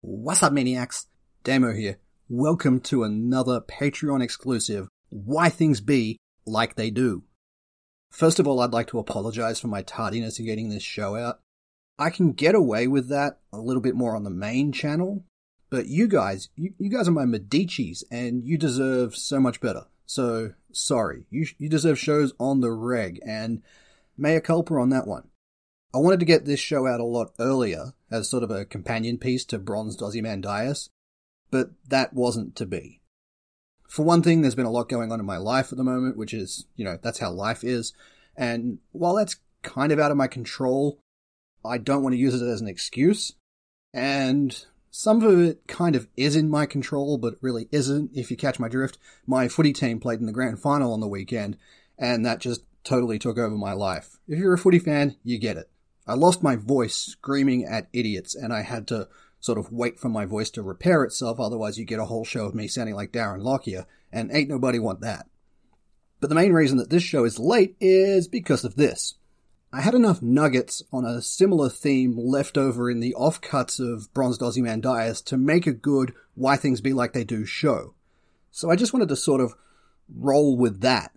What's 0.00 0.44
up, 0.44 0.52
maniacs? 0.52 1.08
Damo 1.42 1.72
here. 1.72 1.98
Welcome 2.28 2.78
to 2.82 3.02
another 3.02 3.60
Patreon 3.60 4.22
exclusive 4.22 4.86
Why 5.08 5.48
Things 5.48 5.80
Be 5.80 6.18
Like 6.46 6.76
They 6.76 6.88
Do. 6.90 7.24
First 8.12 8.38
of 8.38 8.46
all, 8.46 8.60
I'd 8.60 8.72
like 8.72 8.86
to 8.88 9.00
apologize 9.00 9.58
for 9.58 9.66
my 9.66 9.82
tardiness 9.82 10.38
in 10.38 10.46
getting 10.46 10.68
this 10.68 10.84
show 10.84 11.16
out. 11.16 11.40
I 11.98 12.10
can 12.10 12.30
get 12.30 12.54
away 12.54 12.86
with 12.86 13.08
that 13.08 13.40
a 13.52 13.58
little 13.58 13.82
bit 13.82 13.96
more 13.96 14.14
on 14.14 14.22
the 14.22 14.30
main 14.30 14.70
channel, 14.70 15.24
but 15.68 15.88
you 15.88 16.06
guys, 16.06 16.48
you, 16.54 16.74
you 16.78 16.90
guys 16.90 17.08
are 17.08 17.10
my 17.10 17.24
Medicis 17.24 18.04
and 18.08 18.44
you 18.44 18.56
deserve 18.56 19.16
so 19.16 19.40
much 19.40 19.60
better. 19.60 19.86
So, 20.06 20.52
sorry. 20.70 21.24
You, 21.28 21.48
you 21.58 21.68
deserve 21.68 21.98
shows 21.98 22.32
on 22.38 22.60
the 22.60 22.70
reg 22.70 23.18
and 23.26 23.62
mea 24.16 24.38
culpa 24.38 24.74
on 24.74 24.90
that 24.90 25.08
one. 25.08 25.24
I 25.94 25.98
wanted 25.98 26.20
to 26.20 26.26
get 26.26 26.44
this 26.44 26.60
show 26.60 26.86
out 26.86 27.00
a 27.00 27.04
lot 27.04 27.32
earlier 27.38 27.92
as 28.10 28.28
sort 28.28 28.42
of 28.42 28.50
a 28.50 28.66
companion 28.66 29.16
piece 29.16 29.44
to 29.46 29.58
Bronzed 29.58 30.02
Ozymandias, 30.02 30.90
but 31.50 31.70
that 31.88 32.12
wasn't 32.12 32.56
to 32.56 32.66
be. 32.66 33.00
For 33.88 34.04
one 34.04 34.22
thing, 34.22 34.42
there's 34.42 34.54
been 34.54 34.66
a 34.66 34.70
lot 34.70 34.90
going 34.90 35.10
on 35.12 35.20
in 35.20 35.24
my 35.24 35.38
life 35.38 35.72
at 35.72 35.78
the 35.78 35.84
moment, 35.84 36.18
which 36.18 36.34
is, 36.34 36.66
you 36.76 36.84
know, 36.84 36.98
that's 37.00 37.20
how 37.20 37.30
life 37.30 37.64
is. 37.64 37.94
And 38.36 38.78
while 38.92 39.14
that's 39.14 39.36
kind 39.62 39.90
of 39.90 39.98
out 39.98 40.10
of 40.10 40.18
my 40.18 40.26
control, 40.26 41.00
I 41.64 41.78
don't 41.78 42.02
want 42.02 42.12
to 42.12 42.20
use 42.20 42.40
it 42.40 42.46
as 42.46 42.60
an 42.60 42.68
excuse. 42.68 43.32
And 43.94 44.62
some 44.90 45.22
of 45.22 45.40
it 45.40 45.66
kind 45.66 45.96
of 45.96 46.06
is 46.18 46.36
in 46.36 46.50
my 46.50 46.66
control, 46.66 47.16
but 47.16 47.36
really 47.40 47.66
isn't, 47.72 48.10
if 48.14 48.30
you 48.30 48.36
catch 48.36 48.60
my 48.60 48.68
drift. 48.68 48.98
My 49.26 49.48
footy 49.48 49.72
team 49.72 50.00
played 50.00 50.20
in 50.20 50.26
the 50.26 50.32
grand 50.32 50.60
final 50.60 50.92
on 50.92 51.00
the 51.00 51.08
weekend, 51.08 51.56
and 51.98 52.26
that 52.26 52.40
just 52.40 52.62
totally 52.84 53.18
took 53.18 53.38
over 53.38 53.56
my 53.56 53.72
life. 53.72 54.18
If 54.28 54.38
you're 54.38 54.52
a 54.52 54.58
footy 54.58 54.78
fan, 54.78 55.16
you 55.24 55.38
get 55.38 55.56
it. 55.56 55.70
I 56.08 56.14
lost 56.14 56.42
my 56.42 56.56
voice 56.56 56.96
screaming 56.96 57.64
at 57.64 57.88
idiots, 57.92 58.34
and 58.34 58.52
I 58.52 58.62
had 58.62 58.88
to 58.88 59.08
sort 59.40 59.58
of 59.58 59.70
wait 59.70 60.00
for 60.00 60.08
my 60.08 60.24
voice 60.24 60.50
to 60.50 60.62
repair 60.62 61.04
itself, 61.04 61.38
otherwise 61.38 61.78
you 61.78 61.84
get 61.84 62.00
a 62.00 62.06
whole 62.06 62.24
show 62.24 62.46
of 62.46 62.54
me 62.54 62.66
sounding 62.66 62.94
like 62.94 63.12
Darren 63.12 63.42
Lockyer, 63.42 63.86
and 64.10 64.30
ain't 64.32 64.48
nobody 64.48 64.78
want 64.78 65.00
that. 65.02 65.26
But 66.20 66.28
the 66.28 66.34
main 66.34 66.52
reason 66.52 66.78
that 66.78 66.90
this 66.90 67.02
show 67.02 67.24
is 67.24 67.38
late 67.38 67.76
is 67.78 68.26
because 68.26 68.64
of 68.64 68.74
this. 68.74 69.14
I 69.72 69.82
had 69.82 69.94
enough 69.94 70.22
nuggets 70.22 70.82
on 70.92 71.04
a 71.04 71.20
similar 71.20 71.68
theme 71.68 72.16
left 72.16 72.56
over 72.56 72.90
in 72.90 73.00
the 73.00 73.14
offcuts 73.18 73.78
of 73.78 74.12
Bronzed 74.14 74.42
Ozymandias 74.42 75.20
to 75.22 75.36
make 75.36 75.66
a 75.66 75.72
good 75.72 76.14
Why 76.34 76.56
Things 76.56 76.80
Be 76.80 76.94
Like 76.94 77.12
They 77.12 77.24
Do 77.24 77.44
show. 77.44 77.94
So 78.50 78.70
I 78.70 78.76
just 78.76 78.94
wanted 78.94 79.10
to 79.10 79.16
sort 79.16 79.42
of 79.42 79.54
roll 80.08 80.56
with 80.56 80.80
that. 80.80 81.12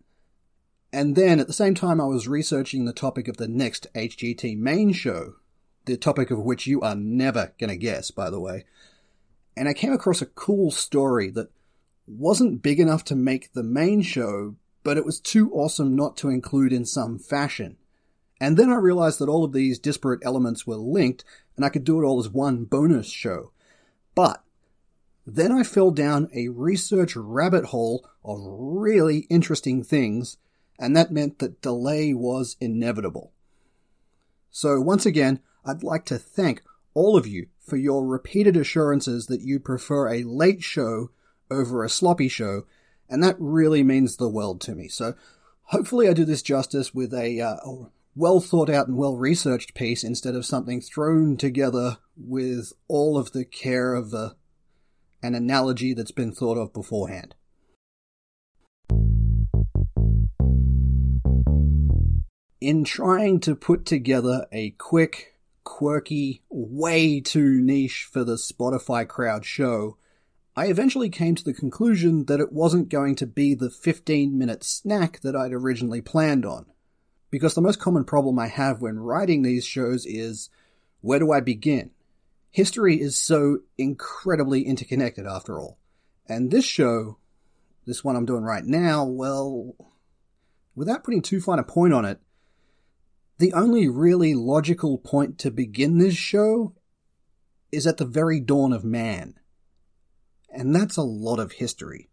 And 0.93 1.15
then 1.15 1.39
at 1.39 1.47
the 1.47 1.53
same 1.53 1.73
time, 1.73 2.01
I 2.01 2.05
was 2.05 2.27
researching 2.27 2.85
the 2.85 2.93
topic 2.93 3.27
of 3.27 3.37
the 3.37 3.47
next 3.47 3.87
HGT 3.95 4.57
main 4.57 4.91
show, 4.91 5.35
the 5.85 5.95
topic 5.95 6.31
of 6.31 6.39
which 6.39 6.67
you 6.67 6.81
are 6.81 6.95
never 6.95 7.53
going 7.59 7.69
to 7.69 7.77
guess, 7.77 8.11
by 8.11 8.29
the 8.29 8.39
way. 8.39 8.65
And 9.55 9.69
I 9.69 9.73
came 9.73 9.93
across 9.93 10.21
a 10.21 10.27
cool 10.27 10.69
story 10.71 11.29
that 11.31 11.49
wasn't 12.07 12.61
big 12.61 12.79
enough 12.79 13.05
to 13.05 13.15
make 13.15 13.53
the 13.53 13.63
main 13.63 14.01
show, 14.01 14.55
but 14.83 14.97
it 14.97 15.05
was 15.05 15.19
too 15.19 15.51
awesome 15.53 15.95
not 15.95 16.17
to 16.17 16.29
include 16.29 16.73
in 16.73 16.85
some 16.85 17.19
fashion. 17.19 17.77
And 18.41 18.57
then 18.57 18.69
I 18.69 18.75
realized 18.75 19.19
that 19.19 19.29
all 19.29 19.45
of 19.45 19.53
these 19.53 19.79
disparate 19.79 20.21
elements 20.23 20.65
were 20.65 20.75
linked, 20.75 21.23
and 21.55 21.63
I 21.63 21.69
could 21.69 21.83
do 21.83 22.01
it 22.01 22.05
all 22.05 22.19
as 22.19 22.27
one 22.27 22.65
bonus 22.65 23.07
show. 23.07 23.51
But 24.15 24.43
then 25.25 25.51
I 25.51 25.63
fell 25.63 25.91
down 25.91 26.27
a 26.33 26.49
research 26.49 27.15
rabbit 27.15 27.65
hole 27.65 28.09
of 28.25 28.39
really 28.43 29.19
interesting 29.29 29.83
things 29.83 30.37
and 30.79 30.95
that 30.95 31.11
meant 31.11 31.39
that 31.39 31.61
delay 31.61 32.13
was 32.13 32.57
inevitable. 32.59 33.31
So 34.49 34.81
once 34.81 35.05
again, 35.05 35.39
I'd 35.65 35.83
like 35.83 36.05
to 36.05 36.17
thank 36.17 36.61
all 36.93 37.15
of 37.15 37.27
you 37.27 37.47
for 37.59 37.77
your 37.77 38.05
repeated 38.05 38.57
assurances 38.57 39.27
that 39.27 39.41
you 39.41 39.59
prefer 39.59 40.09
a 40.09 40.23
late 40.23 40.63
show 40.63 41.11
over 41.49 41.83
a 41.83 41.89
sloppy 41.89 42.27
show, 42.27 42.65
and 43.09 43.23
that 43.23 43.35
really 43.39 43.83
means 43.83 44.17
the 44.17 44.29
world 44.29 44.59
to 44.61 44.75
me. 44.75 44.87
So 44.87 45.15
hopefully 45.63 46.09
I 46.09 46.13
do 46.13 46.25
this 46.25 46.41
justice 46.41 46.93
with 46.93 47.13
a, 47.13 47.39
uh, 47.39 47.57
well 48.15 48.39
thought 48.39 48.69
out 48.69 48.87
and 48.87 48.97
well 48.97 49.15
researched 49.15 49.73
piece 49.73 50.03
instead 50.03 50.35
of 50.35 50.45
something 50.45 50.81
thrown 50.81 51.37
together 51.37 51.97
with 52.17 52.73
all 52.87 53.17
of 53.17 53.31
the 53.31 53.45
care 53.45 53.93
of 53.93 54.13
a, 54.13 54.35
an 55.23 55.35
analogy 55.35 55.93
that's 55.93 56.11
been 56.11 56.33
thought 56.33 56.57
of 56.57 56.73
beforehand. 56.73 57.35
In 62.61 62.83
trying 62.83 63.39
to 63.41 63.55
put 63.55 63.85
together 63.85 64.45
a 64.51 64.69
quick, 64.71 65.39
quirky, 65.63 66.43
way 66.49 67.19
too 67.19 67.59
niche 67.59 68.07
for 68.09 68.23
the 68.23 68.35
Spotify 68.35 69.05
crowd 69.07 69.43
show, 69.43 69.97
I 70.55 70.67
eventually 70.67 71.09
came 71.09 71.33
to 71.35 71.43
the 71.43 71.55
conclusion 71.55 72.25
that 72.25 72.39
it 72.39 72.53
wasn't 72.53 72.89
going 72.89 73.15
to 73.15 73.25
be 73.25 73.55
the 73.55 73.71
15 73.71 74.37
minute 74.37 74.63
snack 74.63 75.21
that 75.21 75.35
I'd 75.35 75.53
originally 75.53 76.01
planned 76.01 76.45
on. 76.45 76.67
Because 77.31 77.55
the 77.55 77.61
most 77.61 77.79
common 77.79 78.03
problem 78.03 78.37
I 78.37 78.47
have 78.47 78.81
when 78.81 78.99
writing 78.99 79.41
these 79.41 79.65
shows 79.65 80.05
is 80.05 80.49
where 80.99 81.19
do 81.19 81.31
I 81.31 81.39
begin? 81.39 81.89
History 82.51 83.01
is 83.01 83.17
so 83.17 83.59
incredibly 83.77 84.63
interconnected 84.63 85.25
after 85.25 85.59
all. 85.59 85.79
And 86.27 86.51
this 86.51 86.65
show, 86.65 87.17
this 87.85 88.03
one 88.03 88.15
I'm 88.15 88.25
doing 88.25 88.43
right 88.43 88.65
now, 88.65 89.05
well, 89.05 89.73
without 90.75 91.03
putting 91.03 91.21
too 91.21 91.39
fine 91.39 91.59
a 91.59 91.63
point 91.63 91.93
on 91.93 92.05
it, 92.05 92.19
the 93.41 93.53
only 93.53 93.89
really 93.89 94.35
logical 94.35 94.99
point 94.99 95.39
to 95.39 95.49
begin 95.49 95.97
this 95.97 96.15
show 96.15 96.75
is 97.71 97.87
at 97.87 97.97
the 97.97 98.05
very 98.05 98.39
dawn 98.39 98.71
of 98.71 98.85
man. 98.85 99.33
And 100.53 100.75
that's 100.75 100.95
a 100.95 101.01
lot 101.01 101.39
of 101.39 101.53
history. 101.53 102.09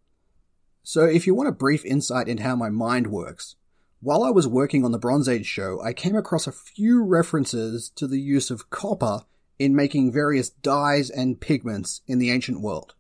So 0.83 1.05
if 1.05 1.27
you 1.27 1.35
want 1.35 1.51
a 1.51 1.53
brief 1.53 1.85
insight 1.85 2.29
into 2.29 2.45
how 2.45 2.57
my 2.57 2.71
mind 2.71 3.09
works, 3.09 3.57
while 4.01 4.25
I 4.25 4.31
was 4.31 4.49
working 4.49 4.87
on 4.87 4.93
the 4.93 4.99
Bronze 4.99 5.29
Age 5.29 5.45
show, 5.45 5.83
I 5.83 5.93
came 5.93 6.17
across 6.17 6.47
a 6.47 6.53
few 6.53 7.05
references 7.05 7.91
to 7.97 8.07
the 8.07 8.21
use 8.21 8.51
of 8.51 8.71
copper 8.71 9.27
in 9.59 9.77
making 9.77 10.13
various 10.13 10.49
dyes 10.49 11.11
and 11.11 11.39
pigments 11.39 12.01
in 12.07 12.19
the 12.19 12.31
ancient 12.31 12.63
world. 12.63 12.95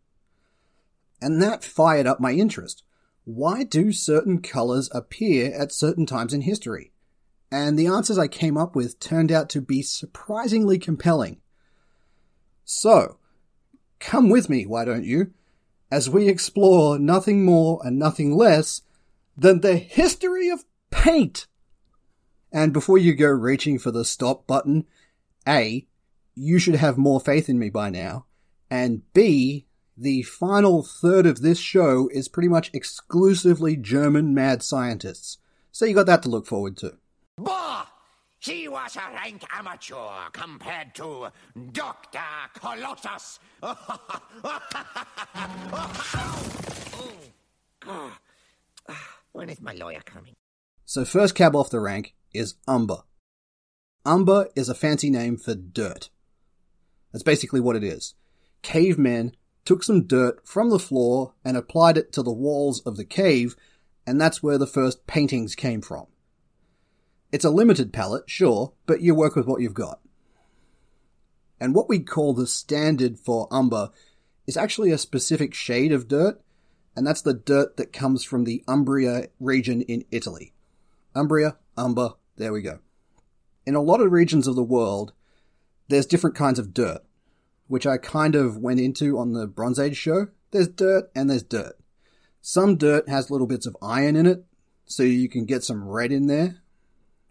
And 1.22 1.40
that 1.40 1.64
fired 1.64 2.06
up 2.06 2.20
my 2.20 2.32
interest. 2.32 2.82
Why 3.24 3.64
do 3.64 3.90
certain 3.90 4.42
colors 4.42 4.90
appear 4.92 5.50
at 5.54 5.72
certain 5.72 6.04
times 6.04 6.34
in 6.34 6.42
history? 6.42 6.92
And 7.50 7.78
the 7.78 7.86
answers 7.86 8.18
I 8.18 8.28
came 8.28 8.56
up 8.56 8.76
with 8.76 9.00
turned 9.00 9.32
out 9.32 9.48
to 9.50 9.60
be 9.60 9.82
surprisingly 9.82 10.78
compelling. 10.78 11.40
So, 12.64 13.18
come 13.98 14.28
with 14.28 14.48
me, 14.50 14.66
why 14.66 14.84
don't 14.84 15.04
you, 15.04 15.32
as 15.90 16.10
we 16.10 16.28
explore 16.28 16.98
nothing 16.98 17.44
more 17.44 17.80
and 17.84 17.98
nothing 17.98 18.36
less 18.36 18.82
than 19.36 19.60
the 19.60 19.76
history 19.76 20.50
of 20.50 20.64
paint. 20.90 21.46
And 22.52 22.72
before 22.72 22.98
you 22.98 23.14
go 23.14 23.28
reaching 23.28 23.78
for 23.78 23.90
the 23.90 24.04
stop 24.04 24.46
button, 24.46 24.86
A, 25.46 25.86
you 26.34 26.58
should 26.58 26.76
have 26.76 26.98
more 26.98 27.20
faith 27.20 27.48
in 27.48 27.58
me 27.58 27.70
by 27.70 27.90
now, 27.90 28.26
and 28.70 29.02
B, 29.12 29.66
the 29.96 30.22
final 30.22 30.84
third 30.84 31.26
of 31.26 31.40
this 31.40 31.58
show 31.58 32.08
is 32.12 32.28
pretty 32.28 32.48
much 32.48 32.70
exclusively 32.72 33.76
German 33.76 34.32
mad 34.34 34.62
scientists. 34.62 35.38
So 35.72 35.84
you 35.84 35.94
got 35.94 36.06
that 36.06 36.22
to 36.22 36.28
look 36.28 36.46
forward 36.46 36.76
to. 36.78 36.98
Bah! 37.38 37.86
He 38.40 38.68
was 38.68 38.96
a 38.96 39.14
rank 39.14 39.44
amateur 39.52 40.30
compared 40.32 40.94
to 40.96 41.28
Dr. 41.72 42.18
Colossus. 42.54 43.38
when 49.32 49.50
is 49.50 49.60
my 49.60 49.72
lawyer 49.74 50.00
coming? 50.04 50.34
So, 50.84 51.04
first 51.04 51.34
cab 51.34 51.54
off 51.54 51.70
the 51.70 51.80
rank 51.80 52.14
is 52.32 52.54
umber. 52.66 53.02
Umber 54.04 54.48
is 54.56 54.68
a 54.68 54.74
fancy 54.74 55.10
name 55.10 55.36
for 55.36 55.54
dirt. 55.54 56.10
That's 57.12 57.22
basically 57.22 57.60
what 57.60 57.76
it 57.76 57.84
is. 57.84 58.14
Cavemen 58.62 59.36
took 59.64 59.82
some 59.82 60.06
dirt 60.06 60.46
from 60.46 60.70
the 60.70 60.78
floor 60.78 61.34
and 61.44 61.56
applied 61.56 61.96
it 61.96 62.12
to 62.12 62.22
the 62.22 62.32
walls 62.32 62.80
of 62.80 62.96
the 62.96 63.04
cave, 63.04 63.54
and 64.06 64.20
that's 64.20 64.42
where 64.42 64.58
the 64.58 64.66
first 64.66 65.06
paintings 65.06 65.54
came 65.54 65.82
from. 65.82 66.06
It's 67.30 67.44
a 67.44 67.50
limited 67.50 67.92
palette, 67.92 68.30
sure, 68.30 68.72
but 68.86 69.02
you 69.02 69.14
work 69.14 69.36
with 69.36 69.46
what 69.46 69.60
you've 69.60 69.74
got. 69.74 70.00
And 71.60 71.74
what 71.74 71.88
we 71.88 71.98
call 71.98 72.32
the 72.32 72.46
standard 72.46 73.18
for 73.18 73.48
umber 73.50 73.90
is 74.46 74.56
actually 74.56 74.90
a 74.92 74.98
specific 74.98 75.52
shade 75.52 75.92
of 75.92 76.08
dirt, 76.08 76.40
and 76.96 77.06
that's 77.06 77.22
the 77.22 77.34
dirt 77.34 77.76
that 77.76 77.92
comes 77.92 78.24
from 78.24 78.44
the 78.44 78.64
Umbria 78.66 79.28
region 79.38 79.82
in 79.82 80.04
Italy. 80.10 80.54
Umbria, 81.14 81.56
umber, 81.76 82.14
there 82.36 82.52
we 82.52 82.62
go. 82.62 82.78
In 83.66 83.74
a 83.74 83.82
lot 83.82 84.00
of 84.00 84.10
regions 84.10 84.46
of 84.46 84.56
the 84.56 84.62
world, 84.62 85.12
there's 85.88 86.06
different 86.06 86.36
kinds 86.36 86.58
of 86.58 86.72
dirt, 86.72 87.02
which 87.66 87.86
I 87.86 87.98
kind 87.98 88.34
of 88.34 88.56
went 88.56 88.80
into 88.80 89.18
on 89.18 89.32
the 89.32 89.46
Bronze 89.46 89.78
Age 89.78 89.96
show. 89.96 90.28
There's 90.50 90.68
dirt 90.68 91.10
and 91.14 91.28
there's 91.28 91.42
dirt. 91.42 91.74
Some 92.40 92.76
dirt 92.76 93.08
has 93.08 93.30
little 93.30 93.46
bits 93.46 93.66
of 93.66 93.76
iron 93.82 94.16
in 94.16 94.24
it, 94.24 94.44
so 94.86 95.02
you 95.02 95.28
can 95.28 95.44
get 95.44 95.64
some 95.64 95.86
red 95.86 96.10
in 96.10 96.26
there, 96.26 96.62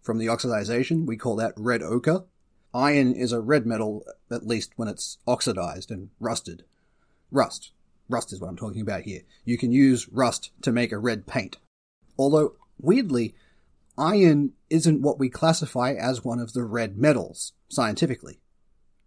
from 0.07 0.17
the 0.19 0.27
oxidization. 0.27 1.05
We 1.05 1.17
call 1.17 1.35
that 1.35 1.53
red 1.57 1.83
ochre. 1.83 2.23
iron 2.73 3.13
is 3.13 3.33
a 3.33 3.41
red 3.41 3.65
metal, 3.65 4.05
at 4.31 4.47
least 4.47 4.71
when 4.77 4.87
it's 4.87 5.17
oxidized 5.27 5.91
and 5.91 6.11
rusted. 6.17 6.63
Rust. 7.29 7.71
Rust 8.07 8.31
is 8.31 8.39
what 8.39 8.47
I'm 8.47 8.55
talking 8.55 8.79
about 8.79 9.01
here. 9.01 9.23
You 9.43 9.57
can 9.57 9.73
use 9.73 10.07
rust 10.07 10.51
to 10.61 10.71
make 10.71 10.93
a 10.93 10.97
red 10.97 11.27
paint. 11.27 11.57
Although, 12.17 12.55
weirdly, 12.79 13.35
iron 13.97 14.53
isn't 14.69 15.01
what 15.01 15.19
we 15.19 15.29
classify 15.29 15.91
as 15.91 16.23
one 16.23 16.39
of 16.39 16.53
the 16.53 16.63
red 16.63 16.97
metals, 16.97 17.51
scientifically. 17.67 18.39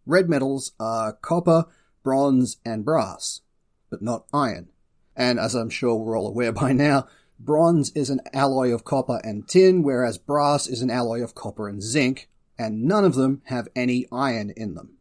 Red 0.05 0.29
metals 0.29 0.73
are 0.79 1.14
copper, 1.14 1.64
bronze, 2.02 2.58
and 2.62 2.85
brass, 2.85 3.41
but 3.88 4.02
not 4.02 4.26
iron. 4.35 4.69
And 5.17 5.41
as 5.41 5.55
I'm 5.55 5.70
sure 5.70 5.94
we're 5.97 6.19
all 6.19 6.29
aware 6.29 6.52
by 6.64 6.73
now, 6.73 7.06
bronze 7.44 7.90
is 7.90 8.10
an 8.10 8.20
alloy 8.32 8.72
of 8.72 8.84
copper 8.84 9.20
and 9.25 9.48
tin, 9.48 9.82
whereas 9.82 10.19
brass 10.19 10.66
is 10.66 10.82
an 10.82 10.90
alloy 10.90 11.22
of 11.22 11.34
copper 11.34 11.69
and 11.69 11.82
zinc, 11.82 12.28
and 12.58 12.84
none 12.84 13.04
of 13.04 13.14
them 13.14 13.42
have 13.46 13.69
any 13.75 14.06
iron 14.12 14.52
in 14.56 14.75
them. 14.75 14.98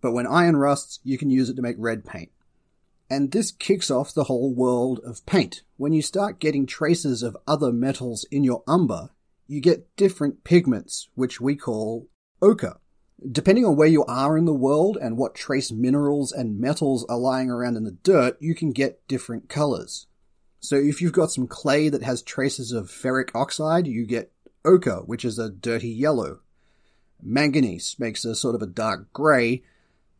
But 0.00 0.12
when 0.12 0.26
iron 0.26 0.56
rusts, 0.56 1.00
you 1.02 1.18
can 1.18 1.30
use 1.30 1.48
it 1.48 1.56
to 1.56 1.62
make 1.62 1.76
red 1.78 2.04
paint. 2.04 2.30
And 3.08 3.30
this 3.30 3.50
kicks 3.50 3.90
off 3.90 4.14
the 4.14 4.24
whole 4.24 4.52
world 4.52 5.00
of 5.04 5.24
paint. 5.26 5.62
When 5.76 5.92
you 5.92 6.02
start 6.02 6.40
getting 6.40 6.66
traces 6.66 7.22
of 7.22 7.36
other 7.46 7.72
metals 7.72 8.24
in 8.30 8.44
your 8.44 8.62
umber, 8.66 9.10
you 9.46 9.60
get 9.60 9.94
different 9.96 10.44
pigments, 10.44 11.08
which 11.14 11.40
we 11.40 11.54
call 11.54 12.08
ochre. 12.42 12.78
Depending 13.30 13.64
on 13.64 13.76
where 13.76 13.88
you 13.88 14.04
are 14.04 14.36
in 14.36 14.44
the 14.44 14.52
world 14.52 14.98
and 15.00 15.16
what 15.16 15.34
trace 15.34 15.72
minerals 15.72 16.32
and 16.32 16.60
metals 16.60 17.06
are 17.08 17.16
lying 17.16 17.48
around 17.48 17.76
in 17.76 17.84
the 17.84 17.92
dirt, 18.02 18.36
you 18.40 18.54
can 18.54 18.72
get 18.72 19.06
different 19.08 19.48
colors. 19.48 20.06
So 20.66 20.74
if 20.74 21.00
you've 21.00 21.12
got 21.12 21.30
some 21.30 21.46
clay 21.46 21.88
that 21.90 22.02
has 22.02 22.22
traces 22.22 22.72
of 22.72 22.90
ferric 22.90 23.30
oxide, 23.36 23.86
you 23.86 24.04
get 24.04 24.32
ochre, 24.64 24.96
which 24.96 25.24
is 25.24 25.38
a 25.38 25.48
dirty 25.48 25.90
yellow. 25.90 26.40
Manganese 27.22 27.94
makes 28.00 28.24
a 28.24 28.34
sort 28.34 28.56
of 28.56 28.62
a 28.62 28.66
dark 28.66 29.12
grey, 29.12 29.62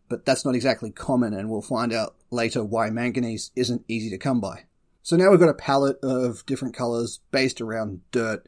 but 0.09 0.25
that's 0.25 0.45
not 0.45 0.55
exactly 0.55 0.93
common, 0.93 1.35
and 1.35 1.51
we'll 1.51 1.63
find 1.63 1.93
out 1.93 2.15
later 2.31 2.65
why 2.65 2.91
manganese 2.91 3.51
isn't 3.57 3.85
easy 3.89 4.09
to 4.11 4.19
come 4.19 4.41
by. 4.41 4.67
So 5.03 5.17
now 5.17 5.31
we've 5.31 5.41
got 5.41 5.49
a 5.49 5.55
palette 5.55 5.99
of 6.01 6.47
different 6.47 6.77
colors 6.77 7.19
based 7.33 7.61
around 7.61 8.03
dirt, 8.13 8.47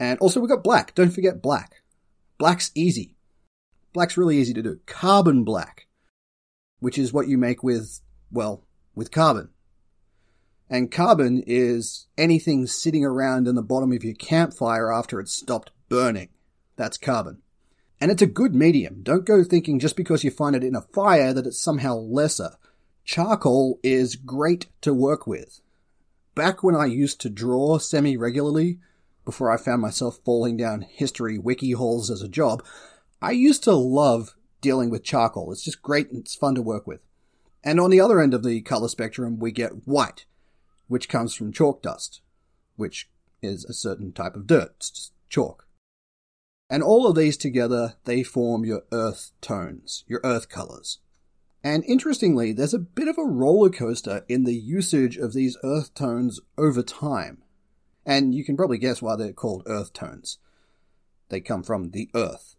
and 0.00 0.18
also 0.18 0.40
we've 0.40 0.50
got 0.50 0.64
black. 0.64 0.96
Don't 0.96 1.12
forget 1.12 1.40
black. 1.40 1.84
Black's 2.38 2.72
easy. 2.74 3.14
Black's 3.92 4.16
really 4.16 4.36
easy 4.36 4.54
to 4.54 4.62
do. 4.62 4.80
Carbon 4.84 5.44
black, 5.44 5.86
which 6.80 6.98
is 6.98 7.12
what 7.12 7.28
you 7.28 7.38
make 7.38 7.62
with, 7.62 8.00
well, 8.32 8.64
with 8.96 9.12
carbon. 9.12 9.50
And 10.72 10.92
carbon 10.92 11.42
is 11.48 12.06
anything 12.16 12.68
sitting 12.68 13.04
around 13.04 13.48
in 13.48 13.56
the 13.56 13.62
bottom 13.62 13.90
of 13.90 14.04
your 14.04 14.14
campfire 14.14 14.92
after 14.92 15.18
it's 15.18 15.32
stopped 15.32 15.72
burning. 15.88 16.28
That's 16.76 16.96
carbon. 16.96 17.42
And 18.00 18.10
it's 18.10 18.22
a 18.22 18.26
good 18.26 18.54
medium. 18.54 19.02
Don't 19.02 19.26
go 19.26 19.42
thinking 19.42 19.80
just 19.80 19.96
because 19.96 20.22
you 20.22 20.30
find 20.30 20.54
it 20.54 20.62
in 20.62 20.76
a 20.76 20.80
fire 20.80 21.34
that 21.34 21.46
it's 21.46 21.60
somehow 21.60 21.96
lesser. 21.96 22.52
Charcoal 23.04 23.80
is 23.82 24.14
great 24.14 24.68
to 24.82 24.94
work 24.94 25.26
with. 25.26 25.60
Back 26.36 26.62
when 26.62 26.76
I 26.76 26.86
used 26.86 27.20
to 27.22 27.28
draw 27.28 27.78
semi 27.78 28.16
regularly, 28.16 28.78
before 29.24 29.50
I 29.50 29.56
found 29.56 29.82
myself 29.82 30.20
falling 30.24 30.56
down 30.56 30.82
history 30.82 31.36
wiki 31.36 31.72
holes 31.72 32.10
as 32.10 32.22
a 32.22 32.28
job, 32.28 32.64
I 33.20 33.32
used 33.32 33.64
to 33.64 33.74
love 33.74 34.36
dealing 34.60 34.88
with 34.88 35.02
charcoal. 35.02 35.52
It's 35.52 35.64
just 35.64 35.82
great 35.82 36.10
and 36.10 36.20
it's 36.20 36.34
fun 36.34 36.54
to 36.54 36.62
work 36.62 36.86
with. 36.86 37.04
And 37.64 37.80
on 37.80 37.90
the 37.90 38.00
other 38.00 38.20
end 38.20 38.32
of 38.32 38.44
the 38.44 38.60
color 38.62 38.88
spectrum, 38.88 39.38
we 39.38 39.52
get 39.52 39.86
white, 39.86 40.24
which 40.90 41.08
comes 41.08 41.32
from 41.32 41.52
chalk 41.52 41.82
dust, 41.82 42.20
which 42.74 43.08
is 43.40 43.64
a 43.64 43.72
certain 43.72 44.10
type 44.12 44.34
of 44.34 44.48
dirt. 44.48 44.72
It's 44.78 44.90
just 44.90 45.12
chalk. 45.28 45.68
And 46.68 46.82
all 46.82 47.06
of 47.06 47.14
these 47.14 47.36
together, 47.36 47.94
they 48.06 48.24
form 48.24 48.64
your 48.64 48.82
earth 48.90 49.30
tones, 49.40 50.02
your 50.08 50.20
earth 50.24 50.48
colors. 50.48 50.98
And 51.62 51.84
interestingly, 51.84 52.52
there's 52.52 52.74
a 52.74 52.80
bit 52.80 53.06
of 53.06 53.18
a 53.18 53.24
roller 53.24 53.70
coaster 53.70 54.24
in 54.28 54.42
the 54.42 54.56
usage 54.56 55.16
of 55.16 55.32
these 55.32 55.56
earth 55.62 55.94
tones 55.94 56.40
over 56.58 56.82
time. 56.82 57.44
And 58.04 58.34
you 58.34 58.44
can 58.44 58.56
probably 58.56 58.78
guess 58.78 59.00
why 59.00 59.14
they're 59.14 59.32
called 59.32 59.62
earth 59.66 59.92
tones. 59.92 60.38
They 61.28 61.40
come 61.40 61.62
from 61.62 61.92
the 61.92 62.10
earth. 62.16 62.56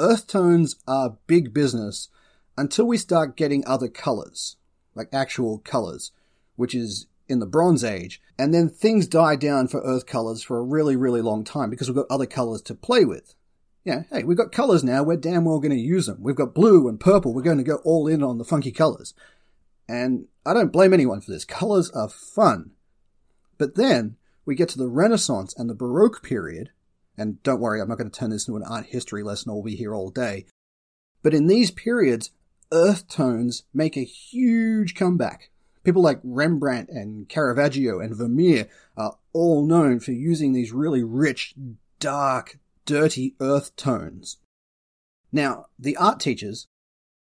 Earth 0.00 0.26
tones 0.26 0.74
are 0.88 1.18
big 1.28 1.54
business 1.54 2.08
until 2.56 2.86
we 2.86 2.96
start 2.96 3.36
getting 3.36 3.64
other 3.68 3.86
colors, 3.86 4.56
like 4.96 5.10
actual 5.12 5.58
colors, 5.58 6.10
which 6.58 6.74
is 6.74 7.06
in 7.28 7.38
the 7.38 7.46
Bronze 7.46 7.84
Age, 7.84 8.20
and 8.36 8.52
then 8.52 8.68
things 8.68 9.06
die 9.06 9.36
down 9.36 9.68
for 9.68 9.80
Earth 9.82 10.06
colors 10.06 10.42
for 10.42 10.58
a 10.58 10.62
really, 10.62 10.96
really 10.96 11.20
long 11.20 11.44
time 11.44 11.70
because 11.70 11.88
we've 11.88 11.94
got 11.96 12.10
other 12.10 12.26
colors 12.26 12.60
to 12.62 12.74
play 12.74 13.04
with. 13.04 13.34
Yeah, 13.84 14.02
hey, 14.10 14.24
we've 14.24 14.36
got 14.36 14.50
colors 14.50 14.82
now, 14.82 15.04
we're 15.04 15.16
damn 15.16 15.44
well 15.44 15.60
going 15.60 15.70
to 15.70 15.80
use 15.80 16.06
them. 16.06 16.18
We've 16.20 16.34
got 16.34 16.54
blue 16.54 16.88
and 16.88 16.98
purple, 16.98 17.32
we're 17.32 17.42
going 17.42 17.58
to 17.58 17.64
go 17.64 17.76
all 17.84 18.08
in 18.08 18.24
on 18.24 18.38
the 18.38 18.44
funky 18.44 18.72
colors. 18.72 19.14
And 19.88 20.26
I 20.44 20.52
don't 20.52 20.72
blame 20.72 20.92
anyone 20.92 21.20
for 21.20 21.30
this. 21.30 21.44
Colors 21.44 21.90
are 21.92 22.08
fun. 22.08 22.72
But 23.56 23.76
then 23.76 24.16
we 24.44 24.56
get 24.56 24.68
to 24.70 24.78
the 24.78 24.88
Renaissance 24.88 25.54
and 25.56 25.70
the 25.70 25.74
Baroque 25.74 26.24
period, 26.24 26.70
and 27.16 27.40
don't 27.44 27.60
worry, 27.60 27.80
I'm 27.80 27.88
not 27.88 27.98
going 27.98 28.10
to 28.10 28.18
turn 28.18 28.30
this 28.30 28.48
into 28.48 28.56
an 28.56 28.68
art 28.68 28.86
history 28.86 29.22
lesson, 29.22 29.50
I'll 29.50 29.62
be 29.62 29.76
here 29.76 29.94
all 29.94 30.10
day. 30.10 30.46
But 31.22 31.34
in 31.34 31.46
these 31.46 31.70
periods, 31.70 32.30
earth 32.72 33.08
tones 33.08 33.62
make 33.72 33.96
a 33.96 34.04
huge 34.04 34.94
comeback. 34.94 35.50
People 35.88 36.02
like 36.02 36.20
Rembrandt 36.22 36.90
and 36.90 37.26
Caravaggio 37.30 37.98
and 37.98 38.14
Vermeer 38.14 38.68
are 38.94 39.16
all 39.32 39.66
known 39.66 40.00
for 40.00 40.12
using 40.12 40.52
these 40.52 40.70
really 40.70 41.02
rich, 41.02 41.54
dark, 41.98 42.58
dirty 42.84 43.34
earth 43.40 43.74
tones. 43.74 44.36
Now, 45.32 45.68
the 45.78 45.96
art 45.96 46.20
teachers, 46.20 46.66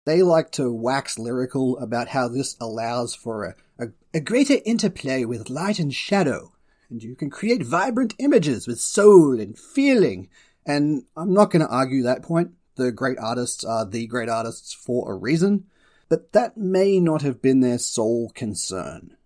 they 0.04 0.20
like 0.20 0.50
to 0.50 0.70
wax 0.70 1.18
lyrical 1.18 1.78
about 1.78 2.08
how 2.08 2.28
this 2.28 2.54
allows 2.60 3.14
for 3.14 3.44
a, 3.46 3.54
a, 3.82 3.88
a 4.12 4.20
greater 4.20 4.58
interplay 4.66 5.24
with 5.24 5.48
light 5.48 5.78
and 5.78 5.94
shadow, 5.94 6.52
and 6.90 7.02
you 7.02 7.16
can 7.16 7.30
create 7.30 7.62
vibrant 7.62 8.14
images 8.18 8.66
with 8.66 8.78
soul 8.78 9.40
and 9.40 9.58
feeling. 9.58 10.28
And 10.66 11.04
I'm 11.16 11.32
not 11.32 11.50
going 11.50 11.64
to 11.64 11.74
argue 11.74 12.02
that 12.02 12.22
point. 12.22 12.50
The 12.74 12.92
great 12.92 13.16
artists 13.18 13.64
are 13.64 13.86
the 13.86 14.06
great 14.06 14.28
artists 14.28 14.74
for 14.74 15.10
a 15.10 15.16
reason 15.16 15.64
but 16.10 16.32
that 16.32 16.58
may 16.58 17.00
not 17.00 17.22
have 17.22 17.40
been 17.40 17.60
their 17.60 17.78
sole 17.78 18.30
concern. 18.34 19.16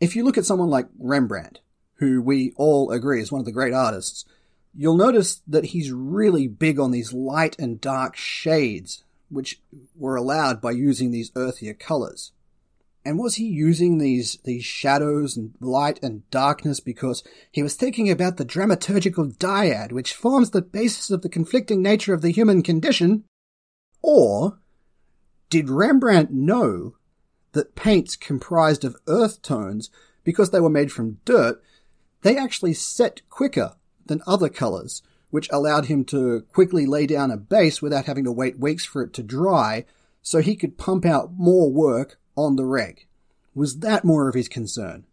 If 0.00 0.16
you 0.16 0.24
look 0.24 0.38
at 0.38 0.46
someone 0.46 0.70
like 0.70 0.88
Rembrandt, 0.98 1.60
who 1.96 2.20
we 2.20 2.52
all 2.56 2.90
agree 2.90 3.20
is 3.20 3.30
one 3.30 3.40
of 3.40 3.44
the 3.44 3.52
great 3.52 3.74
artists, 3.74 4.24
you'll 4.74 4.96
notice 4.96 5.42
that 5.46 5.66
he's 5.66 5.92
really 5.92 6.48
big 6.48 6.80
on 6.80 6.90
these 6.90 7.12
light 7.12 7.56
and 7.58 7.80
dark 7.80 8.16
shades, 8.16 9.04
which 9.28 9.60
were 9.94 10.16
allowed 10.16 10.60
by 10.60 10.72
using 10.72 11.10
these 11.10 11.30
earthier 11.36 11.74
colors. 11.74 12.32
And 13.04 13.18
was 13.18 13.34
he 13.34 13.44
using 13.44 13.98
these, 13.98 14.38
these 14.44 14.64
shadows 14.64 15.36
and 15.36 15.54
light 15.60 16.02
and 16.02 16.28
darkness 16.30 16.80
because 16.80 17.22
he 17.52 17.62
was 17.62 17.74
thinking 17.74 18.10
about 18.10 18.38
the 18.38 18.46
dramaturgical 18.46 19.36
dyad 19.36 19.92
which 19.92 20.14
forms 20.14 20.50
the 20.50 20.62
basis 20.62 21.10
of 21.10 21.20
the 21.20 21.28
conflicting 21.28 21.82
nature 21.82 22.14
of 22.14 22.22
the 22.22 22.32
human 22.32 22.62
condition? 22.62 23.24
Or 24.00 24.58
did 25.48 25.68
Rembrandt 25.68 26.30
know 26.30 26.96
that 27.52 27.74
paints 27.74 28.16
comprised 28.16 28.84
of 28.84 28.96
earth 29.06 29.42
tones 29.42 29.90
because 30.24 30.50
they 30.50 30.60
were 30.60 30.70
made 30.70 30.92
from 30.92 31.18
dirt, 31.24 31.62
they 32.22 32.36
actually 32.36 32.74
set 32.74 33.22
quicker 33.28 33.74
than 34.06 34.22
other 34.26 34.48
colors, 34.48 35.02
which 35.30 35.50
allowed 35.50 35.86
him 35.86 36.04
to 36.06 36.42
quickly 36.52 36.86
lay 36.86 37.06
down 37.06 37.30
a 37.30 37.36
base 37.36 37.80
without 37.82 38.06
having 38.06 38.24
to 38.24 38.32
wait 38.32 38.58
weeks 38.58 38.84
for 38.84 39.02
it 39.02 39.12
to 39.12 39.22
dry, 39.22 39.84
so 40.22 40.40
he 40.40 40.56
could 40.56 40.78
pump 40.78 41.04
out 41.04 41.32
more 41.36 41.70
work 41.70 42.18
on 42.36 42.56
the 42.56 42.64
reg. 42.64 43.06
Was 43.54 43.80
that 43.80 44.04
more 44.04 44.28
of 44.28 44.34
his 44.34 44.48
concern? 44.48 45.04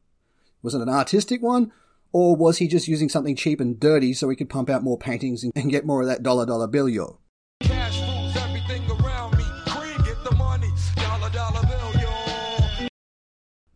Was 0.61 0.73
it 0.73 0.81
an 0.81 0.89
artistic 0.89 1.41
one, 1.41 1.71
or 2.11 2.35
was 2.35 2.57
he 2.57 2.67
just 2.67 2.87
using 2.87 3.09
something 3.09 3.35
cheap 3.35 3.59
and 3.59 3.79
dirty 3.79 4.13
so 4.13 4.29
he 4.29 4.35
could 4.35 4.49
pump 4.49 4.69
out 4.69 4.83
more 4.83 4.97
paintings 4.97 5.43
and 5.43 5.69
get 5.69 5.85
more 5.85 6.01
of 6.01 6.07
that 6.07 6.23
dollar 6.23 6.45
dollar 6.45 6.67
bill? 6.67 7.19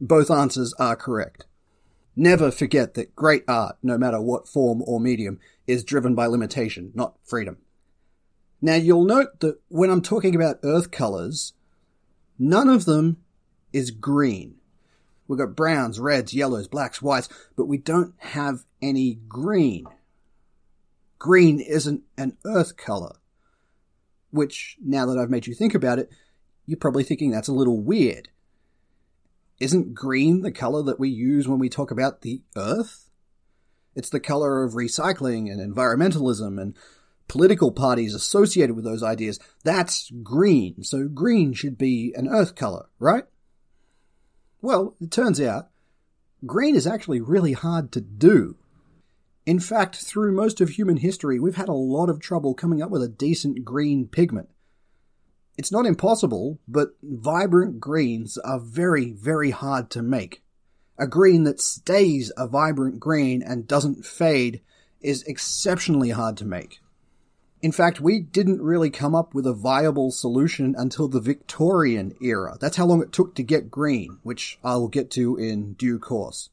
Both 0.06 0.30
answers 0.30 0.72
are 0.76 0.96
correct. 0.96 1.46
Never 2.16 2.52
forget 2.52 2.94
that 2.94 3.16
great 3.16 3.44
art, 3.48 3.78
no 3.82 3.98
matter 3.98 4.22
what 4.22 4.48
form 4.48 4.84
or 4.86 5.00
medium, 5.00 5.40
is 5.66 5.84
driven 5.84 6.14
by 6.14 6.28
limitation, 6.28 6.92
not 6.94 7.16
freedom. 7.24 7.58
Now 8.62 8.76
you'll 8.76 9.04
note 9.04 9.40
that 9.40 9.60
when 9.68 9.90
I'm 9.90 10.04
talking 10.04 10.36
about 10.36 10.60
earth 10.64 10.92
colors, 10.92 11.54
none 12.38 12.70
of 12.70 12.86
them 12.86 13.18
is 13.74 13.90
green. 13.90 14.58
We've 15.28 15.40
got 15.40 15.56
browns, 15.56 16.00
reds, 16.00 16.36
yellows, 16.36 16.68
blacks, 16.68 17.02
whites, 17.02 17.28
but 17.56 17.66
we 17.66 17.80
don't 17.80 18.14
have 18.20 18.64
any 18.84 19.16
green. 19.28 19.86
Green 21.18 21.60
isn't 21.60 22.04
an 22.16 22.38
earth 22.46 22.78
color. 22.78 23.16
Which, 24.30 24.78
now 24.86 25.08
that 25.08 25.18
I've 25.18 25.32
made 25.32 25.48
you 25.48 25.56
think 25.56 25.74
about 25.74 25.98
it, 25.98 26.12
you're 26.68 26.78
probably 26.78 27.04
thinking 27.04 27.32
that's 27.32 27.48
a 27.48 27.54
little 27.54 27.82
weird 27.82 28.30
isn't 29.60 29.94
green 29.94 30.42
the 30.42 30.52
color 30.52 30.84
that 30.84 31.00
we 31.00 31.10
use 31.10 31.48
when 31.48 31.60
we 31.60 31.70
talk 31.70 31.92
about 31.92 32.22
the 32.22 32.42
earth? 32.56 33.10
It's 33.96 34.10
the 34.10 34.20
color 34.20 34.64
of 34.64 34.74
recycling 34.74 35.52
and 35.52 35.60
environmentalism 35.60 36.62
and 36.62 36.76
political 37.28 37.72
parties 37.72 38.14
associated 38.14 38.76
with 38.76 38.86
those 38.86 39.04
ideas, 39.04 39.40
that's 39.64 40.12
green. 40.22 40.84
So 40.84 41.08
green 41.08 41.54
should 41.54 41.78
be 41.78 42.14
an 42.16 42.28
earth 42.28 42.56
color, 42.56 42.88
right? 43.00 43.24
Well, 44.62 44.96
it 45.00 45.12
turns 45.12 45.42
out 45.42 45.70
green 46.46 46.76
is 46.76 46.88
actually 46.88 47.22
really 47.22 47.54
hard 47.54 47.92
to 47.94 48.02
do. 48.02 48.58
In 49.46 49.60
fact, 49.60 49.96
through 49.96 50.32
most 50.32 50.60
of 50.60 50.70
human 50.70 50.98
history, 50.98 51.40
we've 51.40 51.56
had 51.56 51.70
a 51.70 51.74
lot 51.74 52.10
of 52.10 52.20
trouble 52.20 52.54
coming 52.56 52.82
up 52.82 52.90
with 52.90 53.04
a 53.04 53.08
decent 53.08 53.64
green 53.64 54.08
pigment. 54.08 54.50
It's 55.58 55.72
not 55.72 55.86
impossible, 55.86 56.60
but 56.68 56.96
vibrant 57.02 57.80
greens 57.80 58.38
are 58.40 58.60
very, 58.60 59.12
very 59.12 59.52
hard 59.52 59.90
to 59.92 60.02
make. 60.02 60.44
A 60.98 61.08
green 61.08 61.44
that 61.44 61.62
stays 61.62 62.32
a 62.38 62.48
vibrant 62.48 63.00
green 63.00 63.42
and 63.42 63.68
doesn't 63.68 64.06
fade 64.06 64.62
is 65.02 65.24
exceptionally 65.24 66.10
hard 66.10 66.38
to 66.38 66.46
make. 66.46 66.80
In 67.62 67.72
fact, 67.72 68.02
we 68.02 68.20
didn't 68.20 68.62
really 68.62 68.90
come 68.90 69.16
up 69.16 69.34
with 69.34 69.48
a 69.48 69.54
viable 69.54 70.12
solution 70.12 70.76
until 70.78 71.08
the 71.08 71.22
Victorian 71.22 72.16
era. 72.22 72.58
That's 72.60 72.78
how 72.78 72.86
long 72.86 73.02
it 73.02 73.12
took 73.12 73.34
to 73.36 73.44
get 73.44 73.72
green, 73.72 74.20
which 74.24 74.60
I'll 74.64 74.88
get 74.88 75.10
to 75.12 75.38
in 75.38 75.74
due 75.74 76.00
course. 76.00 76.50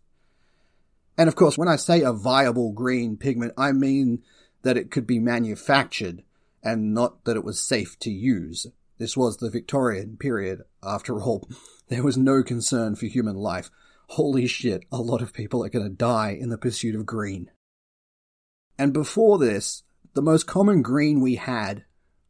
And 1.18 1.28
of 1.28 1.36
course, 1.36 1.58
when 1.58 1.68
I 1.68 1.76
say 1.76 2.02
a 2.02 2.12
viable 2.12 2.72
green 2.72 3.16
pigment, 3.16 3.52
I 3.58 3.72
mean 3.72 4.22
that 4.62 4.76
it 4.76 4.90
could 4.90 5.06
be 5.06 5.18
manufactured 5.18 6.22
and 6.62 6.94
not 6.94 7.24
that 7.24 7.36
it 7.36 7.44
was 7.44 7.60
safe 7.60 7.98
to 8.00 8.10
use. 8.10 8.68
This 9.02 9.16
was 9.16 9.38
the 9.38 9.50
Victorian 9.50 10.16
period, 10.16 10.62
after 10.80 11.20
all. 11.20 11.48
There 11.88 12.04
was 12.04 12.16
no 12.16 12.44
concern 12.44 12.94
for 12.94 13.06
human 13.06 13.34
life. 13.34 13.68
Holy 14.10 14.46
shit, 14.46 14.84
a 14.92 14.98
lot 14.98 15.20
of 15.20 15.32
people 15.32 15.64
are 15.64 15.68
going 15.68 15.84
to 15.84 15.90
die 15.90 16.38
in 16.40 16.50
the 16.50 16.56
pursuit 16.56 16.94
of 16.94 17.04
green. 17.04 17.50
And 18.78 18.92
before 18.92 19.38
this, 19.38 19.82
the 20.14 20.22
most 20.22 20.46
common 20.46 20.82
green 20.82 21.20
we 21.20 21.34
had 21.34 21.84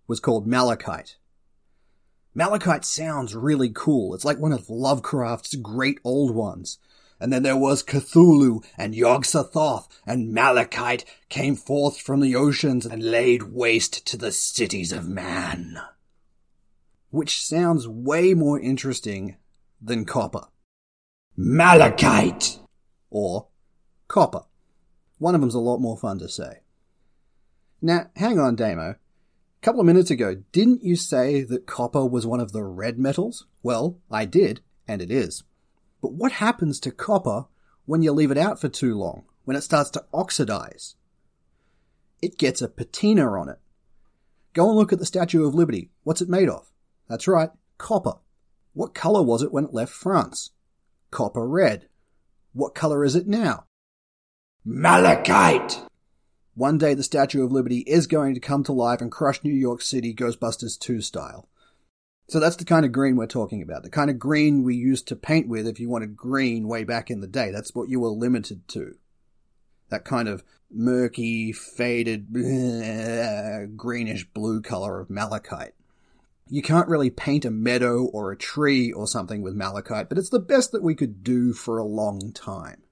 was 0.08 0.18
called 0.18 0.46
malachite. 0.46 1.18
Malachite 2.34 2.86
sounds 2.86 3.36
really 3.36 3.70
cool. 3.70 4.14
It's 4.14 4.24
like 4.24 4.38
one 4.38 4.54
of 4.54 4.70
Lovecraft's 4.70 5.54
great 5.56 6.00
old 6.02 6.34
ones. 6.34 6.78
And 7.20 7.30
then 7.30 7.42
there 7.42 7.54
was 7.54 7.84
Cthulhu 7.84 8.64
and 8.78 8.94
Yog-Sothoth, 8.94 9.88
and 10.06 10.32
Malachite 10.32 11.04
came 11.28 11.54
forth 11.54 12.00
from 12.00 12.20
the 12.20 12.34
oceans 12.34 12.86
and 12.86 13.02
laid 13.02 13.42
waste 13.52 14.06
to 14.06 14.16
the 14.16 14.32
cities 14.32 14.90
of 14.90 15.06
man. 15.06 15.78
Which 17.12 17.44
sounds 17.44 17.86
way 17.86 18.32
more 18.32 18.58
interesting 18.58 19.36
than 19.82 20.06
copper. 20.06 20.46
Malachite! 21.36 22.58
Or 23.10 23.48
copper. 24.08 24.44
One 25.18 25.34
of 25.34 25.42
them's 25.42 25.54
a 25.54 25.58
lot 25.60 25.76
more 25.76 25.98
fun 25.98 26.18
to 26.20 26.28
say. 26.30 26.60
Now, 27.82 28.06
hang 28.16 28.38
on, 28.38 28.56
Damo. 28.56 28.92
A 28.92 28.96
couple 29.60 29.82
of 29.82 29.86
minutes 29.86 30.10
ago, 30.10 30.36
didn't 30.52 30.84
you 30.84 30.96
say 30.96 31.42
that 31.42 31.66
copper 31.66 32.06
was 32.06 32.26
one 32.26 32.40
of 32.40 32.52
the 32.52 32.62
red 32.62 32.98
metals? 32.98 33.46
Well, 33.62 34.00
I 34.10 34.24
did, 34.24 34.62
and 34.88 35.02
it 35.02 35.10
is. 35.10 35.44
But 36.00 36.14
what 36.14 36.32
happens 36.32 36.80
to 36.80 36.90
copper 36.90 37.44
when 37.84 38.00
you 38.00 38.12
leave 38.12 38.30
it 38.30 38.38
out 38.38 38.58
for 38.58 38.70
too 38.70 38.96
long, 38.96 39.24
when 39.44 39.54
it 39.54 39.60
starts 39.60 39.90
to 39.90 40.04
oxidize? 40.14 40.94
It 42.22 42.38
gets 42.38 42.62
a 42.62 42.68
patina 42.68 43.30
on 43.38 43.50
it. 43.50 43.58
Go 44.54 44.70
and 44.70 44.78
look 44.78 44.94
at 44.94 44.98
the 44.98 45.04
Statue 45.04 45.46
of 45.46 45.54
Liberty. 45.54 45.90
What's 46.04 46.22
it 46.22 46.30
made 46.30 46.48
of? 46.48 46.70
That's 47.08 47.28
right, 47.28 47.50
copper. 47.78 48.14
What 48.72 48.94
color 48.94 49.22
was 49.22 49.42
it 49.42 49.52
when 49.52 49.64
it 49.64 49.74
left 49.74 49.92
France? 49.92 50.50
Copper 51.10 51.46
red. 51.46 51.88
What 52.52 52.74
color 52.74 53.04
is 53.04 53.14
it 53.14 53.26
now? 53.26 53.66
Malachite! 54.64 55.82
One 56.54 56.78
day 56.78 56.94
the 56.94 57.02
Statue 57.02 57.44
of 57.44 57.52
Liberty 57.52 57.78
is 57.78 58.06
going 58.06 58.34
to 58.34 58.40
come 58.40 58.62
to 58.64 58.72
life 58.72 59.00
and 59.00 59.10
crush 59.10 59.42
New 59.42 59.54
York 59.54 59.82
City 59.82 60.14
Ghostbusters 60.14 60.78
2 60.78 61.00
style. 61.00 61.48
So 62.28 62.40
that's 62.40 62.56
the 62.56 62.64
kind 62.64 62.84
of 62.84 62.92
green 62.92 63.16
we're 63.16 63.26
talking 63.26 63.62
about. 63.62 63.82
The 63.82 63.90
kind 63.90 64.10
of 64.10 64.18
green 64.18 64.62
we 64.62 64.74
used 64.74 65.08
to 65.08 65.16
paint 65.16 65.48
with 65.48 65.66
if 65.66 65.80
you 65.80 65.88
wanted 65.88 66.16
green 66.16 66.68
way 66.68 66.84
back 66.84 67.10
in 67.10 67.20
the 67.20 67.26
day. 67.26 67.50
That's 67.50 67.74
what 67.74 67.88
you 67.88 68.00
were 68.00 68.08
limited 68.08 68.68
to. 68.68 68.96
That 69.90 70.04
kind 70.04 70.28
of 70.28 70.44
murky, 70.70 71.52
faded, 71.52 72.28
bleh, 72.28 73.76
greenish 73.76 74.26
blue 74.32 74.62
color 74.62 75.00
of 75.00 75.10
malachite. 75.10 75.74
You 76.52 76.60
can't 76.60 76.88
really 76.88 77.08
paint 77.08 77.46
a 77.46 77.50
meadow 77.50 78.04
or 78.12 78.30
a 78.30 78.36
tree 78.36 78.92
or 78.92 79.06
something 79.06 79.40
with 79.40 79.54
malachite, 79.54 80.10
but 80.10 80.18
it's 80.18 80.28
the 80.28 80.38
best 80.38 80.70
that 80.72 80.82
we 80.82 80.94
could 80.94 81.24
do 81.24 81.54
for 81.54 81.78
a 81.78 81.84
long 81.84 82.30
time. 82.34 82.82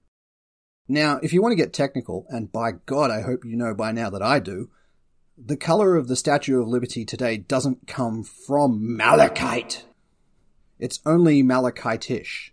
Now, 0.89 1.21
if 1.23 1.35
you 1.35 1.43
want 1.43 1.53
to 1.53 1.63
get 1.63 1.75
technical, 1.75 2.25
and 2.31 2.51
by 2.51 2.73
God, 2.87 3.11
I 3.11 3.21
hope 3.21 3.45
you 3.45 3.59
know 3.59 3.75
by 3.75 3.93
now 3.93 4.09
that 4.09 4.23
I 4.23 4.39
do, 4.39 4.71
the 5.37 5.59
color 5.59 5.97
of 5.97 6.09
the 6.09 6.17
Statue 6.17 6.59
of 6.59 6.69
Liberty 6.69 7.05
today 7.05 7.37
doesn't 7.37 7.87
come 7.87 8.25
from 8.25 8.97
malachite. 8.97 9.85
It's 10.79 11.01
only 11.05 11.43
malachitish. 11.43 12.53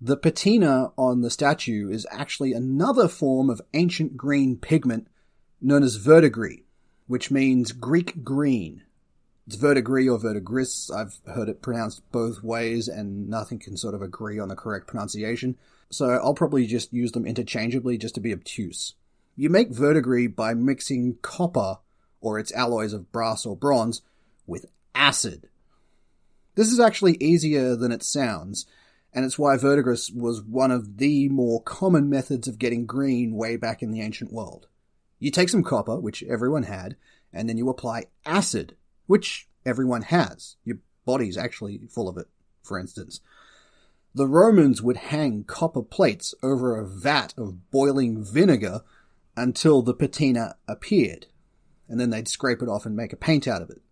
The 0.00 0.16
patina 0.16 0.90
on 0.98 1.20
the 1.20 1.30
statue 1.30 1.90
is 1.92 2.08
actually 2.10 2.54
another 2.54 3.06
form 3.06 3.50
of 3.50 3.62
ancient 3.72 4.16
green 4.16 4.56
pigment 4.56 5.06
known 5.60 5.84
as 5.84 5.94
verdigris, 5.94 6.62
which 7.06 7.30
means 7.30 7.70
Greek 7.70 8.24
green. 8.24 8.82
It's 9.46 9.56
verdigris 9.56 10.08
or 10.08 10.18
verdigris. 10.18 10.90
I've 10.90 11.18
heard 11.34 11.48
it 11.48 11.62
pronounced 11.62 12.02
both 12.12 12.42
ways, 12.42 12.88
and 12.88 13.28
nothing 13.28 13.58
can 13.58 13.76
sort 13.76 13.94
of 13.94 14.02
agree 14.02 14.38
on 14.38 14.48
the 14.48 14.56
correct 14.56 14.86
pronunciation 14.86 15.56
so 15.90 16.10
I'll 16.10 16.34
probably 16.34 16.66
just 16.66 16.92
use 16.92 17.12
them 17.12 17.26
interchangeably 17.26 17.98
just 17.98 18.14
to 18.14 18.20
be 18.20 18.32
obtuse. 18.32 18.94
You 19.36 19.50
make 19.50 19.70
verdigris 19.70 20.28
by 20.28 20.54
mixing 20.54 21.18
copper, 21.20 21.78
or 22.20 22.38
its 22.38 22.52
alloys 22.52 22.92
of 22.92 23.10
brass 23.10 23.44
or 23.44 23.56
bronze, 23.56 24.02
with 24.46 24.66
acid. 24.94 25.48
This 26.54 26.70
is 26.70 26.80
actually 26.80 27.16
easier 27.20 27.74
than 27.74 27.92
it 27.92 28.02
sounds, 28.02 28.66
and 29.12 29.24
it's 29.24 29.38
why 29.38 29.56
verdigris 29.56 30.10
was 30.10 30.42
one 30.42 30.70
of 30.70 30.98
the 30.98 31.28
more 31.28 31.62
common 31.62 32.08
methods 32.08 32.46
of 32.46 32.58
getting 32.58 32.86
green 32.86 33.34
way 33.34 33.56
back 33.56 33.82
in 33.82 33.90
the 33.90 34.00
ancient 34.00 34.32
world. 34.32 34.68
You 35.18 35.30
take 35.30 35.48
some 35.48 35.64
copper, 35.64 35.98
which 35.98 36.22
everyone 36.22 36.64
had, 36.64 36.96
and 37.32 37.48
then 37.48 37.58
you 37.58 37.68
apply 37.68 38.06
acid, 38.24 38.76
which 39.10 39.48
everyone 39.66 40.02
has. 40.02 40.54
Your 40.64 40.78
body's 41.04 41.36
actually 41.36 41.80
full 41.90 42.08
of 42.08 42.16
it, 42.16 42.28
for 42.62 42.78
instance. 42.78 43.20
The 44.14 44.28
Romans 44.28 44.82
would 44.82 44.98
hang 44.98 45.42
copper 45.42 45.82
plates 45.82 46.32
over 46.44 46.76
a 46.76 46.86
vat 46.86 47.34
of 47.36 47.72
boiling 47.72 48.24
vinegar 48.24 48.82
until 49.36 49.82
the 49.82 49.94
patina 49.94 50.54
appeared, 50.68 51.26
and 51.88 51.98
then 51.98 52.10
they'd 52.10 52.28
scrape 52.28 52.62
it 52.62 52.68
off 52.68 52.86
and 52.86 52.94
make 52.94 53.12
a 53.12 53.16
paint 53.16 53.48
out 53.48 53.62
of 53.62 53.70
it. 53.70 53.82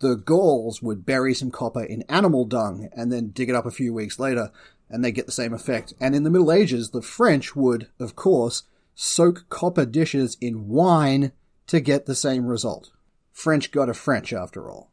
The 0.00 0.16
Gauls 0.16 0.82
would 0.82 1.06
bury 1.06 1.32
some 1.32 1.50
copper 1.50 1.82
in 1.82 2.02
animal 2.02 2.44
dung 2.44 2.90
and 2.94 3.10
then 3.10 3.30
dig 3.30 3.48
it 3.48 3.54
up 3.54 3.64
a 3.64 3.70
few 3.70 3.94
weeks 3.94 4.18
later, 4.18 4.52
and 4.90 5.02
they 5.02 5.12
get 5.12 5.24
the 5.24 5.32
same 5.32 5.54
effect. 5.54 5.94
And 5.98 6.14
in 6.14 6.24
the 6.24 6.30
Middle 6.30 6.52
Ages, 6.52 6.90
the 6.90 7.00
French 7.00 7.56
would, 7.56 7.88
of 7.98 8.16
course, 8.16 8.64
soak 8.94 9.48
copper 9.48 9.86
dishes 9.86 10.36
in 10.42 10.68
wine 10.68 11.32
to 11.68 11.80
get 11.80 12.04
the 12.04 12.14
same 12.14 12.44
result. 12.44 12.90
French 13.32 13.70
got 13.70 13.88
a 13.88 13.94
French 13.94 14.32
after 14.32 14.70
all. 14.70 14.92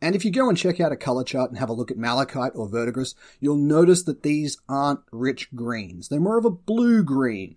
And 0.00 0.14
if 0.14 0.24
you 0.24 0.30
go 0.30 0.48
and 0.48 0.58
check 0.58 0.78
out 0.78 0.92
a 0.92 0.96
color 0.96 1.24
chart 1.24 1.50
and 1.50 1.58
have 1.58 1.68
a 1.68 1.72
look 1.74 1.90
at 1.90 1.96
malachite 1.96 2.52
or 2.54 2.68
verdigris, 2.68 3.14
you'll 3.40 3.56
notice 3.56 4.02
that 4.04 4.22
these 4.22 4.58
aren't 4.68 5.00
rich 5.10 5.54
greens. 5.54 6.08
They're 6.08 6.20
more 6.20 6.38
of 6.38 6.44
a 6.44 6.50
blue 6.50 7.02
green. 7.02 7.56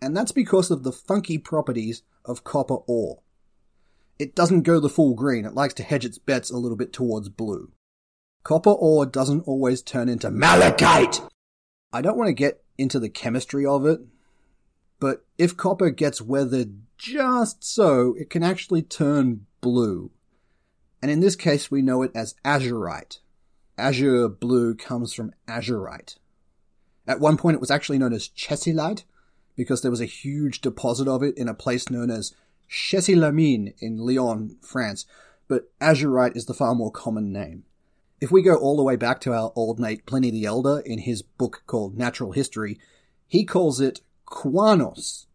And 0.00 0.16
that's 0.16 0.32
because 0.32 0.70
of 0.70 0.82
the 0.82 0.92
funky 0.92 1.38
properties 1.38 2.02
of 2.24 2.44
copper 2.44 2.76
ore. 2.86 3.20
It 4.18 4.34
doesn't 4.34 4.62
go 4.62 4.78
the 4.78 4.88
full 4.88 5.14
green, 5.14 5.44
it 5.44 5.54
likes 5.54 5.74
to 5.74 5.82
hedge 5.82 6.04
its 6.04 6.18
bets 6.18 6.50
a 6.50 6.56
little 6.56 6.76
bit 6.76 6.92
towards 6.92 7.28
blue. 7.28 7.72
Copper 8.44 8.70
ore 8.70 9.06
doesn't 9.06 9.40
always 9.40 9.82
turn 9.82 10.08
into 10.08 10.30
malachite! 10.30 11.20
I 11.92 12.00
don't 12.00 12.16
want 12.16 12.28
to 12.28 12.34
get 12.34 12.62
into 12.78 13.00
the 13.00 13.08
chemistry 13.08 13.66
of 13.66 13.86
it, 13.86 14.00
but 15.00 15.24
if 15.38 15.56
copper 15.56 15.90
gets 15.90 16.22
weathered 16.22 16.83
just 16.98 17.64
so, 17.64 18.14
it 18.18 18.30
can 18.30 18.42
actually 18.42 18.82
turn 18.82 19.46
blue 19.60 20.10
and 21.04 21.10
in 21.10 21.20
this 21.20 21.36
case 21.36 21.70
we 21.70 21.82
know 21.82 22.00
it 22.00 22.12
as 22.14 22.34
azurite. 22.46 23.18
Azure 23.76 24.26
blue 24.26 24.74
comes 24.74 25.12
from 25.12 25.34
azurite. 25.46 26.16
At 27.06 27.20
one 27.20 27.36
point 27.36 27.56
it 27.56 27.60
was 27.60 27.70
actually 27.70 27.98
known 27.98 28.14
as 28.14 28.30
chessylite 28.30 29.04
because 29.54 29.82
there 29.82 29.90
was 29.90 30.00
a 30.00 30.06
huge 30.06 30.62
deposit 30.62 31.06
of 31.06 31.22
it 31.22 31.36
in 31.36 31.46
a 31.46 31.52
place 31.52 31.90
known 31.90 32.10
as 32.10 32.32
Chessy-les-Mines 32.68 33.74
in 33.80 33.98
Lyon, 33.98 34.56
France, 34.62 35.04
but 35.46 35.70
azurite 35.78 36.38
is 36.38 36.46
the 36.46 36.54
far 36.54 36.74
more 36.74 36.90
common 36.90 37.30
name. 37.30 37.64
If 38.18 38.30
we 38.30 38.40
go 38.40 38.56
all 38.56 38.78
the 38.78 38.82
way 38.82 38.96
back 38.96 39.20
to 39.20 39.34
our 39.34 39.52
old 39.54 39.78
mate 39.78 40.06
Pliny 40.06 40.30
the 40.30 40.46
Elder 40.46 40.80
in 40.86 41.00
his 41.00 41.20
book 41.20 41.64
called 41.66 41.98
Natural 41.98 42.32
History, 42.32 42.78
he 43.26 43.44
calls 43.44 43.78
it 43.78 44.00
quanos, 44.26 45.26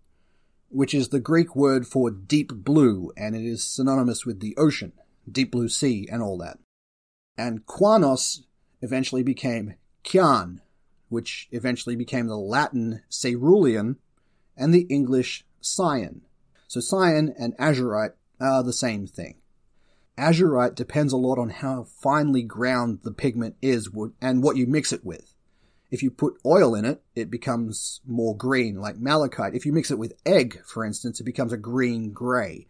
which 0.69 0.93
is 0.93 1.09
the 1.09 1.19
Greek 1.19 1.55
word 1.55 1.87
for 1.87 2.09
deep 2.09 2.51
blue, 2.53 3.11
and 3.17 3.35
it 3.35 3.43
is 3.43 3.63
synonymous 3.63 4.25
with 4.25 4.39
the 4.39 4.55
ocean. 4.57 4.93
Deep 5.31 5.51
Blue 5.51 5.69
Sea, 5.69 6.07
and 6.11 6.21
all 6.21 6.37
that. 6.37 6.57
And 7.37 7.65
Quanos 7.65 8.41
eventually 8.81 9.23
became 9.23 9.75
Cian, 10.03 10.61
which 11.09 11.47
eventually 11.51 11.95
became 11.95 12.27
the 12.27 12.37
Latin 12.37 13.01
Cerulean 13.09 13.97
and 14.57 14.73
the 14.73 14.87
English 14.89 15.45
Cyan. 15.61 16.21
So 16.67 16.79
cyan 16.79 17.33
and 17.37 17.57
azurite 17.57 18.13
are 18.39 18.63
the 18.63 18.73
same 18.73 19.07
thing. 19.07 19.35
Azurite 20.17 20.75
depends 20.75 21.13
a 21.13 21.17
lot 21.17 21.39
on 21.39 21.49
how 21.49 21.83
finely 21.83 22.43
ground 22.43 22.99
the 23.03 23.11
pigment 23.11 23.55
is 23.61 23.89
and 24.21 24.43
what 24.43 24.57
you 24.57 24.67
mix 24.67 24.91
it 24.91 25.05
with. 25.05 25.28
If 25.91 26.03
you 26.03 26.11
put 26.11 26.39
oil 26.45 26.75
in 26.75 26.85
it, 26.85 27.01
it 27.15 27.31
becomes 27.31 28.01
more 28.05 28.37
green, 28.37 28.75
like 28.75 28.97
malachite. 28.97 29.55
If 29.55 29.65
you 29.65 29.73
mix 29.73 29.89
it 29.89 29.97
with 29.97 30.13
egg, 30.25 30.61
for 30.65 30.85
instance, 30.85 31.19
it 31.19 31.23
becomes 31.23 31.51
a 31.51 31.57
green 31.57 32.11
gray. 32.11 32.67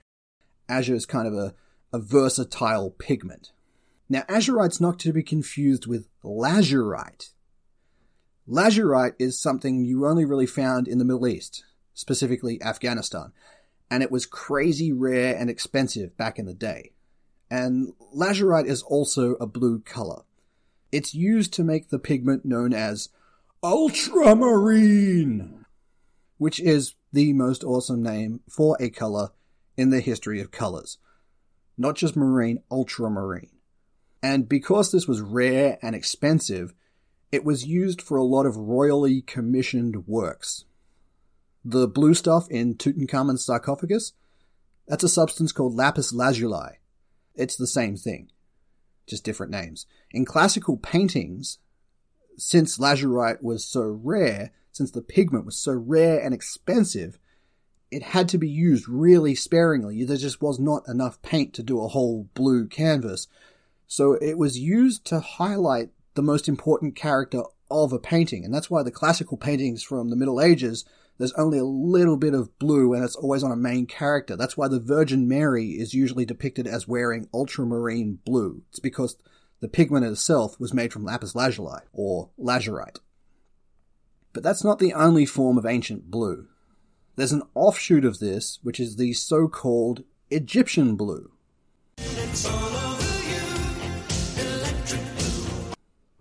Azure 0.70 0.96
is 0.96 1.06
kind 1.06 1.28
of 1.28 1.34
a, 1.34 1.54
a 1.92 2.00
versatile 2.00 2.92
pigment. 2.92 3.52
Now, 4.08 4.22
azurite's 4.30 4.80
not 4.80 5.00
to 5.00 5.14
be 5.14 5.22
confused 5.22 5.86
with 5.86 6.08
lazurite. 6.24 7.34
Lazurite 8.48 9.14
is 9.20 9.40
something 9.40 9.86
you 9.86 10.08
only 10.08 10.26
really 10.26 10.48
found 10.48 10.88
in 10.88 10.98
the 10.98 11.06
Middle 11.06 11.28
East, 11.28 11.66
specifically 11.94 12.62
Afghanistan, 12.64 13.32
and 13.92 14.02
it 14.02 14.12
was 14.12 14.26
crazy 14.26 14.92
rare 14.92 15.36
and 15.38 15.50
expensive 15.50 16.18
back 16.18 16.40
in 16.40 16.46
the 16.46 16.54
day. 16.54 16.94
And 17.52 17.94
lazurite 18.16 18.66
is 18.66 18.82
also 18.82 19.34
a 19.36 19.46
blue 19.46 19.80
color. 19.80 20.24
It's 20.92 21.14
used 21.14 21.54
to 21.54 21.64
make 21.64 21.90
the 21.90 22.00
pigment 22.00 22.46
known 22.46 22.74
as 22.74 23.10
ultramarine, 23.62 25.66
which 26.38 26.60
is 26.60 26.96
the 27.14 27.34
most 27.34 27.64
awesome 27.64 28.02
name 28.02 28.42
for 28.50 28.76
a 28.80 28.90
color 28.90 29.30
in 29.78 29.92
the 29.92 30.00
history 30.00 30.42
of 30.42 30.52
colors. 30.52 30.98
Not 31.78 31.96
just 31.96 32.16
marine, 32.16 32.64
ultramarine. 32.72 33.52
And 34.22 34.50
because 34.50 34.92
this 34.92 35.08
was 35.08 35.22
rare 35.22 35.78
and 35.82 35.96
expensive, 35.96 36.74
it 37.32 37.46
was 37.46 37.66
used 37.66 38.02
for 38.02 38.18
a 38.18 38.24
lot 38.24 38.46
of 38.46 38.58
royally 38.58 39.22
commissioned 39.22 40.08
works. 40.08 40.66
The 41.64 41.88
blue 41.88 42.14
stuff 42.14 42.48
in 42.50 42.76
Tutankhamun's 42.76 43.46
sarcophagus, 43.46 44.14
that's 44.88 45.04
a 45.04 45.10
substance 45.10 45.52
called 45.52 45.76
lapis 45.76 46.12
lazuli. 46.12 46.80
It's 47.36 47.56
the 47.56 47.68
same 47.68 47.96
thing 47.96 48.32
just 49.10 49.24
different 49.24 49.52
names. 49.52 49.86
In 50.12 50.26
classical 50.26 50.78
paintings, 50.78 51.60
since 52.38 52.78
lazurite 52.78 53.42
was 53.42 53.66
so 53.66 54.00
rare, 54.04 54.52
since 54.72 54.92
the 54.92 55.02
pigment 55.02 55.46
was 55.46 55.58
so 55.58 55.74
rare 55.74 56.22
and 56.22 56.34
expensive, 56.34 57.20
it 57.92 58.04
had 58.04 58.30
to 58.30 58.38
be 58.38 58.50
used 58.50 58.88
really 58.88 59.36
sparingly. 59.36 60.04
There 60.04 60.18
just 60.18 60.42
was 60.42 60.60
not 60.60 60.88
enough 60.88 61.22
paint 61.22 61.54
to 61.56 61.64
do 61.64 61.82
a 61.82 61.88
whole 61.88 62.30
blue 62.34 62.68
canvas. 62.68 63.28
So 63.88 64.14
it 64.14 64.38
was 64.38 64.60
used 64.60 65.06
to 65.06 65.20
highlight 65.20 65.90
the 66.14 66.22
most 66.22 66.48
important 66.48 66.96
character 66.96 67.42
of 67.72 67.92
a 67.92 68.00
painting. 68.00 68.46
And 68.46 68.54
that's 68.54 68.70
why 68.70 68.84
the 68.84 68.92
classical 68.92 69.38
paintings 69.38 69.84
from 69.84 70.10
the 70.10 70.16
Middle 70.16 70.42
Ages 70.42 70.86
there's 71.20 71.34
only 71.34 71.60
a 71.60 71.66
little 71.66 72.18
bit 72.18 72.34
of 72.34 72.58
blue 72.58 72.94
and 72.94 73.04
it's 73.04 73.16
always 73.16 73.44
on 73.44 73.52
a 73.52 73.58
main 73.58 73.86
character. 73.86 74.36
That's 74.38 74.56
why 74.58 74.70
the 74.70 74.80
Virgin 74.80 75.28
Mary 75.28 75.72
is 75.72 75.94
usually 75.94 76.26
depicted 76.26 76.66
as 76.66 76.88
wearing 76.88 77.28
ultramarine 77.34 78.20
blue. 78.26 78.64
It's 78.70 78.80
because 78.80 79.18
the 79.60 79.68
pigment 79.68 80.06
itself 80.06 80.58
was 80.60 80.74
made 80.74 80.94
from 80.94 81.04
lapis 81.04 81.36
lazuli, 81.36 81.82
or 81.92 82.30
lazurite. 82.40 83.00
But 84.32 84.44
that's 84.44 84.64
not 84.64 84.80
the 84.80 84.94
only 84.94 85.26
form 85.26 85.58
of 85.58 85.66
ancient 85.66 86.10
blue. 86.10 86.48
There's 87.18 87.34
an 87.34 87.44
offshoot 87.54 88.06
of 88.06 88.20
this, 88.20 88.60
which 88.64 88.80
is 88.80 88.96
the 88.96 89.12
so-called 89.12 90.06
Egyptian 90.30 90.96
blue. 90.96 91.32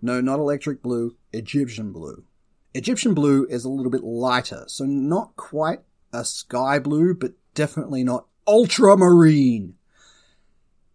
No, 0.01 0.19
not 0.19 0.39
electric 0.39 0.81
blue, 0.81 1.15
Egyptian 1.31 1.93
blue. 1.93 2.25
Egyptian 2.73 3.13
blue 3.13 3.45
is 3.49 3.65
a 3.65 3.69
little 3.69 3.91
bit 3.91 4.03
lighter, 4.03 4.63
so 4.67 4.85
not 4.85 5.35
quite 5.35 5.79
a 6.13 6.23
sky 6.23 6.79
blue, 6.79 7.13
but 7.13 7.33
definitely 7.55 8.03
not 8.03 8.27
ultramarine. 8.47 9.75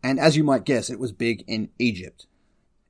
And 0.03 0.21
as 0.21 0.37
you 0.37 0.45
might 0.45 0.65
guess, 0.65 0.91
it 0.91 1.01
was 1.01 1.13
big 1.13 1.45
in 1.47 1.71
Egypt. 1.79 2.27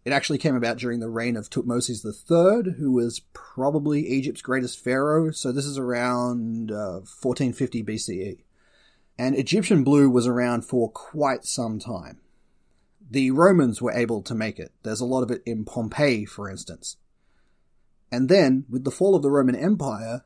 It 0.05 0.13
actually 0.13 0.39
came 0.39 0.55
about 0.55 0.77
during 0.77 1.01
the 1.01 1.09
reign 1.09 1.37
of 1.37 1.49
Tutmosis 1.49 2.05
III, 2.05 2.75
who 2.75 2.93
was 2.93 3.21
probably 3.33 4.07
Egypt's 4.07 4.43
greatest 4.43 4.83
pharaoh, 4.83 5.31
so 5.31 5.51
this 5.51 5.65
is 5.65 5.79
around 5.79 6.71
uh, 6.71 7.01
1450 7.01 7.83
BCE. 7.85 8.39
And 9.17 9.35
Egyptian 9.35 9.83
blue 9.83 10.11
was 10.11 10.27
around 10.27 10.67
for 10.67 10.91
quite 10.91 11.47
some 11.47 11.79
time. 11.79 12.21
The 13.11 13.31
Romans 13.31 13.81
were 13.81 13.93
able 13.93 14.21
to 14.23 14.35
make 14.35 14.59
it. 14.59 14.73
There's 14.83 15.01
a 15.01 15.07
lot 15.07 15.23
of 15.23 15.31
it 15.31 15.43
in 15.47 15.65
Pompeii, 15.65 16.27
for 16.27 16.51
instance. 16.51 16.97
And 18.15 18.29
then, 18.29 18.65
with 18.71 18.85
the 18.85 18.93
fall 18.93 19.17
of 19.17 19.23
the 19.23 19.31
Roman 19.31 19.57
Empire, 19.57 20.23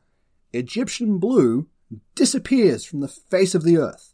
Egyptian 0.53 1.17
blue 1.17 1.65
disappears 2.13 2.85
from 2.85 2.99
the 2.99 3.07
face 3.07 3.55
of 3.55 3.63
the 3.63 3.77
earth. 3.77 4.13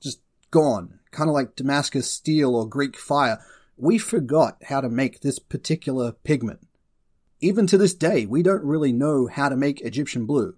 Just 0.00 0.20
gone. 0.52 1.00
Kind 1.10 1.28
of 1.28 1.34
like 1.34 1.56
Damascus 1.56 2.08
steel 2.08 2.54
or 2.54 2.68
Greek 2.68 2.96
fire. 2.96 3.40
We 3.76 3.98
forgot 3.98 4.58
how 4.68 4.80
to 4.80 4.88
make 4.88 5.20
this 5.20 5.40
particular 5.40 6.12
pigment. 6.12 6.68
Even 7.40 7.66
to 7.66 7.76
this 7.76 7.94
day, 7.94 8.26
we 8.26 8.44
don't 8.44 8.62
really 8.62 8.92
know 8.92 9.26
how 9.26 9.48
to 9.48 9.56
make 9.56 9.80
Egyptian 9.80 10.24
blue. 10.24 10.54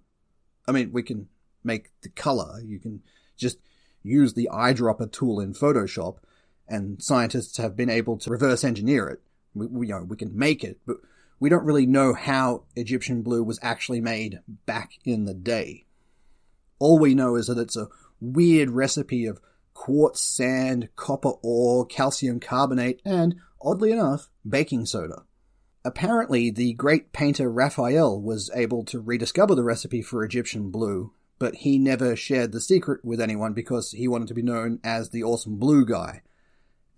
I 0.68 0.72
mean, 0.72 0.92
we 0.92 1.02
can 1.02 1.28
make 1.64 1.88
the 2.02 2.10
color. 2.10 2.60
You 2.62 2.78
can 2.78 3.00
just 3.38 3.56
use 4.02 4.34
the 4.34 4.50
eyedropper 4.52 5.10
tool 5.10 5.40
in 5.40 5.54
Photoshop, 5.54 6.16
and 6.68 7.02
scientists 7.02 7.56
have 7.56 7.76
been 7.76 7.88
able 7.88 8.18
to 8.18 8.30
reverse 8.30 8.62
engineer 8.62 9.08
it. 9.08 9.22
We, 9.54 9.66
we, 9.68 9.86
you 9.86 9.94
know, 9.94 10.04
we 10.04 10.18
can 10.18 10.36
make 10.36 10.62
it, 10.62 10.80
but 10.86 10.98
we 11.42 11.48
don't 11.48 11.64
really 11.64 11.86
know 11.86 12.14
how 12.14 12.62
Egyptian 12.76 13.20
blue 13.20 13.42
was 13.42 13.58
actually 13.62 14.00
made 14.00 14.38
back 14.64 14.92
in 15.04 15.24
the 15.24 15.34
day. 15.34 15.84
All 16.78 17.00
we 17.00 17.16
know 17.16 17.34
is 17.34 17.48
that 17.48 17.58
it's 17.58 17.76
a 17.76 17.88
weird 18.20 18.70
recipe 18.70 19.26
of 19.26 19.40
quartz 19.74 20.20
sand, 20.20 20.88
copper 20.94 21.32
ore, 21.42 21.84
calcium 21.84 22.38
carbonate, 22.38 23.02
and, 23.04 23.34
oddly 23.60 23.90
enough, 23.90 24.30
baking 24.48 24.86
soda. 24.86 25.24
Apparently, 25.84 26.48
the 26.48 26.74
great 26.74 27.12
painter 27.12 27.50
Raphael 27.50 28.22
was 28.22 28.48
able 28.54 28.84
to 28.84 29.00
rediscover 29.00 29.56
the 29.56 29.64
recipe 29.64 30.00
for 30.00 30.22
Egyptian 30.22 30.70
blue, 30.70 31.12
but 31.40 31.56
he 31.56 31.76
never 31.76 32.14
shared 32.14 32.52
the 32.52 32.60
secret 32.60 33.04
with 33.04 33.20
anyone 33.20 33.52
because 33.52 33.90
he 33.90 34.06
wanted 34.06 34.28
to 34.28 34.34
be 34.34 34.42
known 34.42 34.78
as 34.84 35.10
the 35.10 35.24
awesome 35.24 35.56
blue 35.56 35.84
guy, 35.84 36.22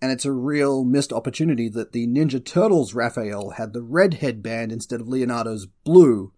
and 0.05 0.11
it's 0.11 0.23
a 0.23 0.31
real 0.31 0.83
missed 0.83 1.11
opportunity 1.11 1.67
that 1.67 1.91
the 1.91 2.05
Ninja 2.05 2.45
Turtles 2.45 2.93
Raphael 2.93 3.49
had 3.57 3.73
the 3.73 3.81
red 3.81 4.13
headband 4.13 4.71
instead 4.71 5.01
of 5.01 5.07
Leonardo's 5.07 5.65
blue. 5.65 6.31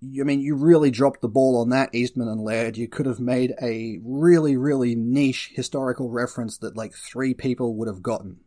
I 0.00 0.22
mean, 0.22 0.38
you 0.38 0.54
really 0.54 0.92
dropped 0.92 1.20
the 1.20 1.26
ball 1.26 1.60
on 1.60 1.70
that, 1.70 1.92
Eastman 1.92 2.28
and 2.28 2.40
Laird. 2.40 2.76
You 2.76 2.86
could 2.86 3.06
have 3.06 3.18
made 3.18 3.52
a 3.60 3.98
really, 4.04 4.56
really 4.56 4.94
niche 4.94 5.50
historical 5.56 6.08
reference 6.08 6.56
that 6.58 6.76
like 6.76 6.94
three 6.94 7.34
people 7.34 7.74
would 7.74 7.88
have 7.88 8.00
gotten. 8.00 8.42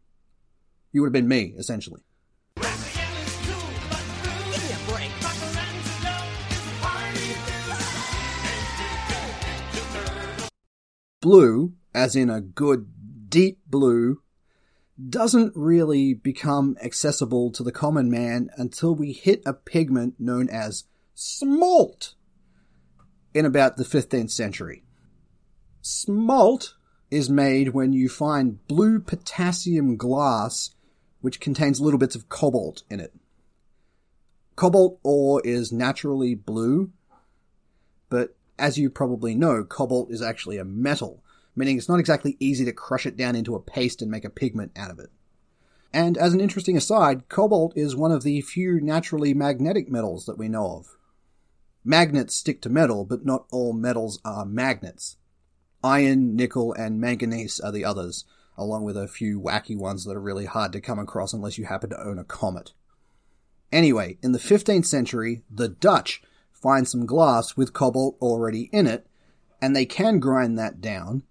You 0.93 1.01
would 1.01 1.07
have 1.07 1.11
been 1.11 1.27
me, 1.27 1.53
essentially. 1.57 1.99
Blue, 11.19 11.73
as 11.93 12.15
in 12.15 12.29
a 12.29 12.39
good 12.39 13.00
deep 13.31 13.59
blue 13.65 14.21
doesn't 15.09 15.53
really 15.55 16.13
become 16.13 16.77
accessible 16.83 17.49
to 17.51 17.63
the 17.63 17.71
common 17.71 18.11
man 18.11 18.49
until 18.57 18.93
we 18.93 19.13
hit 19.13 19.41
a 19.45 19.53
pigment 19.53 20.15
known 20.19 20.47
as 20.49 20.83
smalt 21.15 22.13
in 23.33 23.45
about 23.45 23.77
the 23.77 23.83
15th 23.83 24.29
century. 24.29 24.83
Smalt 25.81 26.75
is 27.09 27.29
made 27.29 27.69
when 27.69 27.93
you 27.93 28.07
find 28.07 28.65
blue 28.67 28.99
potassium 28.99 29.97
glass 29.97 30.75
which 31.21 31.39
contains 31.39 31.79
little 31.79 31.99
bits 31.99 32.15
of 32.15 32.29
cobalt 32.29 32.83
in 32.89 32.99
it. 32.99 33.13
Cobalt 34.55 34.99
ore 35.03 35.41
is 35.43 35.71
naturally 35.71 36.35
blue, 36.35 36.91
but 38.09 38.35
as 38.59 38.77
you 38.77 38.89
probably 38.89 39.33
know, 39.33 39.63
cobalt 39.63 40.11
is 40.11 40.21
actually 40.21 40.57
a 40.57 40.65
metal, 40.65 41.20
meaning 41.55 41.77
it's 41.77 41.89
not 41.89 41.99
exactly 41.99 42.37
easy 42.39 42.65
to 42.65 42.73
crush 42.73 43.05
it 43.05 43.17
down 43.17 43.35
into 43.35 43.55
a 43.55 43.61
paste 43.61 44.01
and 44.01 44.09
make 44.09 44.25
a 44.25 44.29
pigment 44.29 44.71
out 44.75 44.91
of 44.91 44.99
it. 44.99 45.09
And 45.93 46.17
as 46.17 46.33
an 46.33 46.39
interesting 46.39 46.77
aside, 46.77 47.27
cobalt 47.27 47.73
is 47.75 47.95
one 47.95 48.11
of 48.11 48.23
the 48.23 48.41
few 48.41 48.79
naturally 48.79 49.33
magnetic 49.33 49.89
metals 49.89 50.25
that 50.25 50.37
we 50.37 50.47
know 50.47 50.77
of. 50.77 50.97
Magnets 51.83 52.35
stick 52.35 52.61
to 52.61 52.69
metal, 52.69 53.05
but 53.05 53.25
not 53.25 53.45
all 53.51 53.73
metals 53.73 54.19
are 54.23 54.45
magnets. 54.45 55.17
Iron, 55.83 56.35
nickel, 56.35 56.73
and 56.73 57.01
manganese 57.01 57.59
are 57.59 57.71
the 57.71 57.83
others, 57.83 58.23
along 58.57 58.83
with 58.83 58.95
a 58.95 59.07
few 59.07 59.39
wacky 59.39 59.75
ones 59.75 60.05
that 60.05 60.15
are 60.15 60.21
really 60.21 60.45
hard 60.45 60.71
to 60.73 60.81
come 60.81 60.99
across 60.99 61.33
unless 61.33 61.57
you 61.57 61.65
happen 61.65 61.89
to 61.89 62.01
own 62.01 62.19
a 62.19 62.23
comet. 62.23 62.73
Anyway, 63.71 64.17
in 64.21 64.31
the 64.31 64.39
15th 64.39 64.85
century, 64.85 65.41
the 65.49 65.69
Dutch 65.69 66.21
find 66.51 66.87
some 66.87 67.05
glass 67.05 67.57
with 67.57 67.73
cobalt 67.73 68.15
already 68.21 68.69
in 68.71 68.85
it, 68.85 69.07
and 69.61 69.75
they 69.75 69.85
can 69.85 70.19
grind 70.19 70.57
that 70.59 70.81
down, 70.81 71.23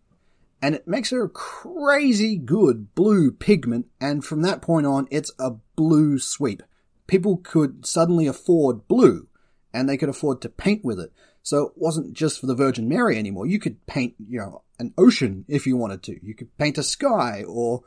and 0.62 0.74
it 0.74 0.86
makes 0.86 1.12
a 1.12 1.28
crazy 1.28 2.36
good 2.36 2.94
blue 2.94 3.30
pigment, 3.30 3.86
and 4.00 4.24
from 4.24 4.42
that 4.42 4.62
point 4.62 4.86
on, 4.86 5.08
it's 5.10 5.32
a 5.38 5.52
blue 5.76 6.18
sweep. 6.18 6.62
People 7.06 7.38
could 7.38 7.86
suddenly 7.86 8.26
afford 8.26 8.86
blue, 8.86 9.28
and 9.72 9.88
they 9.88 9.96
could 9.96 10.08
afford 10.08 10.40
to 10.42 10.48
paint 10.48 10.84
with 10.84 11.00
it. 11.00 11.12
So 11.42 11.68
it 11.68 11.72
wasn't 11.76 12.12
just 12.12 12.38
for 12.38 12.46
the 12.46 12.54
Virgin 12.54 12.88
Mary 12.88 13.18
anymore. 13.18 13.46
You 13.46 13.58
could 13.58 13.86
paint, 13.86 14.14
you 14.18 14.38
know, 14.38 14.62
an 14.78 14.92
ocean 14.98 15.44
if 15.48 15.66
you 15.66 15.76
wanted 15.76 16.02
to. 16.04 16.24
You 16.24 16.34
could 16.34 16.56
paint 16.58 16.78
a 16.78 16.82
sky 16.82 17.44
or, 17.46 17.82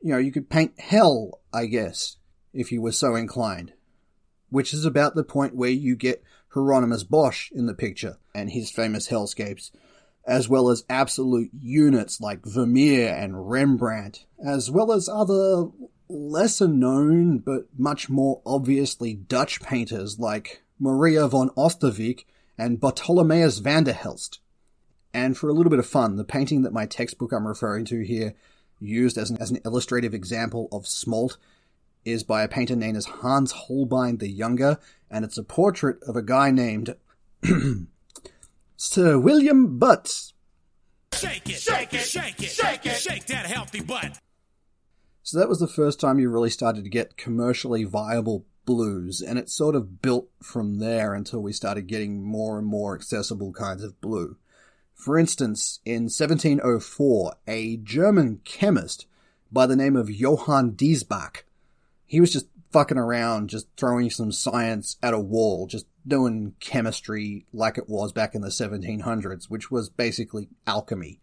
you 0.00 0.12
know, 0.12 0.18
you 0.18 0.30
could 0.30 0.48
paint 0.48 0.78
hell, 0.78 1.40
I 1.52 1.66
guess, 1.66 2.16
if 2.52 2.70
you 2.70 2.80
were 2.80 2.92
so 2.92 3.16
inclined. 3.16 3.72
Which 4.50 4.72
is 4.72 4.84
about 4.84 5.16
the 5.16 5.24
point 5.24 5.56
where 5.56 5.70
you 5.70 5.96
get 5.96 6.22
Hieronymus 6.54 7.02
Bosch 7.02 7.50
in 7.50 7.66
the 7.66 7.74
picture 7.74 8.18
and 8.34 8.50
his 8.50 8.70
famous 8.70 9.08
hellscapes, 9.08 9.72
as 10.26 10.48
well 10.48 10.68
as 10.70 10.84
absolute 10.90 11.50
units 11.60 12.20
like 12.20 12.44
Vermeer 12.44 13.14
and 13.14 13.48
Rembrandt, 13.48 14.26
as 14.44 14.70
well 14.70 14.92
as 14.92 15.08
other 15.08 15.68
lesser 16.08 16.68
known 16.68 17.38
but 17.38 17.66
much 17.76 18.08
more 18.08 18.40
obviously 18.44 19.14
Dutch 19.14 19.60
painters 19.60 20.18
like 20.18 20.62
Maria 20.78 21.26
von 21.26 21.50
Oosterwijck 21.50 22.24
and 22.58 22.80
Bartholomeus 22.80 23.58
van 23.58 23.84
der 23.84 23.92
Helst. 23.92 24.40
And 25.14 25.36
for 25.36 25.48
a 25.48 25.52
little 25.52 25.70
bit 25.70 25.78
of 25.78 25.86
fun, 25.86 26.16
the 26.16 26.24
painting 26.24 26.62
that 26.62 26.72
my 26.72 26.86
textbook 26.86 27.32
I'm 27.32 27.46
referring 27.46 27.84
to 27.86 28.00
here 28.04 28.34
used 28.80 29.16
as 29.16 29.30
an, 29.30 29.38
as 29.40 29.50
an 29.50 29.60
illustrative 29.64 30.12
example 30.12 30.68
of 30.72 30.86
smalt 30.86 31.38
is 32.04 32.22
by 32.22 32.42
a 32.42 32.48
painter 32.48 32.76
named 32.76 32.96
as 32.96 33.06
Hans 33.06 33.52
Holbein 33.52 34.18
the 34.18 34.28
Younger, 34.28 34.78
and 35.10 35.24
it's 35.24 35.38
a 35.38 35.42
portrait 35.42 36.02
of 36.06 36.16
a 36.16 36.22
guy 36.22 36.50
named 36.50 36.94
Sir 38.76 39.18
William 39.18 39.78
Butts. 39.78 40.34
Shake 41.14 41.48
it, 41.48 41.56
shake 41.56 41.94
it, 41.94 42.00
shake 42.00 42.42
it, 42.42 42.50
shake 42.50 42.84
it, 42.84 42.96
shake 42.96 43.26
that 43.26 43.46
healthy 43.46 43.80
butt. 43.80 44.18
So 45.22 45.38
that 45.38 45.48
was 45.48 45.60
the 45.60 45.66
first 45.66 45.98
time 45.98 46.18
you 46.18 46.28
really 46.28 46.50
started 46.50 46.84
to 46.84 46.90
get 46.90 47.16
commercially 47.16 47.84
viable 47.84 48.44
blues, 48.66 49.22
and 49.22 49.38
it 49.38 49.48
sort 49.48 49.74
of 49.74 50.02
built 50.02 50.28
from 50.42 50.78
there 50.78 51.14
until 51.14 51.40
we 51.40 51.52
started 51.52 51.86
getting 51.86 52.22
more 52.22 52.58
and 52.58 52.66
more 52.66 52.94
accessible 52.94 53.52
kinds 53.52 53.82
of 53.82 53.98
blue. 54.02 54.36
For 54.94 55.18
instance, 55.18 55.80
in 55.84 56.04
1704, 56.04 57.34
a 57.46 57.78
German 57.78 58.40
chemist 58.44 59.06
by 59.50 59.66
the 59.66 59.76
name 59.76 59.96
of 59.96 60.10
Johann 60.10 60.72
Diesbach, 60.72 61.42
he 62.04 62.20
was 62.20 62.32
just 62.32 62.46
fucking 62.72 62.98
around, 62.98 63.48
just 63.48 63.68
throwing 63.76 64.10
some 64.10 64.32
science 64.32 64.96
at 65.02 65.14
a 65.14 65.18
wall, 65.18 65.66
just 65.66 65.86
doing 66.06 66.54
chemistry 66.60 67.46
like 67.52 67.78
it 67.78 67.88
was 67.88 68.12
back 68.12 68.34
in 68.34 68.42
the 68.42 68.48
1700s, 68.48 69.44
which 69.50 69.70
was 69.70 69.88
basically 69.88 70.48
alchemy. 70.66 71.20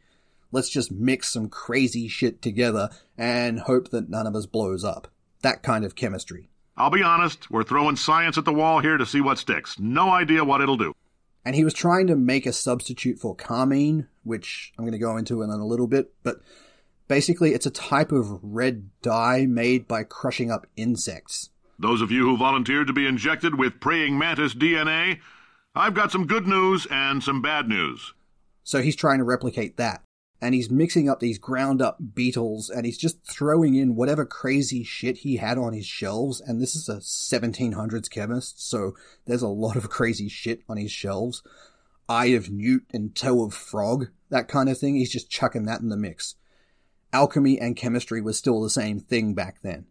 Let's 0.52 0.70
just 0.70 0.92
mix 0.92 1.32
some 1.32 1.50
crazy 1.50 2.08
shit 2.08 2.42
together 2.42 2.90
and 3.18 3.62
hope 3.62 3.90
that 3.90 4.10
none 4.10 4.28
of 4.28 4.36
us 4.36 4.46
blows 4.46 4.84
up. 4.84 5.08
That 5.42 5.64
kind 5.64 5.84
of 5.84 5.96
chemistry. 5.96 6.50
I'll 6.78 6.90
be 6.90 7.04
honest, 7.04 7.52
we're 7.52 7.64
throwing 7.64 7.96
science 7.96 8.38
at 8.38 8.46
the 8.46 8.54
wall 8.54 8.80
here 8.80 8.98
to 8.98 9.06
see 9.06 9.22
what 9.22 9.38
sticks. 9.38 9.80
No 9.80 10.10
idea 10.10 10.44
what 10.44 10.62
it'll 10.62 10.78
do. 10.78 10.94
And 11.46 11.56
he 11.56 11.64
was 11.64 11.74
trying 11.74 12.08
to 12.08 12.16
make 12.16 12.46
a 12.46 12.54
substitute 12.54 13.20
for 13.20 13.36
carmine, 13.36 14.08
which 14.24 14.74
I'm 14.78 14.86
going 14.86 14.94
to 14.94 14.98
go 14.98 15.18
into 15.18 15.42
in 15.42 15.50
a 15.50 15.66
little 15.66 15.88
bit, 15.88 16.14
but 16.24 16.38
basically 17.08 17.54
it's 17.54 17.66
a 17.66 17.72
type 17.72 18.12
of 18.12 18.40
red 18.42 18.90
dye 19.02 19.46
made 19.46 19.88
by 19.88 20.04
crushing 20.04 20.52
up 20.52 20.68
insects. 20.76 21.50
Those 21.84 22.00
of 22.00 22.12
you 22.12 22.24
who 22.24 22.38
volunteered 22.38 22.88
to 22.88 22.94
be 22.94 23.06
injected 23.06 23.56
with 23.56 23.82
praying 23.82 24.18
mantis 24.18 24.56
DNA, 24.56 25.20
I've 25.76 25.94
got 25.94 26.14
some 26.14 26.28
good 26.28 26.48
news 26.48 26.88
and 26.90 27.22
some 27.22 27.42
bad 27.42 27.68
news. 27.68 28.14
So 28.64 28.82
he's 28.82 28.96
trying 28.96 29.18
to 29.18 29.26
replicate 29.26 29.76
that 29.76 30.02
and 30.40 30.56
he's 30.56 30.70
mixing 30.70 31.10
up 31.10 31.20
these 31.20 31.38
ground 31.38 31.82
up 31.82 31.98
beetles 32.14 32.70
and 32.70 32.86
he's 32.86 32.98
just 32.98 33.26
throwing 33.30 33.76
in 33.76 33.98
whatever 33.98 34.26
crazy 34.26 34.82
shit 34.86 35.18
he 35.18 35.36
had 35.36 35.58
on 35.58 35.74
his 35.74 35.86
shelves. 35.86 36.40
And 36.40 36.62
this 36.62 36.74
is 36.74 36.88
a 36.88 37.00
1700s 37.00 38.10
chemist, 38.10 38.66
so 38.66 38.94
there's 39.26 39.42
a 39.42 39.50
lot 39.50 39.76
of 39.76 39.90
crazy 39.90 40.30
shit 40.30 40.62
on 40.70 40.78
his 40.78 40.92
shelves. 40.92 41.44
Eye 42.08 42.28
of 42.28 42.50
newt 42.50 42.86
and 42.94 43.14
toe 43.14 43.44
of 43.44 43.54
frog, 43.54 44.08
that 44.30 44.48
kind 44.48 44.70
of 44.70 44.78
thing. 44.78 44.96
He's 44.96 45.12
just 45.12 45.30
chucking 45.30 45.66
that 45.66 45.82
in 45.82 45.90
the 45.90 45.98
mix. 45.98 46.36
Alchemy 47.12 47.60
and 47.60 47.76
chemistry 47.76 48.22
was 48.22 48.38
still 48.38 48.62
the 48.62 48.70
same 48.70 49.02
thing 49.02 49.34
back 49.34 49.58
then. 49.64 49.88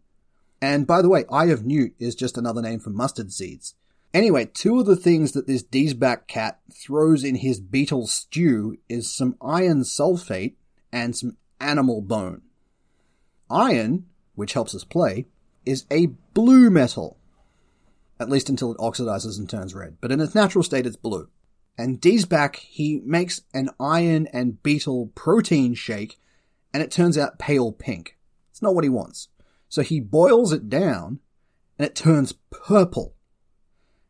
And 0.63 0.87
by 0.87 1.01
the 1.01 1.09
way, 1.09 1.25
eye 1.29 1.47
of 1.47 1.65
newt 1.65 1.93
is 1.99 2.15
just 2.15 2.37
another 2.37 2.61
name 2.61 2.79
for 2.79 2.89
mustard 2.89 3.33
seeds. 3.33 3.75
Anyway, 4.13 4.45
two 4.45 4.79
of 4.79 4.85
the 4.85 4.95
things 4.95 5.33
that 5.33 5.45
this 5.45 5.61
Diesbach 5.61 6.25
cat 6.25 6.61
throws 6.71 7.25
in 7.25 7.35
his 7.35 7.59
beetle 7.59 8.07
stew 8.07 8.77
is 8.87 9.13
some 9.13 9.35
iron 9.41 9.81
sulfate 9.81 10.55
and 10.89 11.17
some 11.17 11.35
animal 11.59 12.01
bone. 12.01 12.43
Iron, 13.49 14.05
which 14.35 14.53
helps 14.53 14.73
us 14.73 14.85
play, 14.85 15.25
is 15.65 15.85
a 15.91 16.05
blue 16.33 16.69
metal. 16.69 17.17
At 18.17 18.29
least 18.29 18.47
until 18.47 18.71
it 18.71 18.77
oxidizes 18.77 19.37
and 19.37 19.49
turns 19.49 19.75
red, 19.75 19.97
but 19.99 20.13
in 20.13 20.21
its 20.21 20.33
natural 20.33 20.63
state 20.63 20.85
it's 20.85 20.95
blue. 20.95 21.27
And 21.77 21.99
Diesbach, 21.99 22.55
he 22.55 23.01
makes 23.03 23.41
an 23.53 23.69
iron 23.81 24.27
and 24.31 24.63
beetle 24.63 25.11
protein 25.13 25.73
shake, 25.73 26.21
and 26.73 26.81
it 26.81 26.89
turns 26.89 27.17
out 27.17 27.37
pale 27.37 27.73
pink. 27.73 28.17
It's 28.49 28.61
not 28.61 28.75
what 28.75 28.85
he 28.85 28.89
wants. 28.89 29.27
So 29.73 29.81
he 29.81 29.99
boils 29.99 30.53
it 30.53 30.69
down, 30.69 31.17
and 31.79 31.87
it 31.87 31.95
turns 31.95 32.35
purple 32.51 33.15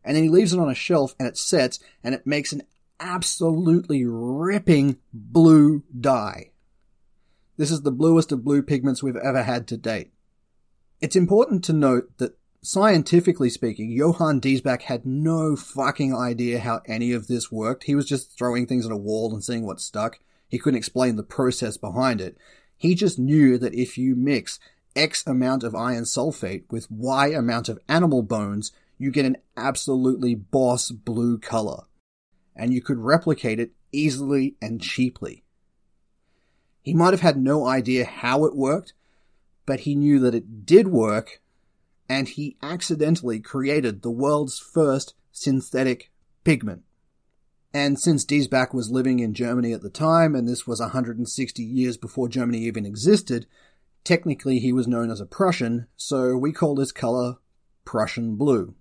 and 0.04 0.15
then 0.15 0.23
he 0.23 0.30
leaves 0.30 0.54
it 0.54 0.60
on 0.60 0.69
a 0.69 0.76
shelf 0.76 1.15
and 1.17 1.28
it 1.28 1.38
sets 1.38 1.80
and 2.04 2.13
it 2.13 2.28
makes 2.28 2.52
an 2.52 2.63
absolutely 2.99 4.06
ripping 4.06 4.97
blue 5.13 5.84
dye. 5.97 6.52
This 7.58 7.71
is 7.71 7.82
the 7.82 7.91
bluest 7.91 8.32
of 8.32 8.43
blue 8.43 8.62
pigments 8.62 9.02
we've 9.02 9.15
ever 9.15 9.43
had 9.43 9.67
to 9.67 9.78
date. 9.78 10.12
It's 10.99 11.15
important 11.15 11.63
to 11.65 11.73
note 11.73 12.17
that 12.17 12.38
scientifically 12.62 13.49
speaking, 13.49 13.91
Johann 13.91 14.41
Diesbach 14.41 14.84
had 14.84 15.06
no 15.06 15.56
fucking 15.56 16.15
idea 16.15 16.60
how 16.60 16.82
any 16.86 17.12
of 17.12 17.28
this 17.28 17.52
worked. 17.52 17.84
He 17.84 17.95
was 17.95 18.08
just 18.08 18.38
throwing 18.38 18.65
things 18.65 18.86
at 18.86 18.91
a 18.91 18.97
wall 18.97 19.34
and 19.34 19.43
seeing 19.43 19.65
what 19.65 19.82
stuck. 19.82 20.19
He 20.49 20.60
couldn't 20.60 20.78
explain 20.78 21.15
the 21.15 21.23
process 21.23 21.78
behind 21.78 22.21
it. 22.21 22.38
He 22.76 22.95
just 22.95 23.19
knew 23.19 23.58
that 23.60 23.73
if 23.73 23.97
you 23.97 24.15
mix 24.15 24.60
X 24.95 25.25
amount 25.25 25.63
of 25.63 25.75
iron 25.75 26.03
sulfate 26.03 26.63
with 26.69 26.91
Y 26.91 27.27
amount 27.27 27.69
of 27.69 27.79
animal 27.88 28.21
bones, 28.21 28.71
you 28.97 29.12
get 29.12 29.25
an 29.25 29.38
absolutely 29.58 30.36
boss 30.36 30.91
blue 30.91 31.38
color, 31.38 31.84
and 32.56 32.73
you 32.73 32.82
could 32.82 32.99
replicate 32.99 33.60
it 33.60 33.71
easily 33.91 34.56
and 34.62 34.82
cheaply. 34.82 35.43
He 36.82 36.93
might 36.93 37.13
have 37.13 37.21
had 37.21 37.38
no 37.38 37.65
idea 37.65 38.06
how 38.06 38.45
it 38.45 38.56
worked, 38.56 38.93
but 39.65 39.82
he 39.82 39.95
knew 39.95 40.19
that 40.19 40.36
it 40.36 40.65
did 40.65 40.89
work, 40.89 41.41
and 42.10 42.27
he 42.27 42.58
accidentally 42.62 43.39
created 43.39 44.01
the 44.01 44.12
world's 44.12 44.60
first 44.60 45.15
synthetic 45.32 46.12
pigment. 46.43 46.84
And 47.73 47.99
since 47.99 48.23
Diesbach 48.23 48.73
was 48.73 48.91
living 48.91 49.19
in 49.19 49.34
Germany 49.34 49.73
at 49.73 49.82
the 49.82 49.89
time, 49.89 50.36
and 50.36 50.47
this 50.47 50.67
was 50.67 50.79
160 50.79 51.63
years 51.63 51.97
before 51.97 52.29
Germany 52.29 52.60
even 52.60 52.86
existed, 52.86 53.47
technically 54.04 54.60
he 54.60 54.74
was 54.74 54.88
known 54.88 55.10
as 55.10 55.22
a 55.22 55.26
Prussian, 55.26 55.88
so 55.96 56.38
we 56.38 56.52
call 56.52 56.76
this 56.76 56.92
color 56.92 57.38
Prussian 57.86 58.36
blue. 58.36 58.76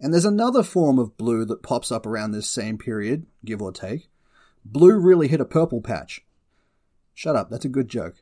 And 0.00 0.12
there's 0.12 0.24
another 0.24 0.62
form 0.62 0.98
of 0.98 1.16
blue 1.16 1.44
that 1.46 1.62
pops 1.62 1.90
up 1.90 2.06
around 2.06 2.32
this 2.32 2.48
same 2.48 2.78
period, 2.78 3.26
give 3.44 3.62
or 3.62 3.72
take. 3.72 4.08
Blue 4.64 4.98
really 4.98 5.28
hit 5.28 5.40
a 5.40 5.44
purple 5.44 5.80
patch. 5.80 6.20
Shut 7.14 7.36
up, 7.36 7.50
that's 7.50 7.64
a 7.64 7.70
good 7.70 7.88
joke. 7.88 8.16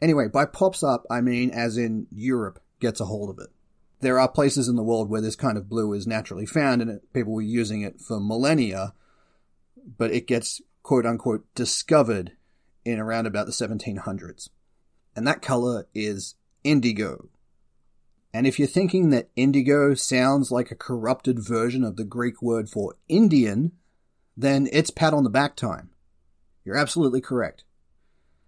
Anyway, 0.00 0.28
by 0.28 0.44
pops 0.44 0.82
up, 0.82 1.04
I 1.10 1.20
mean 1.20 1.50
as 1.50 1.78
in 1.78 2.06
Europe 2.10 2.60
gets 2.80 3.00
a 3.00 3.06
hold 3.06 3.30
of 3.30 3.38
it. 3.38 3.50
There 4.00 4.18
are 4.18 4.28
places 4.28 4.68
in 4.68 4.76
the 4.76 4.82
world 4.82 5.08
where 5.08 5.20
this 5.20 5.36
kind 5.36 5.56
of 5.56 5.68
blue 5.68 5.92
is 5.92 6.06
naturally 6.06 6.44
found 6.44 6.82
and 6.82 6.90
it, 6.90 7.12
people 7.12 7.32
were 7.32 7.40
using 7.40 7.82
it 7.82 8.00
for 8.00 8.20
millennia, 8.20 8.92
but 9.96 10.10
it 10.10 10.26
gets 10.26 10.60
quote 10.82 11.06
unquote 11.06 11.46
discovered 11.54 12.32
in 12.84 12.98
around 12.98 13.26
about 13.26 13.46
the 13.46 13.52
1700s. 13.52 14.50
And 15.16 15.26
that 15.26 15.42
color 15.42 15.86
is 15.94 16.34
indigo. 16.62 17.28
And 18.32 18.46
if 18.46 18.58
you're 18.58 18.66
thinking 18.66 19.10
that 19.10 19.30
indigo 19.36 19.94
sounds 19.94 20.50
like 20.50 20.70
a 20.70 20.76
corrupted 20.76 21.38
version 21.38 21.84
of 21.84 21.96
the 21.96 22.04
Greek 22.04 22.42
word 22.42 22.68
for 22.68 22.96
Indian, 23.08 23.72
then 24.36 24.68
it's 24.72 24.90
pat 24.90 25.14
on 25.14 25.22
the 25.22 25.30
back 25.30 25.54
time. 25.54 25.90
You're 26.64 26.76
absolutely 26.76 27.20
correct. 27.20 27.62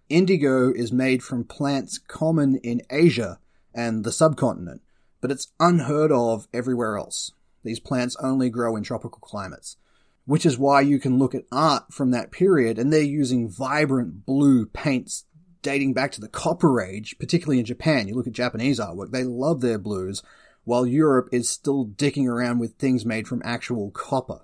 Indigo 0.09 0.71
is 0.73 0.91
made 0.91 1.23
from 1.23 1.43
plants 1.43 1.97
common 1.97 2.57
in 2.57 2.81
Asia 2.89 3.39
and 3.73 4.03
the 4.03 4.11
subcontinent, 4.11 4.81
but 5.21 5.31
it's 5.31 5.51
unheard 5.59 6.11
of 6.11 6.47
everywhere 6.53 6.97
else. 6.97 7.31
These 7.63 7.79
plants 7.79 8.15
only 8.21 8.49
grow 8.49 8.75
in 8.75 8.83
tropical 8.83 9.19
climates, 9.19 9.77
which 10.25 10.45
is 10.45 10.57
why 10.57 10.81
you 10.81 10.99
can 10.99 11.17
look 11.17 11.35
at 11.35 11.45
art 11.51 11.93
from 11.93 12.11
that 12.11 12.31
period 12.31 12.79
and 12.79 12.91
they're 12.91 13.01
using 13.01 13.49
vibrant 13.49 14.25
blue 14.25 14.65
paints 14.65 15.25
dating 15.61 15.93
back 15.93 16.11
to 16.13 16.21
the 16.21 16.27
Copper 16.27 16.81
Age, 16.81 17.17
particularly 17.19 17.59
in 17.59 17.65
Japan. 17.65 18.07
You 18.07 18.15
look 18.15 18.27
at 18.27 18.33
Japanese 18.33 18.79
artwork, 18.79 19.11
they 19.11 19.23
love 19.23 19.61
their 19.61 19.77
blues, 19.77 20.23
while 20.63 20.85
Europe 20.85 21.29
is 21.31 21.49
still 21.49 21.85
dicking 21.85 22.27
around 22.27 22.59
with 22.59 22.73
things 22.73 23.05
made 23.05 23.27
from 23.27 23.41
actual 23.45 23.91
copper. 23.91 24.41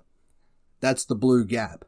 That's 0.80 1.04
the 1.04 1.14
blue 1.14 1.44
gap. 1.44 1.84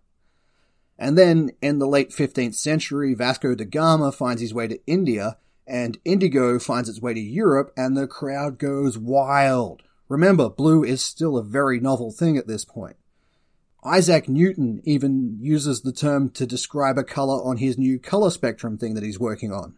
And 0.98 1.16
then 1.16 1.52
in 1.60 1.78
the 1.78 1.86
late 1.86 2.10
15th 2.10 2.54
century, 2.54 3.14
Vasco 3.14 3.54
da 3.54 3.64
Gama 3.64 4.12
finds 4.12 4.40
his 4.40 4.54
way 4.54 4.66
to 4.68 4.80
India, 4.86 5.36
and 5.66 5.98
indigo 6.04 6.58
finds 6.58 6.88
its 6.88 7.00
way 7.00 7.14
to 7.14 7.20
Europe, 7.20 7.72
and 7.76 7.96
the 7.96 8.06
crowd 8.06 8.58
goes 8.58 8.96
wild. 8.96 9.82
Remember, 10.08 10.48
blue 10.48 10.84
is 10.84 11.02
still 11.02 11.36
a 11.36 11.42
very 11.42 11.80
novel 11.80 12.10
thing 12.10 12.36
at 12.36 12.46
this 12.46 12.64
point. 12.64 12.96
Isaac 13.86 14.28
Newton 14.28 14.82
even 14.84 15.38
uses 15.40 15.82
the 15.82 15.92
term 15.92 16.28
to 16.30 16.44
describe 16.44 16.98
a 16.98 17.04
color 17.04 17.36
on 17.36 17.58
his 17.58 17.78
new 17.78 18.00
color 18.00 18.30
spectrum 18.30 18.76
thing 18.76 18.94
that 18.94 19.04
he's 19.04 19.20
working 19.20 19.52
on, 19.52 19.76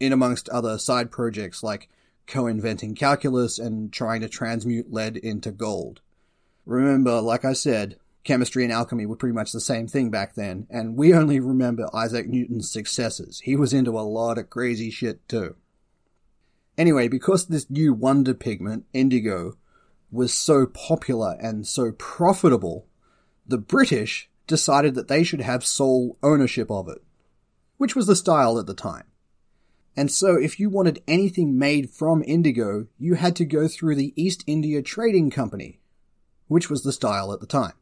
in 0.00 0.14
amongst 0.14 0.48
other 0.48 0.78
side 0.78 1.10
projects 1.10 1.62
like 1.62 1.90
co-inventing 2.26 2.94
calculus 2.94 3.58
and 3.58 3.92
trying 3.92 4.22
to 4.22 4.30
transmute 4.30 4.90
lead 4.90 5.18
into 5.18 5.52
gold. 5.52 6.00
Remember, 6.64 7.20
like 7.20 7.44
I 7.44 7.52
said, 7.52 7.98
chemistry 8.24 8.64
and 8.64 8.72
alchemy 8.72 9.04
were 9.04 9.14
pretty 9.14 9.34
much 9.34 9.52
the 9.52 9.60
same 9.60 9.88
thing 9.88 10.08
back 10.08 10.34
then, 10.36 10.66
and 10.70 10.96
we 10.96 11.12
only 11.12 11.38
remember 11.38 11.94
Isaac 11.94 12.26
Newton's 12.26 12.72
successes. 12.72 13.40
He 13.44 13.56
was 13.56 13.74
into 13.74 13.98
a 13.98 14.00
lot 14.00 14.38
of 14.38 14.48
crazy 14.48 14.90
shit 14.90 15.28
too. 15.28 15.56
Anyway, 16.78 17.08
because 17.08 17.46
this 17.48 17.68
new 17.68 17.92
wonder 17.92 18.32
pigment, 18.32 18.86
indigo, 18.94 19.58
was 20.10 20.32
so 20.32 20.64
popular 20.64 21.36
and 21.40 21.66
so 21.66 21.92
profitable, 21.92 22.86
the 23.46 23.58
British 23.58 24.28
decided 24.46 24.94
that 24.94 25.08
they 25.08 25.24
should 25.24 25.40
have 25.40 25.64
sole 25.64 26.18
ownership 26.22 26.70
of 26.70 26.88
it, 26.88 27.02
which 27.76 27.96
was 27.96 28.06
the 28.06 28.16
style 28.16 28.58
at 28.58 28.66
the 28.66 28.74
time. 28.74 29.04
And 29.96 30.10
so 30.10 30.34
if 30.34 30.58
you 30.58 30.68
wanted 30.68 31.02
anything 31.06 31.56
made 31.56 31.90
from 31.90 32.22
indigo, 32.26 32.88
you 32.98 33.14
had 33.14 33.36
to 33.36 33.44
go 33.44 33.68
through 33.68 33.94
the 33.94 34.12
East 34.16 34.42
India 34.46 34.82
Trading 34.82 35.30
Company, 35.30 35.80
which 36.48 36.68
was 36.68 36.82
the 36.82 36.92
style 36.92 37.32
at 37.32 37.40
the 37.40 37.46
time. 37.46 37.74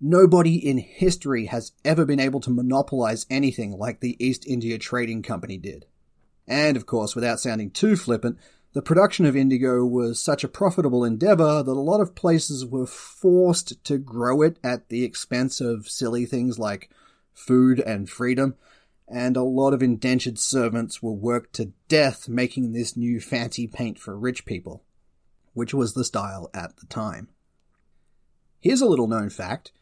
Nobody 0.00 0.56
in 0.56 0.78
history 0.78 1.46
has 1.46 1.72
ever 1.84 2.04
been 2.04 2.20
able 2.20 2.40
to 2.40 2.50
monopolize 2.50 3.24
anything 3.30 3.72
like 3.72 4.00
the 4.00 4.16
East 4.24 4.46
India 4.46 4.78
Trading 4.78 5.22
Company 5.22 5.56
did. 5.56 5.86
And 6.46 6.76
of 6.76 6.86
course, 6.86 7.14
without 7.14 7.40
sounding 7.40 7.70
too 7.70 7.96
flippant, 7.96 8.38
the 8.76 8.82
production 8.82 9.24
of 9.24 9.34
indigo 9.34 9.86
was 9.86 10.20
such 10.20 10.44
a 10.44 10.48
profitable 10.48 11.02
endeavor 11.02 11.62
that 11.62 11.72
a 11.72 11.80
lot 11.80 11.98
of 11.98 12.14
places 12.14 12.66
were 12.66 12.84
forced 12.84 13.82
to 13.82 13.96
grow 13.96 14.42
it 14.42 14.58
at 14.62 14.90
the 14.90 15.02
expense 15.02 15.62
of 15.62 15.88
silly 15.88 16.26
things 16.26 16.58
like 16.58 16.90
food 17.32 17.80
and 17.80 18.10
freedom, 18.10 18.54
and 19.08 19.34
a 19.34 19.42
lot 19.42 19.72
of 19.72 19.82
indentured 19.82 20.38
servants 20.38 21.02
were 21.02 21.14
worked 21.14 21.54
to 21.54 21.72
death 21.88 22.28
making 22.28 22.72
this 22.72 22.98
new 22.98 23.18
fancy 23.18 23.66
paint 23.66 23.98
for 23.98 24.14
rich 24.14 24.44
people, 24.44 24.84
which 25.54 25.72
was 25.72 25.94
the 25.94 26.04
style 26.04 26.50
at 26.52 26.76
the 26.76 26.84
time. 26.84 27.30
Here's 28.60 28.82
a 28.82 28.86
little 28.86 29.08
known 29.08 29.30
fact. 29.30 29.72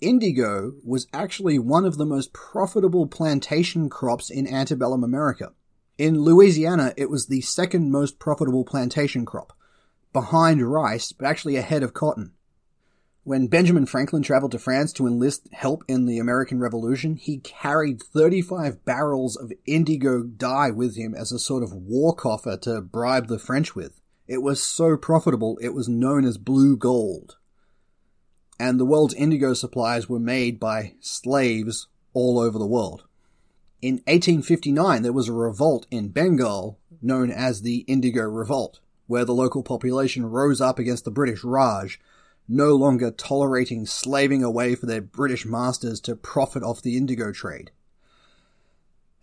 Indigo 0.00 0.74
was 0.84 1.08
actually 1.12 1.58
one 1.58 1.84
of 1.84 1.96
the 1.96 2.06
most 2.06 2.32
profitable 2.32 3.08
plantation 3.08 3.88
crops 3.88 4.30
in 4.30 4.46
antebellum 4.46 5.02
America. 5.02 5.54
In 5.96 6.22
Louisiana, 6.22 6.92
it 6.96 7.08
was 7.08 7.26
the 7.26 7.40
second 7.40 7.92
most 7.92 8.18
profitable 8.18 8.64
plantation 8.64 9.24
crop, 9.24 9.52
behind 10.12 10.60
rice, 10.60 11.12
but 11.12 11.26
actually 11.26 11.54
ahead 11.54 11.84
of 11.84 11.94
cotton. 11.94 12.32
When 13.22 13.46
Benjamin 13.46 13.86
Franklin 13.86 14.22
traveled 14.22 14.52
to 14.52 14.58
France 14.58 14.92
to 14.94 15.06
enlist 15.06 15.48
help 15.52 15.84
in 15.86 16.06
the 16.06 16.18
American 16.18 16.58
Revolution, 16.58 17.14
he 17.14 17.38
carried 17.38 18.02
35 18.02 18.84
barrels 18.84 19.36
of 19.36 19.52
indigo 19.66 20.24
dye 20.24 20.70
with 20.70 20.96
him 20.96 21.14
as 21.14 21.30
a 21.30 21.38
sort 21.38 21.62
of 21.62 21.72
war 21.72 22.14
coffer 22.14 22.56
to 22.58 22.80
bribe 22.80 23.28
the 23.28 23.38
French 23.38 23.76
with. 23.76 24.00
It 24.26 24.42
was 24.42 24.62
so 24.62 24.96
profitable, 24.96 25.58
it 25.62 25.74
was 25.74 25.88
known 25.88 26.24
as 26.24 26.38
blue 26.38 26.76
gold. 26.76 27.36
And 28.58 28.80
the 28.80 28.84
world's 28.84 29.14
indigo 29.14 29.54
supplies 29.54 30.08
were 30.08 30.18
made 30.18 30.58
by 30.58 30.94
slaves 31.00 31.86
all 32.12 32.38
over 32.38 32.58
the 32.58 32.66
world. 32.66 33.04
In 33.84 33.96
1859, 34.06 35.02
there 35.02 35.12
was 35.12 35.28
a 35.28 35.34
revolt 35.34 35.86
in 35.90 36.08
Bengal 36.08 36.78
known 37.02 37.30
as 37.30 37.60
the 37.60 37.80
Indigo 37.80 38.22
Revolt, 38.22 38.80
where 39.08 39.26
the 39.26 39.34
local 39.34 39.62
population 39.62 40.24
rose 40.24 40.58
up 40.58 40.78
against 40.78 41.04
the 41.04 41.10
British 41.10 41.44
Raj, 41.44 42.00
no 42.48 42.74
longer 42.76 43.10
tolerating 43.10 43.84
slaving 43.84 44.42
away 44.42 44.74
for 44.74 44.86
their 44.86 45.02
British 45.02 45.44
masters 45.44 46.00
to 46.00 46.16
profit 46.16 46.62
off 46.62 46.80
the 46.80 46.96
indigo 46.96 47.30
trade. 47.30 47.72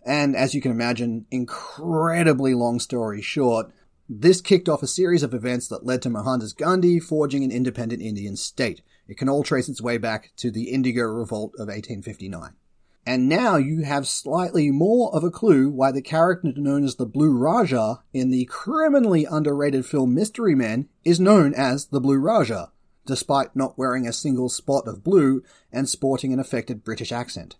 And 0.06 0.36
as 0.36 0.54
you 0.54 0.60
can 0.60 0.70
imagine, 0.70 1.26
incredibly 1.32 2.54
long 2.54 2.78
story 2.78 3.20
short, 3.20 3.72
this 4.08 4.40
kicked 4.40 4.68
off 4.68 4.84
a 4.84 4.86
series 4.86 5.24
of 5.24 5.34
events 5.34 5.66
that 5.66 5.84
led 5.84 6.02
to 6.02 6.08
Mohandas 6.08 6.52
Gandhi 6.52 7.00
forging 7.00 7.42
an 7.42 7.50
independent 7.50 8.00
Indian 8.00 8.36
state. 8.36 8.82
It 9.08 9.18
can 9.18 9.28
all 9.28 9.42
trace 9.42 9.68
its 9.68 9.82
way 9.82 9.98
back 9.98 10.30
to 10.36 10.52
the 10.52 10.70
Indigo 10.70 11.02
Revolt 11.02 11.54
of 11.54 11.66
1859. 11.66 12.54
And 13.04 13.28
now 13.28 13.56
you 13.56 13.82
have 13.82 14.06
slightly 14.06 14.70
more 14.70 15.14
of 15.14 15.24
a 15.24 15.30
clue 15.30 15.68
why 15.68 15.90
the 15.90 16.02
character 16.02 16.52
known 16.54 16.84
as 16.84 16.96
the 16.96 17.06
Blue 17.06 17.36
Raja 17.36 18.02
in 18.12 18.30
the 18.30 18.44
criminally 18.44 19.24
underrated 19.24 19.84
film 19.84 20.14
Mystery 20.14 20.54
Men 20.54 20.88
is 21.04 21.18
known 21.18 21.52
as 21.54 21.86
the 21.86 22.00
Blue 22.00 22.18
Raja, 22.18 22.70
despite 23.04 23.56
not 23.56 23.76
wearing 23.76 24.06
a 24.06 24.12
single 24.12 24.48
spot 24.48 24.86
of 24.86 25.02
blue 25.02 25.42
and 25.72 25.88
sporting 25.88 26.32
an 26.32 26.38
affected 26.38 26.84
British 26.84 27.10
accent. 27.10 27.56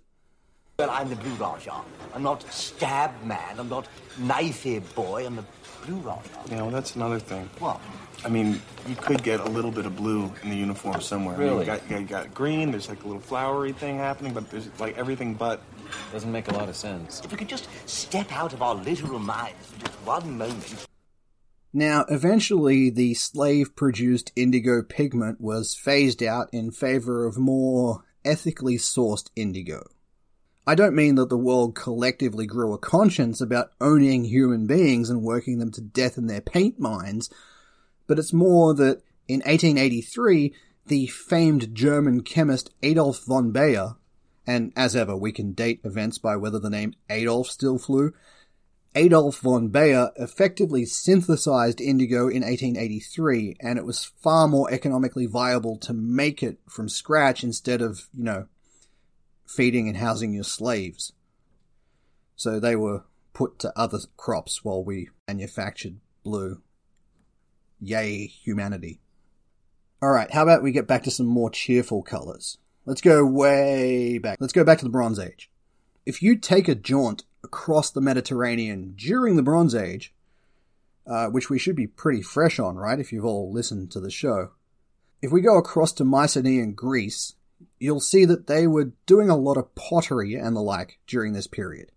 Well, 0.79 0.91
I'm 0.91 1.09
the 1.09 1.17
Blue 1.17 1.35
Raja. 1.35 1.83
I'm 2.15 2.23
not 2.23 2.43
Stab 2.53 3.11
Man. 3.25 3.59
I'm 3.59 3.69
not 3.69 3.89
Knifey 4.19 4.81
Boy. 4.95 5.27
I'm 5.27 5.37
the 5.37 5.45
Blue 5.87 5.97
Raja. 5.97 6.21
You 6.51 6.57
know, 6.57 6.71
that's 6.71 6.97
another 6.97 7.19
thing. 7.19 7.49
What? 7.59 7.81
I 8.25 8.29
mean, 8.29 8.61
you 8.87 8.95
could 8.95 9.23
get 9.23 9.41
a 9.41 9.45
little 9.49 9.71
bit 9.71 9.85
of 9.85 9.97
blue 9.97 10.33
in 10.43 10.51
the 10.51 10.57
uniform 10.57 11.01
somewhere. 11.01 11.35
I 11.35 11.39
mean, 11.39 11.49
Really? 11.49 11.61
you, 11.61 11.67
got, 11.67 11.91
you 11.91 12.07
got 12.07 12.35
green, 12.35 12.71
there's 12.71 12.89
like 12.89 13.03
a 13.03 13.07
little 13.07 13.21
flowery 13.21 13.73
thing 13.73 13.99
happening, 13.99 14.33
but 14.33 14.49
there's 14.51 14.69
like 14.79 14.97
everything 14.97 15.35
but. 15.35 15.61
Doesn't 16.13 16.31
make 16.33 16.49
a 16.49 16.55
lot 16.55 16.69
of 16.69 16.77
sense. 16.77 17.21
If 17.25 17.31
we 17.33 17.37
could 17.37 17.49
just 17.49 17.69
step 17.87 18.33
out 18.33 18.53
of 18.53 18.63
our 18.63 18.75
literal 18.75 19.19
minds 19.19 19.67
for 19.67 19.81
just 19.81 19.93
one 20.07 20.39
moment. 20.39 20.87
Now, 21.75 22.05
eventually, 22.09 22.91
the 22.91 23.15
slave 23.15 23.75
produced 23.75 24.31
indigo 24.37 24.83
pigment 24.83 25.41
was 25.41 25.75
phased 25.75 26.23
out 26.23 26.49
in 26.53 26.71
favor 26.71 27.27
of 27.27 27.39
more 27.39 28.05
ethically 28.25 28.77
sourced 28.77 29.31
indigo. 29.35 29.83
I 30.65 30.77
don't 30.77 30.95
mean 30.95 31.17
that 31.17 31.29
the 31.29 31.37
world 31.37 31.75
collectively 31.75 32.47
grew 32.47 32.73
a 32.73 32.79
conscience 32.79 33.41
about 33.41 33.73
owning 33.81 34.25
human 34.25 34.67
beings 34.67 35.11
and 35.11 35.23
working 35.23 35.59
them 35.59 35.73
to 35.73 35.81
death 35.81 36.17
in 36.17 36.29
their 36.29 36.41
paint 36.41 36.79
mines, 36.79 37.29
but 38.07 38.19
it's 38.19 38.33
more 38.33 38.73
that 38.75 39.03
in 39.27 39.41
1883, 39.41 40.55
the 40.87 41.07
famed 41.09 41.75
German 41.75 42.23
chemist 42.23 42.71
Adolf 42.83 43.25
von 43.27 43.53
Baeyer, 43.53 43.97
and 44.47 44.73
as 44.77 44.95
ever, 44.95 45.17
we 45.17 45.33
can 45.33 45.53
date 45.53 45.81
events 45.85 46.19
by 46.19 46.37
whether 46.37 46.61
the 46.61 46.71
name 46.71 46.95
Adolf 47.11 47.49
still 47.49 47.79
flew, 47.79 48.13
Adolf 48.95 49.39
von 49.41 49.69
Baeyer 49.69 50.11
effectively 50.17 50.85
synthesized 50.85 51.81
indigo 51.81 52.29
in 52.29 52.43
1883, 52.43 53.57
and 53.61 53.79
it 53.79 53.85
was 53.85 54.05
far 54.05 54.47
more 54.47 54.71
economically 54.71 55.27
viable 55.27 55.77
to 55.79 55.93
make 55.93 56.43
it 56.43 56.59
from 56.69 56.89
scratch 56.89 57.43
instead 57.43 57.81
of, 57.81 58.09
you 58.15 58.25
know, 58.25 58.47
feeding 59.53 59.89
and 59.89 59.99
housing 59.99 60.33
your 60.33 60.45
slaves. 60.45 61.13
So 62.37 62.59
they 62.59 62.75
were 62.75 63.05
put 63.35 63.59
to 63.61 63.73
other 63.77 63.99
crops 64.17 64.65
while 64.65 64.83
we 64.83 65.11
manufactured 65.29 65.97
blue. 66.23 66.63
Yay, 67.81 68.27
humanity. 68.27 69.01
Alright, 70.03 70.33
how 70.33 70.43
about 70.43 70.63
we 70.63 70.73
get 70.73 70.87
back 70.87 71.03
to 71.05 71.11
some 71.11 71.27
more 71.27 71.51
cheerful 71.51 72.03
colors? 72.03 72.59
Let's 72.87 73.01
go 73.01 73.25
way 73.25 74.19
back. 74.19 74.39
Let's 74.41 74.53
go 74.53 74.65
back 74.65 74.79
to 74.79 74.85
the 74.85 74.91
Bronze 74.91 75.19
Age. 75.19 75.51
If 76.05 76.23
you 76.23 76.37
take 76.37 76.67
a 76.67 76.75
jaunt 76.75 77.25
across 77.45 77.91
the 77.91 78.01
Mediterranean 78.01 78.95
during 78.97 79.37
the 79.37 79.43
Bronze 79.43 79.75
Age, 79.75 80.13
uh, 81.07 81.27
which 81.27 81.49
we 81.49 81.59
should 81.59 81.77
be 81.77 81.87
pretty 81.87 82.23
fresh 82.23 82.59
on, 82.59 82.77
right, 82.77 82.99
if 82.99 83.13
you've 83.13 83.25
all 83.25 83.53
listened 83.53 83.91
to 83.93 84.01
the 84.01 84.11
show, 84.11 84.51
if 85.21 85.31
we 85.31 85.41
go 85.41 85.57
across 85.57 85.93
to 85.93 86.05
Mycenaean 86.05 86.73
Greece, 86.73 87.35
you'll 87.83 88.01
see 88.01 88.25
that 88.25 88.47
they 88.47 88.67
were 88.67 88.93
doing 89.07 89.29
a 89.29 89.37
lot 89.37 89.57
of 89.57 89.75
pottery 89.75 90.35
and 90.35 90.55
the 90.55 90.61
like 90.61 91.01
during 91.07 91.33
this 91.33 91.49
period. 91.49 91.91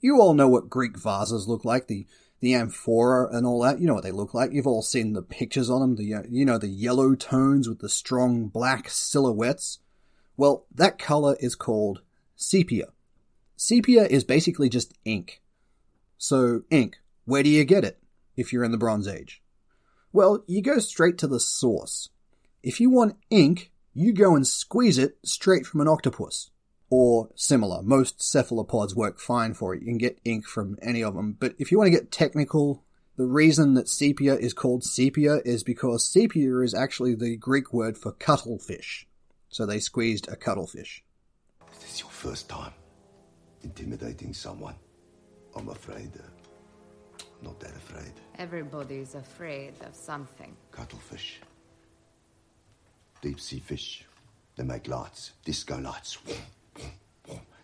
You 0.00 0.20
all 0.20 0.34
know 0.34 0.48
what 0.48 0.68
Greek 0.68 0.98
vases 0.98 1.46
look 1.46 1.64
like, 1.64 1.86
the 1.86 2.06
the 2.40 2.54
amphora 2.54 3.28
and 3.34 3.46
all 3.46 3.62
that. 3.62 3.80
You 3.80 3.86
know 3.86 3.94
what 3.94 4.02
they 4.02 4.12
look 4.12 4.34
like. 4.34 4.52
You've 4.52 4.66
all 4.66 4.82
seen 4.82 5.12
the 5.12 5.22
pictures 5.22 5.70
on 5.70 5.80
them. 5.80 5.96
The 5.96 6.14
uh, 6.14 6.22
you 6.28 6.44
know 6.44 6.58
the 6.58 6.68
yellow 6.68 7.14
tones 7.14 7.68
with 7.68 7.78
the 7.78 7.88
strong 7.88 8.48
black 8.48 8.90
silhouettes. 8.90 9.78
Well, 10.36 10.66
that 10.74 10.98
color 10.98 11.36
is 11.40 11.54
called 11.54 12.02
sepia. 12.36 12.88
Sepia 13.56 14.06
is 14.06 14.24
basically 14.24 14.68
just 14.68 14.94
ink. 15.04 15.40
So 16.16 16.62
ink, 16.70 16.98
where 17.24 17.42
do 17.42 17.50
you 17.50 17.64
get 17.64 17.84
it 17.84 18.00
if 18.36 18.52
you're 18.52 18.64
in 18.64 18.72
the 18.72 18.78
Bronze 18.78 19.08
Age? 19.08 19.42
Well, 20.12 20.42
you 20.46 20.62
go 20.62 20.78
straight 20.78 21.18
to 21.18 21.26
the 21.26 21.40
source. 21.40 22.08
If 22.62 22.80
you 22.80 22.90
want 22.90 23.16
ink, 23.30 23.70
you 23.94 24.12
go 24.12 24.36
and 24.36 24.46
squeeze 24.46 24.98
it 24.98 25.18
straight 25.24 25.66
from 25.66 25.80
an 25.80 25.88
octopus. 25.88 26.50
Or 26.90 27.28
similar. 27.34 27.82
Most 27.82 28.22
cephalopods 28.22 28.94
work 28.96 29.20
fine 29.20 29.52
for 29.52 29.74
it. 29.74 29.80
You 29.80 29.88
can 29.88 29.98
get 29.98 30.20
ink 30.24 30.46
from 30.46 30.78
any 30.80 31.02
of 31.02 31.14
them. 31.14 31.36
But 31.38 31.54
if 31.58 31.70
you 31.70 31.76
want 31.76 31.88
to 31.88 31.98
get 31.98 32.10
technical, 32.10 32.82
the 33.18 33.26
reason 33.26 33.74
that 33.74 33.88
sepia 33.88 34.36
is 34.36 34.54
called 34.54 34.84
sepia 34.84 35.40
is 35.44 35.62
because 35.62 36.10
sepia 36.10 36.60
is 36.60 36.72
actually 36.72 37.14
the 37.14 37.36
Greek 37.36 37.72
word 37.74 37.98
for 37.98 38.12
cuttlefish. 38.12 39.06
So 39.50 39.66
they 39.66 39.80
squeezed 39.80 40.28
a 40.28 40.36
cuttlefish. 40.36 41.02
Is 41.72 41.78
this 41.80 41.94
is 41.94 42.00
your 42.00 42.10
first 42.10 42.48
time 42.48 42.72
intimidating 43.62 44.32
someone? 44.32 44.76
I'm 45.56 45.68
afraid. 45.68 46.12
Uh, 46.16 46.22
I'm 47.20 47.48
not 47.48 47.60
that 47.60 47.74
afraid. 47.76 48.12
Everybody's 48.38 49.14
afraid 49.14 49.74
of 49.84 49.94
something. 49.94 50.56
Cuttlefish. 50.70 51.40
Deep 53.20 53.40
sea 53.40 53.60
fish. 53.60 54.04
They 54.56 54.64
make 54.64 54.88
lights, 54.88 55.32
disco 55.44 55.78
lights, 55.78 56.18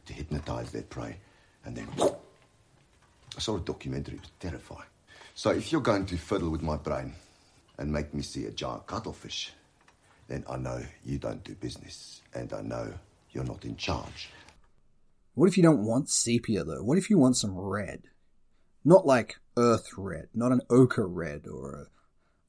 to 0.07 0.12
hypnotize 0.12 0.71
their 0.71 0.83
prey. 0.83 1.17
And 1.64 1.77
then 1.77 1.88
I 1.99 3.40
saw 3.40 3.57
a 3.57 3.61
documentary, 3.61 4.17
it 4.17 4.21
was 4.21 4.31
terrifying. 4.38 4.88
So 5.35 5.51
if 5.51 5.73
you're 5.73 5.81
going 5.81 6.07
to 6.07 6.17
fiddle 6.17 6.51
with 6.51 6.62
my 6.62 6.77
brain 6.77 7.14
and 7.79 7.93
make 7.93 8.14
me 8.14 8.23
see 8.23 8.47
a 8.47 8.51
giant 8.51 8.87
cuttlefish, 8.87 9.53
then 10.29 10.45
I 10.49 10.57
know 10.57 10.83
you 11.05 11.19
don't 11.19 11.43
do 11.43 11.55
business, 11.55 12.23
and 12.33 12.53
I 12.53 12.62
know 12.62 12.93
you're 13.33 13.45
not 13.45 13.64
in 13.64 13.77
charge. 13.77 14.31
What 15.35 15.49
if 15.49 15.57
you 15.57 15.62
don't 15.62 15.85
want 15.85 16.09
sepia 16.09 16.64
though? 16.64 16.83
What 16.83 16.99
if 16.99 17.11
you 17.11 17.19
want 17.19 17.37
some 17.37 17.59
red? 17.59 18.05
Not 18.85 19.07
like 19.07 19.37
earth 19.57 19.88
red, 19.97 20.29
not 20.35 20.53
an 20.53 20.61
ochre 20.71 21.09
red 21.09 21.47
or 21.49 21.73
a 21.73 21.87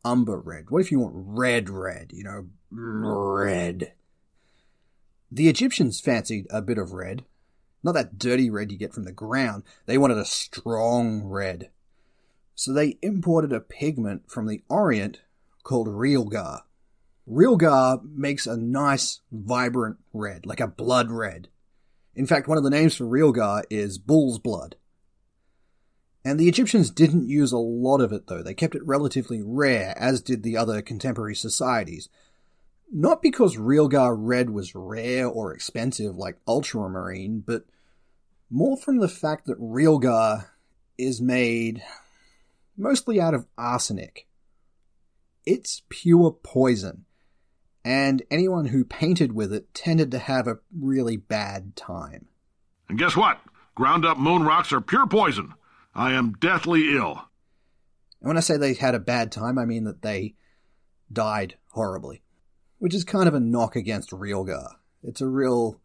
umber 0.08 0.39
red. 0.39 0.70
What 0.70 0.82
if 0.82 0.91
you 0.91 1.00
want 1.00 1.13
red 1.15 1.70
red, 1.70 2.12
you 2.13 2.24
know, 2.24 2.48
red? 2.76 3.94
The 5.32 5.50
Egyptians 5.50 6.00
fancied 6.00 6.48
a 6.50 6.62
bit 6.62 6.78
of 6.78 6.92
red. 6.92 7.26
Not 7.84 7.94
that 7.94 8.18
dirty 8.18 8.50
red 8.50 8.72
you 8.72 8.78
get 8.78 8.94
from 8.94 9.04
the 9.04 9.12
ground. 9.12 9.64
They 9.86 9.98
wanted 9.98 10.18
a 10.18 10.26
strong 10.26 11.24
red. 11.24 11.70
So 12.56 12.74
they 12.74 12.98
imported 13.02 13.52
a 13.52 13.60
pigment 13.60 14.32
from 14.32 14.48
the 14.48 14.64
Orient 14.70 15.22
called 15.64 15.88
realgar. 15.88 16.62
Realgar 17.30 18.02
makes 18.04 18.48
a 18.48 18.56
nice, 18.56 19.22
vibrant 19.32 19.98
red, 20.14 20.46
like 20.46 20.60
a 20.60 20.68
blood 20.68 21.12
red. 21.12 21.50
In 22.16 22.26
fact, 22.26 22.48
one 22.48 22.58
of 22.58 22.64
the 22.64 22.70
names 22.70 22.96
for 22.96 23.06
realgar 23.06 23.64
is 23.70 23.98
bull's 23.98 24.40
blood. 24.40 24.76
And 26.24 26.40
the 26.40 26.48
Egyptians 26.48 26.90
didn't 26.90 27.30
use 27.30 27.52
a 27.52 27.58
lot 27.58 28.02
of 28.02 28.12
it 28.12 28.28
though. 28.28 28.42
They 28.42 28.54
kept 28.54 28.74
it 28.74 28.86
relatively 28.86 29.42
rare, 29.44 29.96
as 29.98 30.22
did 30.22 30.42
the 30.42 30.58
other 30.58 30.82
contemporary 30.82 31.36
societies. 31.36 32.10
Not 32.91 33.21
because 33.21 33.58
realgar 33.58 34.15
red 34.17 34.50
was 34.50 34.76
rare 34.76 35.28
or 35.28 35.54
expensive 35.54 36.15
like 36.15 36.38
ultramarine, 36.48 37.43
but 37.45 37.65
more 38.50 38.78
from 38.78 39.00
the 39.00 39.10
fact 39.10 39.48
that 39.48 39.60
realgar 39.60 40.45
is 40.98 41.21
made 41.21 41.84
mostly 42.78 43.19
out 43.19 43.34
of 43.34 43.48
arsenic. 43.58 44.28
It's 45.45 45.84
pure 45.89 46.32
poison, 46.32 47.06
and 47.84 48.24
anyone 48.32 48.65
who 48.65 48.84
painted 48.84 49.34
with 49.34 49.54
it 49.54 49.74
tended 49.74 50.12
to 50.12 50.19
have 50.19 50.48
a 50.48 50.60
really 50.78 51.17
bad 51.17 51.76
time. 51.76 52.28
And 52.89 52.98
guess 52.98 53.15
what? 53.15 53.39
Ground 53.76 54.06
up 54.06 54.17
moon 54.17 54.43
rocks 54.43 54.71
are 54.71 54.82
pure 54.82 55.08
poison. 55.08 55.54
I 55.93 56.13
am 56.13 56.34
deathly 56.39 56.95
ill. 56.95 57.30
And 58.21 58.30
when 58.30 58.38
I 58.38 58.41
say 58.41 58.58
they 58.58 58.74
had 58.74 58.95
a 58.95 59.00
bad 59.00 59.32
time, 59.32 59.58
I 59.58 59.65
mean 59.65 59.84
that 59.84 60.02
they 60.02 60.36
died 61.12 61.58
horribly, 61.71 62.24
which 62.86 62.93
is 62.93 63.04
kind 63.04 63.28
of 63.28 63.34
a 63.34 63.39
knock 63.39 63.76
against 63.76 64.12
Realgar. 64.12 64.76
It's 65.02 65.19
a 65.19 65.28
real 65.28 65.82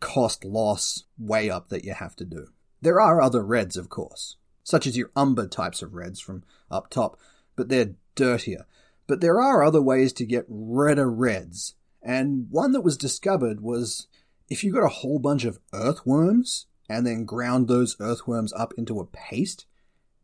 cost 0.00 0.46
loss 0.46 1.04
way 1.18 1.50
up 1.50 1.68
that 1.68 1.84
you 1.84 1.92
have 1.92 2.16
to 2.16 2.24
do. 2.24 2.46
There 2.80 3.02
are 3.02 3.20
other 3.20 3.44
reds, 3.44 3.76
of 3.76 3.90
course, 3.90 4.36
such 4.64 4.86
as 4.86 4.96
your 4.96 5.10
umber 5.14 5.46
types 5.46 5.82
of 5.82 5.92
reds 5.92 6.20
from 6.20 6.42
up 6.70 6.88
top, 6.88 7.18
but 7.54 7.68
they're 7.68 7.96
dirtier. 8.14 8.64
But 9.06 9.20
there 9.20 9.42
are 9.42 9.62
other 9.62 9.82
ways 9.82 10.14
to 10.14 10.24
get 10.24 10.46
redder 10.48 11.10
reds, 11.10 11.74
and 12.02 12.46
one 12.48 12.72
that 12.72 12.80
was 12.80 12.96
discovered 12.96 13.60
was 13.60 14.06
if 14.48 14.64
you 14.64 14.72
got 14.72 14.84
a 14.84 14.88
whole 14.88 15.18
bunch 15.18 15.44
of 15.44 15.60
earthworms 15.74 16.64
and 16.88 17.06
then 17.06 17.26
ground 17.26 17.68
those 17.68 17.94
earthworms 18.00 18.54
up 18.54 18.72
into 18.78 19.00
a 19.00 19.04
paste, 19.04 19.66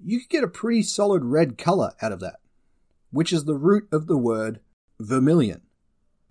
you 0.03 0.21
could 0.21 0.31
get 0.31 0.43
a 0.45 0.49
pretty 0.49 0.85
solid 0.85 1.27
red 1.27 1.59
color 1.59 1.93
out 2.01 2.13
of 2.13 2.21
that, 2.21 2.41
which 3.11 3.31
is 3.31 3.45
the 3.45 3.59
root 3.59 3.87
of 3.93 4.07
the 4.07 4.17
word 4.17 4.61
vermilion. 4.99 5.61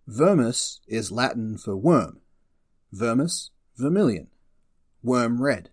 Vermis 0.07 0.79
is 0.87 1.11
Latin 1.11 1.57
for 1.57 1.75
worm. 1.75 2.21
Vermis, 2.93 3.51
vermilion. 3.75 4.27
Worm 5.03 5.41
red. 5.41 5.69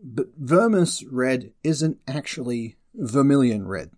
But 0.00 0.28
vermis 0.38 1.02
red 1.02 1.52
isn't 1.64 1.98
actually 2.06 2.76
vermilion 2.94 3.66
red. 3.66 3.90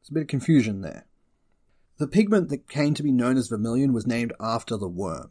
There's 0.00 0.10
a 0.10 0.14
bit 0.14 0.22
of 0.22 0.28
confusion 0.28 0.82
there. 0.82 1.06
The 1.98 2.06
pigment 2.06 2.48
that 2.50 2.68
came 2.68 2.94
to 2.94 3.02
be 3.02 3.10
known 3.10 3.36
as 3.36 3.48
vermilion 3.48 3.92
was 3.92 4.06
named 4.06 4.32
after 4.38 4.76
the 4.76 4.88
worm. 4.88 5.30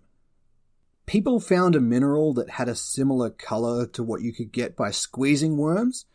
People 1.06 1.39
found 1.39 1.73
a 1.73 1.80
mineral 1.80 2.34
that 2.34 2.52
had 2.52 2.67
a 2.67 2.76
similar 2.76 3.30
color 3.30 3.88
to 3.88 4.04
what 4.04 4.21
you 4.21 4.34
could 4.34 4.52
get 4.52 4.76
by 4.76 4.91
squeezing 4.91 5.56
worms, 5.56 6.06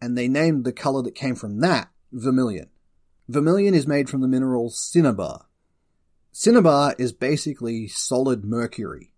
and 0.00 0.16
they 0.16 0.28
named 0.28 0.64
the 0.64 0.72
color 0.72 1.02
that 1.02 1.16
came 1.16 1.34
from 1.34 1.58
that 1.58 1.90
vermilion. 2.12 2.70
Vermilion 3.28 3.74
is 3.74 3.88
made 3.88 4.08
from 4.08 4.20
the 4.20 4.28
mineral 4.28 4.70
cinnabar. 4.70 5.46
Cinnabar 6.32 6.94
is 6.96 7.12
basically 7.12 7.88
solid 7.88 8.44
mercury. 8.44 9.12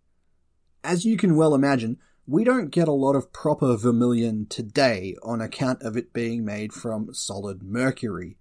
As 0.82 1.04
you 1.04 1.18
can 1.18 1.36
well 1.36 1.54
imagine, 1.54 1.98
we 2.26 2.42
don't 2.42 2.70
get 2.70 2.88
a 2.88 2.92
lot 2.92 3.14
of 3.14 3.34
proper 3.34 3.76
vermilion 3.76 4.46
today 4.46 5.16
on 5.22 5.42
account 5.42 5.82
of 5.82 5.94
it 5.94 6.14
being 6.14 6.42
made 6.42 6.72
from 6.72 7.12
solid 7.12 7.62
mercury, 7.62 8.38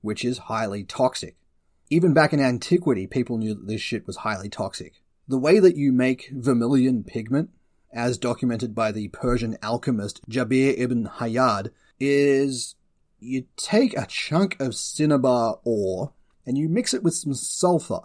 which 0.00 0.24
is 0.24 0.38
highly 0.38 0.84
toxic. 0.84 1.36
Even 1.90 2.14
back 2.14 2.32
in 2.32 2.40
antiquity, 2.40 3.06
people 3.06 3.36
knew 3.36 3.52
that 3.52 3.66
this 3.66 3.82
shit 3.82 4.06
was 4.06 4.16
highly 4.16 4.48
toxic. 4.48 5.02
The 5.28 5.38
way 5.38 5.58
that 5.58 5.76
you 5.76 5.92
make 5.92 6.30
vermilion 6.32 7.04
pigment, 7.04 7.50
as 7.92 8.16
documented 8.16 8.74
by 8.74 8.90
the 8.90 9.08
Persian 9.08 9.58
alchemist 9.62 10.26
Jabir 10.30 10.74
ibn 10.78 11.04
Hayyan, 11.18 11.70
is 12.00 12.74
you 13.20 13.44
take 13.56 13.94
a 13.96 14.06
chunk 14.06 14.58
of 14.60 14.74
cinnabar 14.74 15.60
ore 15.62 16.14
and 16.46 16.56
you 16.56 16.70
mix 16.70 16.94
it 16.94 17.02
with 17.02 17.14
some 17.14 17.34
sulfur 17.34 18.00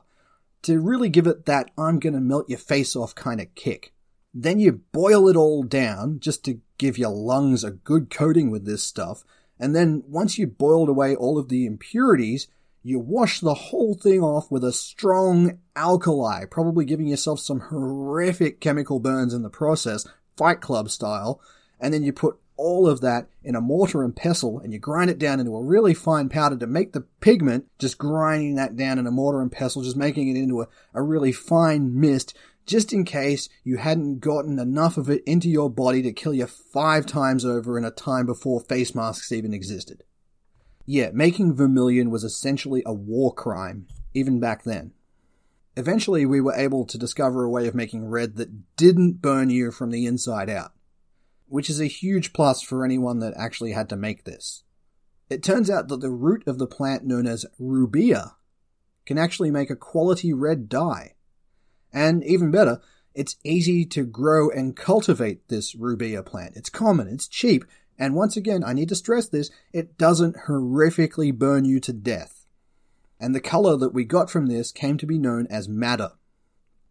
to 0.64 0.80
really 0.80 1.10
give 1.10 1.28
it 1.28 1.46
that 1.46 1.72
I'm 1.78 2.00
gonna 2.00 2.22
melt 2.22 2.50
your 2.50 2.60
face 2.60 2.96
off 2.96 3.16
kind 3.16 3.42
of 3.42 3.54
kick. 3.56 3.94
Then 4.34 4.60
you 4.60 4.82
boil 4.92 5.28
it 5.28 5.36
all 5.36 5.64
down 5.64 6.20
just 6.20 6.46
to 6.46 6.60
give 6.78 6.98
your 6.98 7.10
lungs 7.10 7.64
a 7.64 7.72
good 7.72 8.10
coating 8.10 8.52
with 8.52 8.66
this 8.66 8.84
stuff. 8.84 9.24
And 9.60 9.76
then 9.76 10.04
once 10.08 10.38
you've 10.38 10.58
boiled 10.58 10.90
away 10.90 11.16
all 11.16 11.38
of 11.38 11.50
the 11.50 11.66
impurities, 11.66 12.48
you 12.82 13.00
wash 13.00 13.42
the 13.42 13.54
whole 13.54 13.94
thing 13.94 14.22
off 14.22 14.50
with 14.50 14.64
a 14.64 14.72
strong 14.72 15.60
alkali, 15.76 16.46
probably 16.46 16.86
giving 16.86 17.08
yourself 17.08 17.40
some 17.40 17.60
horrific 17.60 18.62
chemical 18.62 19.00
burns 19.00 19.34
in 19.34 19.42
the 19.42 19.50
process, 19.50 20.08
Fight 20.38 20.62
Club 20.62 20.90
style. 20.90 21.42
And 21.80 21.94
then 21.94 22.04
you 22.04 22.14
put 22.14 22.38
all 22.60 22.90
of 22.90 23.00
that 23.00 23.30
in 23.42 23.56
a 23.56 23.62
mortar 23.62 24.04
and 24.04 24.14
pestle 24.14 24.60
and 24.60 24.74
you 24.74 24.80
grind 24.80 25.10
it 25.10 25.18
down 25.18 25.40
into 25.40 25.56
a 25.56 25.64
really 25.64 25.94
fine 25.94 26.28
powder 26.28 26.58
to 26.58 26.68
make 26.68 26.92
the 26.92 27.06
pigment, 27.22 27.66
just 27.80 27.98
grinding 27.98 28.56
that 28.56 28.76
down 28.76 29.00
in 29.00 29.08
a 29.08 29.12
mortar 29.12 29.42
and 29.42 29.50
pestle, 29.50 29.82
just 29.82 29.96
making 29.96 30.28
it 30.28 30.38
into 30.38 30.62
a, 30.62 30.68
a 30.94 31.02
really 31.02 31.32
fine 31.32 31.98
mist, 31.98 32.38
just 32.66 32.92
in 32.92 33.06
case 33.06 33.48
you 33.64 33.78
hadn't 33.78 34.20
gotten 34.20 34.60
enough 34.60 34.98
of 34.98 35.10
it 35.10 35.24
into 35.24 35.48
your 35.48 35.70
body 35.70 36.02
to 36.02 36.12
kill 36.12 36.34
you 36.34 36.46
five 36.48 37.06
times 37.06 37.46
over 37.46 37.78
in 37.78 37.86
a 37.86 37.92
time 37.92 38.26
before 38.26 38.60
face 38.60 38.94
masks 38.94 39.32
even 39.32 39.54
existed. 39.54 40.04
Yeah, 40.86 41.12
making 41.14 41.56
vermilion 41.56 42.12
was 42.12 42.26
essentially 42.26 42.84
a 42.86 42.94
war 42.94 43.34
crime, 43.34 43.88
even 44.14 44.42
back 44.42 44.64
then. 44.66 44.92
Eventually, 45.78 46.26
we 46.26 46.42
were 46.42 46.56
able 46.56 46.86
to 46.88 46.98
discover 46.98 47.46
a 47.46 47.50
way 47.50 47.68
of 47.68 47.76
making 47.76 48.10
red 48.10 48.36
that 48.36 48.76
didn't 48.76 49.22
burn 49.22 49.50
you 49.50 49.72
from 49.72 49.92
the 49.92 50.06
inside 50.06 50.50
out 50.50 50.74
which 51.50 51.70
is 51.70 51.82
a 51.82 51.86
huge 51.86 52.34
plus 52.34 52.62
for 52.62 52.86
anyone 52.86 53.20
that 53.20 53.34
actually 53.36 53.72
had 53.74 53.90
to 53.90 53.96
make 53.96 54.24
this. 54.24 54.64
It 55.30 55.44
turns 55.44 55.70
out 55.70 55.88
that 55.90 56.02
the 56.02 56.10
root 56.10 56.44
of 56.48 56.58
the 56.58 56.68
plant 56.68 57.06
known 57.06 57.28
as 57.28 57.46
rubia 57.60 58.36
can 59.06 59.18
actually 59.18 59.52
make 59.52 59.70
a 59.70 59.76
quality 59.76 60.34
red 60.34 60.70
dye. 60.70 61.14
And 61.92 62.24
even 62.24 62.52
better, 62.52 62.80
it's 63.14 63.36
easy 63.44 63.86
to 63.86 64.06
grow 64.06 64.50
and 64.50 64.76
cultivate 64.76 65.48
this 65.48 65.76
rubia 65.76 66.24
plant. 66.24 66.56
It's 66.56 66.70
common, 66.70 67.08
it's 67.08 67.28
cheap, 67.28 67.66
and 67.98 68.16
once 68.16 68.38
again, 68.38 68.64
I 68.64 68.74
need 68.74 68.90
to 68.90 68.96
stress 68.96 69.28
this, 69.28 69.52
it 69.74 69.98
doesn't 69.98 70.38
horrifically 70.48 71.38
burn 71.38 71.66
you 71.66 71.80
to 71.82 71.92
death. 71.92 72.46
And 73.20 73.36
the 73.36 73.42
color 73.42 73.76
that 73.76 73.94
we 73.94 74.06
got 74.06 74.30
from 74.30 74.48
this 74.48 74.72
came 74.72 74.98
to 74.98 75.06
be 75.06 75.18
known 75.20 75.48
as 75.48 75.68
madder. 75.68 76.14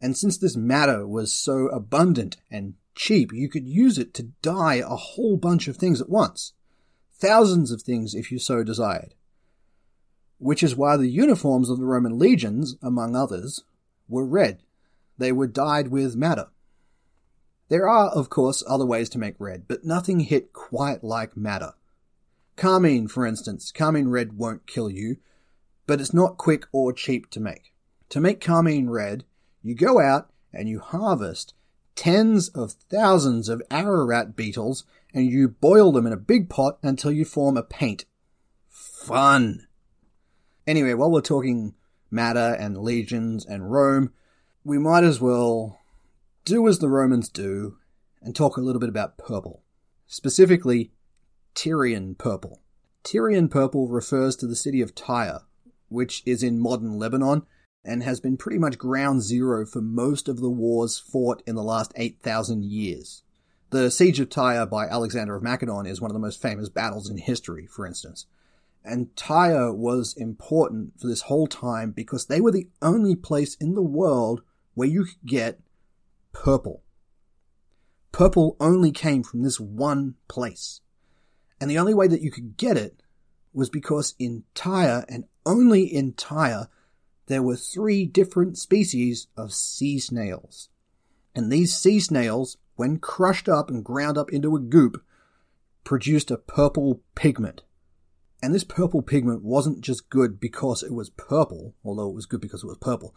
And 0.01 0.17
since 0.17 0.37
this 0.37 0.57
madder 0.57 1.07
was 1.07 1.33
so 1.33 1.69
abundant 1.69 2.37
and 2.51 2.75
cheap, 2.99 3.33
you 3.33 3.49
could 3.49 3.67
use 3.67 3.97
it 3.97 4.13
to 4.15 4.25
dye 4.43 4.83
a 4.85 4.97
whole 4.97 5.37
bunch 5.37 5.69
of 5.69 5.77
things 5.77 6.01
at 6.01 6.11
once. 6.11 6.53
Thousands 7.15 7.71
of 7.71 7.81
things 7.81 8.15
if 8.15 8.31
you 8.31 8.39
so 8.39 8.63
desired. 8.63 9.15
Which 10.39 10.63
is 10.63 10.77
why 10.77 10.97
the 10.97 11.09
uniforms 11.09 11.71
of 11.71 11.79
the 11.79 11.87
Roman 11.87 12.19
legions, 12.19 12.77
among 12.83 13.17
others, 13.17 13.65
were 14.09 14.27
red. 14.27 14.63
They 15.17 15.33
were 15.33 15.47
dyed 15.47 15.89
with 15.89 16.17
madder. 16.17 16.49
There 17.69 17.89
are, 17.89 18.09
of 18.09 18.31
course, 18.31 18.63
other 18.67 18.87
ways 18.87 19.09
to 19.11 19.19
make 19.19 19.35
red, 19.39 19.67
but 19.69 19.85
nothing 19.85 20.21
hit 20.21 20.53
quite 20.53 21.05
like 21.05 21.37
madder. 21.37 21.75
Carmine, 22.57 23.09
for 23.09 23.27
instance, 23.27 23.73
carmine 23.73 24.09
red 24.09 24.37
won't 24.37 24.67
kill 24.67 24.91
you, 24.91 25.17
but 25.87 26.01
it's 26.01 26.15
not 26.15 26.39
quick 26.39 26.67
or 26.73 26.93
cheap 26.93 27.31
to 27.31 27.41
make. 27.41 27.73
To 28.11 28.21
make 28.21 28.41
carmine 28.41 28.91
red, 28.91 29.25
you 29.63 29.75
go 29.75 30.01
out 30.01 30.31
and 30.53 30.69
you 30.69 30.81
harvest 30.81 31.55
tens 31.99 32.49
of 32.51 32.75
thousands 32.89 33.49
of 33.49 33.61
Ararat 33.73 34.37
beetles 34.37 34.85
and 35.13 35.27
you 35.27 35.49
boil 35.49 35.91
them 35.91 36.07
in 36.07 36.13
a 36.13 36.17
big 36.17 36.49
pot 36.49 36.79
until 36.81 37.11
you 37.11 37.25
form 37.25 37.57
a 37.57 37.63
paint. 37.65 38.05
Fun! 38.69 39.67
Anyway, 40.65 40.95
while 40.95 41.11
we're 41.11 41.21
talking 41.21 41.75
madder 42.09 42.57
and 42.57 42.79
legions 42.79 43.45
and 43.45 43.73
Rome, 43.73 44.13
we 44.63 44.79
might 44.79 45.03
as 45.03 45.21
well 45.21 45.81
do 46.45 46.69
as 46.69 46.79
the 46.79 46.89
Romans 46.89 47.29
do 47.29 47.79
and 48.23 48.33
talk 48.33 48.57
a 48.57 48.61
little 48.61 48.79
bit 48.79 48.89
about 48.89 49.19
purple. 49.19 49.65
Specifically, 50.07 50.93
Tyrian 51.57 52.15
purple. 52.15 52.61
Tyrian 53.03 53.49
purple 53.49 53.89
refers 53.89 54.37
to 54.37 54.47
the 54.47 54.55
city 54.55 54.81
of 54.81 54.95
Tyre, 54.95 55.41
which 55.89 56.23
is 56.25 56.45
in 56.45 56.61
modern 56.61 56.97
Lebanon 56.97 57.45
and 57.89 58.03
has 58.03 58.21
been 58.21 58.37
pretty 58.37 58.59
much 58.59 58.77
ground 58.77 59.23
zero 59.23 59.65
for 59.65 59.81
most 59.81 60.29
of 60.29 60.41
the 60.41 60.51
wars 60.51 60.99
fought 60.99 61.43
in 61.47 61.55
the 61.55 61.63
last 61.63 61.91
8,000 61.97 62.63
years. 62.63 63.23
The 63.71 63.91
Siege 63.91 64.21
of 64.21 64.29
Tyre 64.29 64.67
by 64.67 64.87
Alexander 64.87 65.35
of 65.35 65.43
Macedon 65.43 65.87
is 65.87 65.99
one 65.99 66.11
of 66.11 66.15
the 66.15 66.21
most 66.21 66.41
famous 66.41 66.69
battles 66.69 67.09
in 67.09 67.17
history, 67.17 67.67
for 67.67 67.87
instance. 67.87 68.27
And 68.85 69.17
Tyre 69.17 69.73
was 69.73 70.15
important 70.15 71.01
for 71.01 71.07
this 71.07 71.23
whole 71.23 71.47
time 71.47 71.93
because 71.93 72.27
they 72.27 72.43
were 72.43 72.53
the 72.53 72.69
only 72.83 73.17
place 73.17 73.55
in 73.55 73.75
the 73.75 73.83
world 73.83 74.43
where 74.75 74.89
you 74.89 75.05
could 75.05 75.27
get 75.27 75.61
purple. 76.33 76.83
Purple 78.13 78.57
only 78.61 78.93
came 78.93 79.23
from 79.23 79.43
this 79.43 79.59
one 79.59 80.15
place. 80.29 80.83
And 81.59 81.71
the 81.71 81.79
only 81.79 81.95
way 81.95 82.07
that 82.07 82.23
you 82.23 82.31
could 82.31 82.59
get 82.59 82.77
it 82.77 83.03
was 83.55 83.71
because 83.71 84.15
in 84.19 84.45
Tyre, 84.55 85.07
and 85.09 85.25
only 85.47 85.83
in 85.83 86.13
Tyre, 86.13 86.69
there 87.29 87.43
were 87.43 87.57
three 87.57 88.05
different 88.05 88.59
species 88.59 89.29
of 89.37 89.53
sea 89.53 89.99
snails. 89.99 90.69
And 91.35 91.53
these 91.53 91.77
sea 91.77 92.01
snails, 92.01 92.57
when 92.77 92.99
crushed 92.99 93.49
up 93.49 93.71
and 93.71 93.85
ground 93.85 94.19
up 94.19 94.33
into 94.33 94.57
a 94.57 94.61
goop, 94.61 95.03
produced 95.85 96.31
a 96.31 96.39
purple 96.39 97.03
pigment. 97.15 97.63
And 98.43 98.55
this 98.55 98.65
purple 98.65 99.03
pigment 99.03 99.43
wasn't 99.43 99.83
just 99.83 100.11
good 100.11 100.41
because 100.41 100.83
it 100.83 100.93
was 100.93 101.11
purple, 101.11 101.75
although 101.85 102.09
it 102.09 102.15
was 102.15 102.27
good 102.27 102.41
because 102.41 102.63
it 102.63 102.67
was 102.69 102.79
purple. 102.79 103.15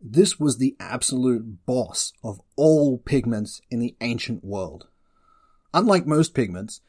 This 0.00 0.38
was 0.38 0.58
the 0.58 0.76
absolute 0.78 1.64
boss 1.64 2.12
of 2.22 2.40
all 2.54 2.98
pigments 2.98 3.60
in 3.70 3.78
the 3.78 3.96
ancient 4.00 4.44
world. 4.44 4.88
Unlike 5.72 6.06
most 6.06 6.34
pigments, 6.34 6.80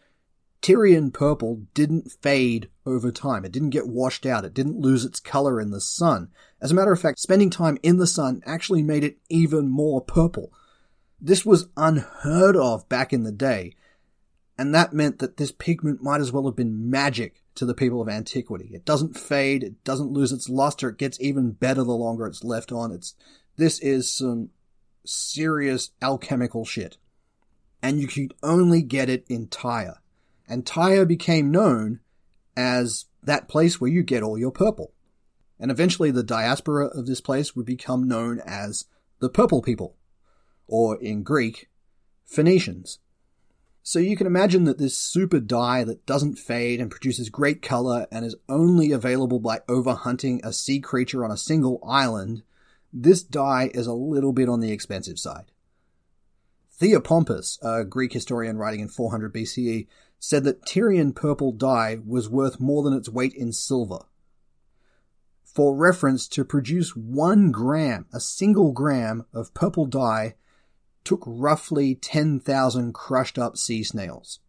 Tyrian 0.61 1.11
purple 1.11 1.63
didn't 1.73 2.11
fade 2.21 2.69
over 2.87 3.11
time. 3.11 3.45
It 3.45 3.51
didn't 3.51 3.71
get 3.71 3.87
washed 3.87 4.25
out. 4.25 4.45
It 4.45 4.53
didn't 4.53 4.79
lose 4.79 5.05
its 5.05 5.19
color 5.19 5.59
in 5.59 5.71
the 5.71 5.81
sun. 5.81 6.29
As 6.61 6.71
a 6.71 6.75
matter 6.75 6.91
of 6.91 7.01
fact, 7.01 7.19
spending 7.19 7.49
time 7.49 7.77
in 7.83 7.97
the 7.97 8.07
sun 8.07 8.41
actually 8.45 8.81
made 8.81 9.03
it 9.03 9.17
even 9.29 9.69
more 9.69 10.01
purple. 10.01 10.51
This 11.19 11.45
was 11.45 11.67
unheard 11.75 12.55
of 12.55 12.87
back 12.89 13.11
in 13.11 13.23
the 13.23 13.31
day, 13.31 13.75
and 14.57 14.73
that 14.73 14.93
meant 14.93 15.19
that 15.19 15.37
this 15.37 15.51
pigment 15.51 16.01
might 16.01 16.21
as 16.21 16.31
well 16.31 16.45
have 16.45 16.55
been 16.55 16.89
magic 16.89 17.43
to 17.55 17.65
the 17.65 17.73
people 17.73 18.01
of 18.01 18.09
antiquity. 18.09 18.69
It 18.73 18.85
doesn't 18.85 19.17
fade, 19.17 19.63
it 19.63 19.83
doesn't 19.83 20.11
lose 20.11 20.31
its 20.31 20.47
luster, 20.47 20.89
it 20.89 20.97
gets 20.97 21.19
even 21.19 21.51
better 21.51 21.83
the 21.83 21.91
longer 21.91 22.25
it's 22.25 22.43
left 22.43 22.71
on. 22.71 22.91
It's 22.91 23.15
this 23.57 23.79
is 23.79 24.09
some 24.09 24.51
serious 25.05 25.91
alchemical 26.01 26.65
shit. 26.65 26.97
And 27.81 27.99
you 27.99 28.07
could 28.07 28.33
only 28.41 28.81
get 28.81 29.09
it 29.09 29.25
in 29.27 29.47
Tyre. 29.47 30.01
And 30.47 30.65
Tyre 30.65 31.05
became 31.05 31.51
known 31.51 31.99
as 32.57 33.05
that 33.23 33.47
place 33.47 33.79
where 33.79 33.89
you 33.89 34.03
get 34.03 34.23
all 34.23 34.37
your 34.37 34.51
purple. 34.51 34.91
And 35.59 35.71
eventually 35.71 36.11
the 36.11 36.23
diaspora 36.23 36.87
of 36.87 37.05
this 37.05 37.21
place 37.21 37.55
would 37.55 37.65
become 37.65 38.07
known 38.07 38.41
as 38.45 38.85
the 39.19 39.29
Purple 39.29 39.61
People, 39.61 39.95
or 40.67 40.97
in 40.97 41.23
Greek, 41.23 41.69
Phoenicians. 42.25 42.99
So 43.81 43.99
you 43.99 44.17
can 44.17 44.27
imagine 44.27 44.65
that 44.65 44.77
this 44.77 44.97
super 44.97 45.39
dye 45.39 45.83
that 45.85 46.05
doesn't 46.05 46.35
fade 46.35 46.81
and 46.81 46.91
produces 46.91 47.29
great 47.29 47.61
color 47.61 48.05
and 48.11 48.25
is 48.25 48.35
only 48.49 48.91
available 48.91 49.39
by 49.39 49.59
overhunting 49.69 50.43
a 50.43 50.51
sea 50.51 50.79
creature 50.81 51.23
on 51.23 51.31
a 51.31 51.37
single 51.37 51.79
island, 51.87 52.43
this 52.91 53.23
dye 53.23 53.71
is 53.73 53.87
a 53.87 53.93
little 53.93 54.33
bit 54.33 54.49
on 54.49 54.59
the 54.59 54.71
expensive 54.71 55.17
side. 55.17 55.51
Theopompus, 56.79 57.57
a 57.63 57.85
Greek 57.85 58.13
historian 58.13 58.57
writing 58.57 58.81
in 58.81 58.87
400 58.87 59.33
BCE, 59.33 59.87
said 60.19 60.43
that 60.43 60.65
Tyrian 60.65 61.13
purple 61.13 61.51
dye 61.51 61.99
was 62.05 62.29
worth 62.29 62.59
more 62.59 62.83
than 62.83 62.93
its 62.93 63.09
weight 63.09 63.33
in 63.33 63.51
silver. 63.53 63.99
For 65.43 65.75
reference, 65.75 66.27
to 66.29 66.45
produce 66.45 66.95
one 66.95 67.51
gram, 67.51 68.05
a 68.13 68.19
single 68.19 68.71
gram 68.71 69.25
of 69.33 69.53
purple 69.53 69.85
dye 69.85 70.35
took 71.03 71.23
roughly 71.25 71.95
10,000 71.95 72.93
crushed 72.93 73.39
up 73.39 73.57
sea 73.57 73.83
snails. 73.83 74.39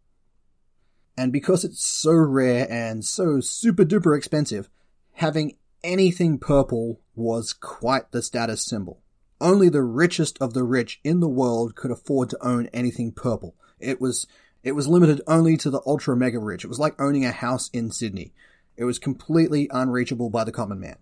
And 1.17 1.33
because 1.33 1.63
it's 1.63 1.83
so 1.83 2.11
rare 2.11 2.67
and 2.69 3.03
so 3.03 3.39
super 3.39 3.85
duper 3.85 4.17
expensive, 4.17 4.69
having 5.13 5.57
anything 5.83 6.37
purple 6.37 7.01
was 7.15 7.53
quite 7.53 8.11
the 8.11 8.21
status 8.21 8.63
symbol. 8.65 9.01
Only 9.41 9.69
the 9.69 9.83
richest 9.83 10.37
of 10.41 10.53
the 10.53 10.63
rich 10.63 10.99
in 11.03 11.21
the 11.21 11.29
world 11.29 11.75
could 11.75 11.91
afford 11.91 12.29
to 12.29 12.45
own 12.45 12.67
anything 12.67 13.13
purple. 13.13 13.55
It 13.79 14.01
was 14.01 14.27
it 14.63 14.73
was 14.73 14.87
limited 14.87 15.21
only 15.27 15.57
to 15.57 15.69
the 15.69 15.81
ultra 15.85 16.15
mega 16.15 16.39
rich. 16.39 16.63
It 16.63 16.69
was 16.69 16.79
like 16.79 16.99
owning 16.99 17.25
a 17.25 17.31
house 17.31 17.69
in 17.71 17.91
Sydney. 17.91 18.33
It 18.75 18.83
was 18.83 18.99
completely 18.99 19.67
unreachable 19.71 20.29
by 20.29 20.43
the 20.43 20.51
common 20.51 20.79
man. 20.79 20.97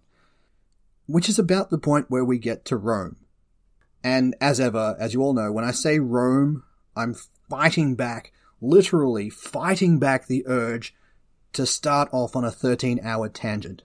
Which 1.05 1.29
is 1.29 1.39
about 1.39 1.69
the 1.69 1.77
point 1.77 2.09
where 2.09 2.25
we 2.25 2.37
get 2.37 2.65
to 2.65 2.77
Rome. 2.77 3.17
And 4.03 4.35
as 4.39 4.59
ever, 4.59 4.95
as 4.99 5.13
you 5.13 5.21
all 5.21 5.33
know, 5.33 5.51
when 5.51 5.65
I 5.65 5.71
say 5.71 5.99
Rome, 5.99 6.63
I'm 6.95 7.15
fighting 7.49 7.95
back, 7.95 8.31
literally 8.61 9.29
fighting 9.29 9.99
back 9.99 10.27
the 10.27 10.43
urge 10.47 10.95
to 11.53 11.65
start 11.65 12.09
off 12.11 12.35
on 12.35 12.43
a 12.43 12.51
13 12.51 12.99
hour 13.03 13.29
tangent. 13.29 13.83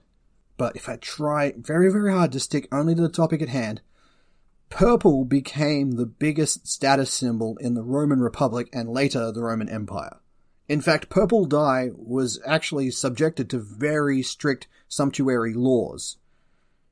But 0.57 0.75
if 0.75 0.87
I 0.87 0.97
try 0.97 1.53
very, 1.57 1.91
very 1.91 2.11
hard 2.11 2.31
to 2.33 2.39
stick 2.39 2.67
only 2.71 2.93
to 2.95 3.01
the 3.01 3.09
topic 3.09 3.41
at 3.41 3.49
hand, 3.49 3.81
purple 4.73 5.23
became 5.23 5.91
the 5.91 6.05
biggest 6.05 6.67
status 6.67 7.13
symbol 7.13 7.57
in 7.57 7.73
the 7.73 7.83
Roman 7.83 8.19
Republic 8.19 8.67
and 8.73 8.89
later 8.89 9.31
the 9.31 9.43
Roman 9.43 9.69
Empire. 9.69 10.17
In 10.67 10.81
fact, 10.81 11.09
purple 11.09 11.45
dye 11.45 11.91
was 11.95 12.39
actually 12.45 12.91
subjected 12.91 13.49
to 13.49 13.59
very 13.59 14.21
strict 14.21 14.67
sumptuary 14.87 15.53
laws 15.53 16.17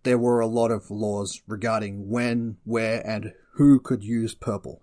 there 0.04 0.18
were 0.18 0.40
a 0.40 0.48
lot 0.48 0.72
of 0.72 0.90
laws 0.90 1.42
regarding 1.48 2.10
when, 2.10 2.58
where, 2.64 3.06
and 3.08 3.34
who 3.54 3.80
could 3.80 4.04
use 4.04 4.34
purple. 4.34 4.82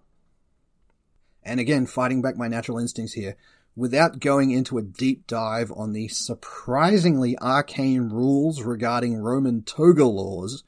And 1.42 1.58
again, 1.58 1.86
fighting 1.86 2.22
back 2.22 2.36
my 2.36 2.48
natural 2.48 2.78
instincts 2.78 3.14
here, 3.14 3.36
without 3.74 4.20
going 4.20 4.50
into 4.50 4.78
a 4.78 4.82
deep 4.82 5.26
dive 5.26 5.72
on 5.74 5.92
the 5.92 6.08
surprisingly 6.08 7.38
arcane 7.38 8.08
rules 8.10 8.62
regarding 8.62 9.16
Roman 9.16 9.62
toga 9.62 10.04
laws, 10.04 10.62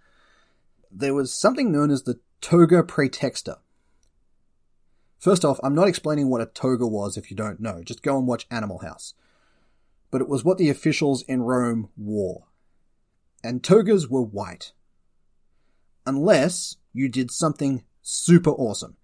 there 0.90 1.14
was 1.14 1.32
something 1.32 1.70
known 1.70 1.90
as 1.90 2.02
the 2.02 2.20
toga 2.40 2.82
praetexta. 2.82 3.58
First 5.18 5.44
off, 5.44 5.60
I'm 5.62 5.74
not 5.74 5.88
explaining 5.88 6.28
what 6.28 6.40
a 6.40 6.46
toga 6.46 6.86
was 6.86 7.16
if 7.16 7.30
you 7.30 7.36
don't 7.36 7.60
know, 7.60 7.82
just 7.84 8.02
go 8.02 8.16
and 8.18 8.26
watch 8.26 8.46
Animal 8.50 8.78
House. 8.78 9.14
But 10.10 10.20
it 10.20 10.28
was 10.28 10.44
what 10.44 10.58
the 10.58 10.70
officials 10.70 11.22
in 11.22 11.42
Rome 11.42 11.90
wore 11.96 12.46
and 13.42 13.62
togas 13.62 14.08
were 14.08 14.22
white. 14.22 14.72
Unless 16.06 16.76
you 16.92 17.08
did 17.08 17.30
something 17.30 17.84
super 18.02 18.50
awesome. 18.50 18.96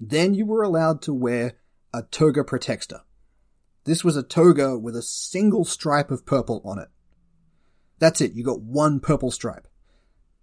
Then 0.00 0.34
you 0.34 0.46
were 0.46 0.62
allowed 0.62 1.02
to 1.02 1.14
wear 1.14 1.54
a 1.92 2.02
toga 2.02 2.42
praetexta. 2.44 3.00
This 3.84 4.04
was 4.04 4.16
a 4.16 4.22
toga 4.22 4.78
with 4.78 4.96
a 4.96 5.02
single 5.02 5.64
stripe 5.64 6.10
of 6.10 6.24
purple 6.24 6.62
on 6.64 6.78
it. 6.78 6.88
That's 7.98 8.20
it, 8.20 8.32
you 8.32 8.44
got 8.44 8.60
one 8.60 9.00
purple 9.00 9.30
stripe. 9.30 9.68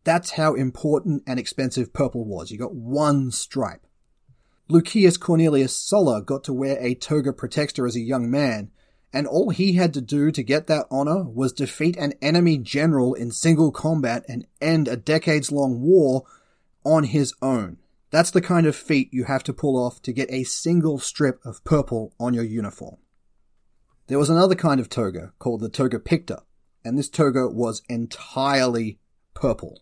That's 0.04 0.32
how 0.32 0.56
important 0.56 1.24
and 1.28 1.40
expensive 1.40 1.94
purple 1.94 2.26
was. 2.26 2.52
You 2.52 2.58
got 2.58 2.76
one 2.76 3.32
stripe. 3.32 3.86
Lucius 4.68 5.18
Cornelius 5.18 5.76
Sulla 5.76 6.22
got 6.22 6.44
to 6.44 6.54
wear 6.54 6.78
a 6.80 6.96
toga 6.96 7.34
praetexta 7.34 7.88
as 7.88 7.96
a 7.96 8.02
young 8.02 8.30
man, 8.30 8.70
and 9.12 9.26
all 9.26 9.50
he 9.50 9.74
had 9.74 9.94
to 9.96 10.02
do 10.02 10.32
to 10.32 10.44
get 10.44 10.68
that 10.68 10.86
honor 10.92 11.24
was 11.24 11.52
defeat 11.52 11.98
an 11.98 12.14
enemy 12.22 12.58
general 12.58 13.16
in 13.16 13.32
single 13.32 13.72
combat 13.72 14.24
and 14.28 14.46
end 14.62 14.88
a 14.88 14.96
decades 14.96 15.52
long 15.52 15.82
war 15.82 16.24
on 16.86 17.06
his 17.06 17.34
own. 17.42 17.78
That's 18.12 18.32
the 18.32 18.42
kind 18.42 18.66
of 18.66 18.76
feat 18.76 19.10
you 19.12 19.26
have 19.26 19.44
to 19.44 19.54
pull 19.54 19.76
off 19.76 20.02
to 20.04 20.14
get 20.14 20.32
a 20.32 20.44
single 20.44 21.00
strip 21.00 21.40
of 21.46 21.64
purple 21.64 22.14
on 22.20 22.34
your 22.34 22.44
uniform. 22.44 22.98
There 24.08 24.20
was 24.20 24.30
another 24.30 24.56
kind 24.56 24.80
of 24.80 24.90
toga 24.90 25.34
called 25.40 25.62
the 25.62 25.70
toga 25.70 26.00
picta, 26.00 26.44
and 26.84 26.98
this 26.98 27.10
toga 27.10 27.48
was 27.48 27.84
entirely 27.90 29.00
purple. 29.34 29.82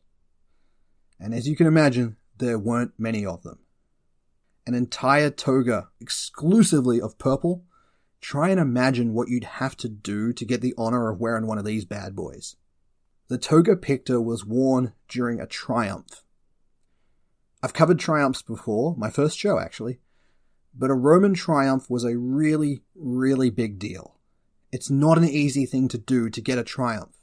And 1.20 1.34
as 1.34 1.48
you 1.48 1.56
can 1.56 1.68
imagine, 1.68 2.18
there 2.38 2.60
weren't 2.60 2.94
many 2.98 3.26
of 3.26 3.44
them. 3.44 3.60
An 4.66 4.74
entire 4.74 5.30
toga 5.30 5.90
exclusively 6.00 7.02
of 7.02 7.18
purple 7.18 7.64
Try 8.22 8.50
and 8.50 8.60
imagine 8.60 9.14
what 9.14 9.30
you'd 9.30 9.44
have 9.44 9.78
to 9.78 9.90
do 9.90 10.34
to 10.34 10.46
get 10.46 10.62
the 10.62 10.74
honor 10.78 11.10
of 11.10 11.20
wearing 11.20 11.48
one 11.48 11.58
of 11.58 11.66
these 11.66 11.86
bad 11.86 12.16
boys. 12.16 12.56
The 13.28 13.38
toga 13.38 13.76
picta 13.76 14.22
was 14.22 14.46
worn 14.46 14.94
during 15.08 15.40
a 15.40 15.48
triumph. 15.48 16.24
I've 17.62 17.74
covered 17.74 18.00
triumphs 18.00 18.42
before, 18.42 18.96
my 18.98 19.10
first 19.10 19.38
show 19.38 19.60
actually, 19.60 20.00
but 20.74 20.90
a 20.90 20.96
Roman 20.96 21.34
triumph 21.34 21.90
was 21.90 22.04
a 22.04 22.18
really, 22.18 22.84
really 22.96 23.50
big 23.50 23.80
deal. 23.80 24.16
It's 24.72 24.90
not 24.90 25.18
an 25.18 25.26
easy 25.26 25.66
thing 25.66 25.88
to 25.90 25.98
do 25.98 26.30
to 26.30 26.42
get 26.42 26.58
a 26.58 26.64
triumph. 26.64 27.16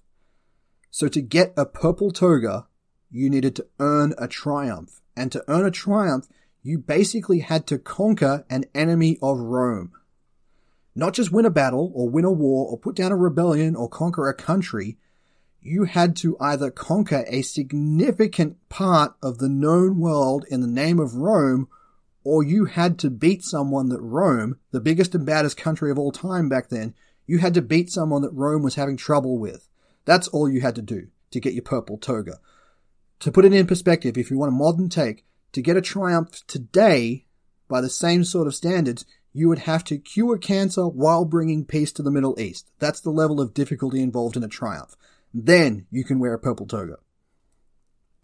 So 0.91 1.09
to 1.09 1.21
get 1.21 1.53
a 1.57 1.67
purple 1.67 2.11
toga, 2.11 2.67
you 3.11 3.31
needed 3.31 3.57
to 3.57 3.67
earn 3.79 4.15
a 4.19 4.29
triumph. 4.29 5.01
And 5.17 5.31
to 5.33 5.45
earn 5.49 5.65
a 5.65 5.71
triumph, 5.71 6.27
you 6.63 6.79
basically 6.79 7.41
had 7.41 7.67
to 7.69 7.79
conquer 7.79 8.45
an 8.51 8.65
enemy 8.75 9.19
of 9.23 9.39
Rome. 9.39 9.93
Not 10.95 11.15
just 11.15 11.33
win 11.33 11.47
a 11.47 11.51
battle 11.51 11.93
or 11.95 12.09
win 12.09 12.25
a 12.25 12.33
war 12.33 12.69
or 12.69 12.79
put 12.79 12.97
down 12.97 13.13
a 13.13 13.17
rebellion 13.17 13.75
or 13.77 13.89
conquer 13.89 14.29
a 14.29 14.35
country. 14.35 14.97
You 15.61 15.85
had 15.85 16.17
to 16.17 16.37
either 16.41 16.71
conquer 16.71 17.25
a 17.29 17.43
significant 17.43 18.57
part 18.69 19.15
of 19.23 19.39
the 19.39 19.49
known 19.49 19.99
world 19.99 20.45
in 20.51 20.61
the 20.61 20.67
name 20.67 20.99
of 20.99 21.17
Rome 21.17 21.69
or 22.25 22.43
you 22.43 22.65
had 22.65 22.99
to 23.01 23.11
beat 23.11 23.45
someone 23.45 23.91
that 23.91 24.01
Rome, 24.01 24.59
the 24.73 24.81
biggest 24.81 25.15
and 25.15 25.27
baddest 25.27 25.59
country 25.59 25.91
of 25.91 25.99
all 25.99 26.11
time 26.11 26.49
back 26.49 26.71
then, 26.71 26.95
you 27.27 27.39
had 27.39 27.55
to 27.55 27.63
beat 27.63 27.91
someone 27.91 28.23
that 28.23 28.33
Rome 28.33 28.63
was 28.63 28.75
having 28.75 28.97
trouble 28.97 29.39
with. 29.39 29.69
That's 30.07 30.29
all 30.29 30.49
you 30.49 30.63
had 30.63 30.75
to 30.77 30.83
do 30.83 31.09
to 31.31 31.41
get 31.41 31.53
your 31.53 31.63
purple 31.63 31.99
toga. 31.99 32.39
To 33.25 33.33
put 33.33 33.47
it 33.47 33.55
in 33.55 33.67
perspective, 33.67 34.19
if 34.19 34.31
you 34.31 34.37
want 34.37 34.53
a 34.53 34.55
modern 34.55 34.91
take, 34.91 35.25
to 35.53 35.63
get 35.63 35.79
a 35.79 35.81
triumph 35.81 36.47
today, 36.47 37.25
by 37.69 37.81
the 37.81 37.89
same 37.89 38.23
sort 38.23 38.47
of 38.47 38.55
standards, 38.55 39.07
you 39.33 39.49
would 39.49 39.61
have 39.61 39.83
to 39.85 39.97
cure 39.97 40.37
cancer 40.37 40.87
while 40.87 41.25
bringing 41.25 41.65
peace 41.65 41.91
to 41.93 42.03
the 42.03 42.11
Middle 42.11 42.39
East. 42.39 42.71
That's 42.81 43.01
the 43.01 43.09
level 43.09 43.41
of 43.41 43.55
difficulty 43.55 44.03
involved 44.03 44.37
in 44.37 44.45
a 44.45 44.49
triumph. 44.49 44.95
Then 45.33 45.87
you 45.91 46.05
can 46.05 46.19
wear 46.19 46.35
a 46.35 46.39
purple 46.39 46.67
toga. 46.67 46.99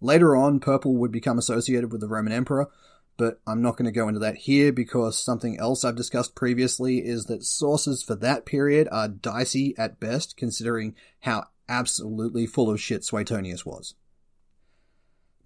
Later 0.02 0.36
on, 0.36 0.60
purple 0.60 0.94
would 0.98 1.12
become 1.12 1.38
associated 1.38 1.92
with 1.92 2.02
the 2.02 2.08
Roman 2.08 2.34
Emperor, 2.34 2.68
but 3.16 3.40
I'm 3.46 3.62
not 3.62 3.78
going 3.78 3.86
to 3.86 3.98
go 3.98 4.06
into 4.06 4.20
that 4.20 4.36
here 4.36 4.70
because 4.70 5.16
something 5.16 5.58
else 5.58 5.82
I've 5.82 5.96
discussed 5.96 6.34
previously 6.34 6.98
is 6.98 7.24
that 7.24 7.46
sources 7.46 8.02
for 8.02 8.16
that 8.16 8.44
period 8.44 8.86
are 8.92 9.08
dicey 9.08 9.74
at 9.78 9.98
best, 9.98 10.36
considering 10.36 10.94
how 11.20 11.46
absolutely 11.70 12.46
full 12.46 12.68
of 12.68 12.82
shit 12.82 13.02
Suetonius 13.02 13.64
was. 13.64 13.94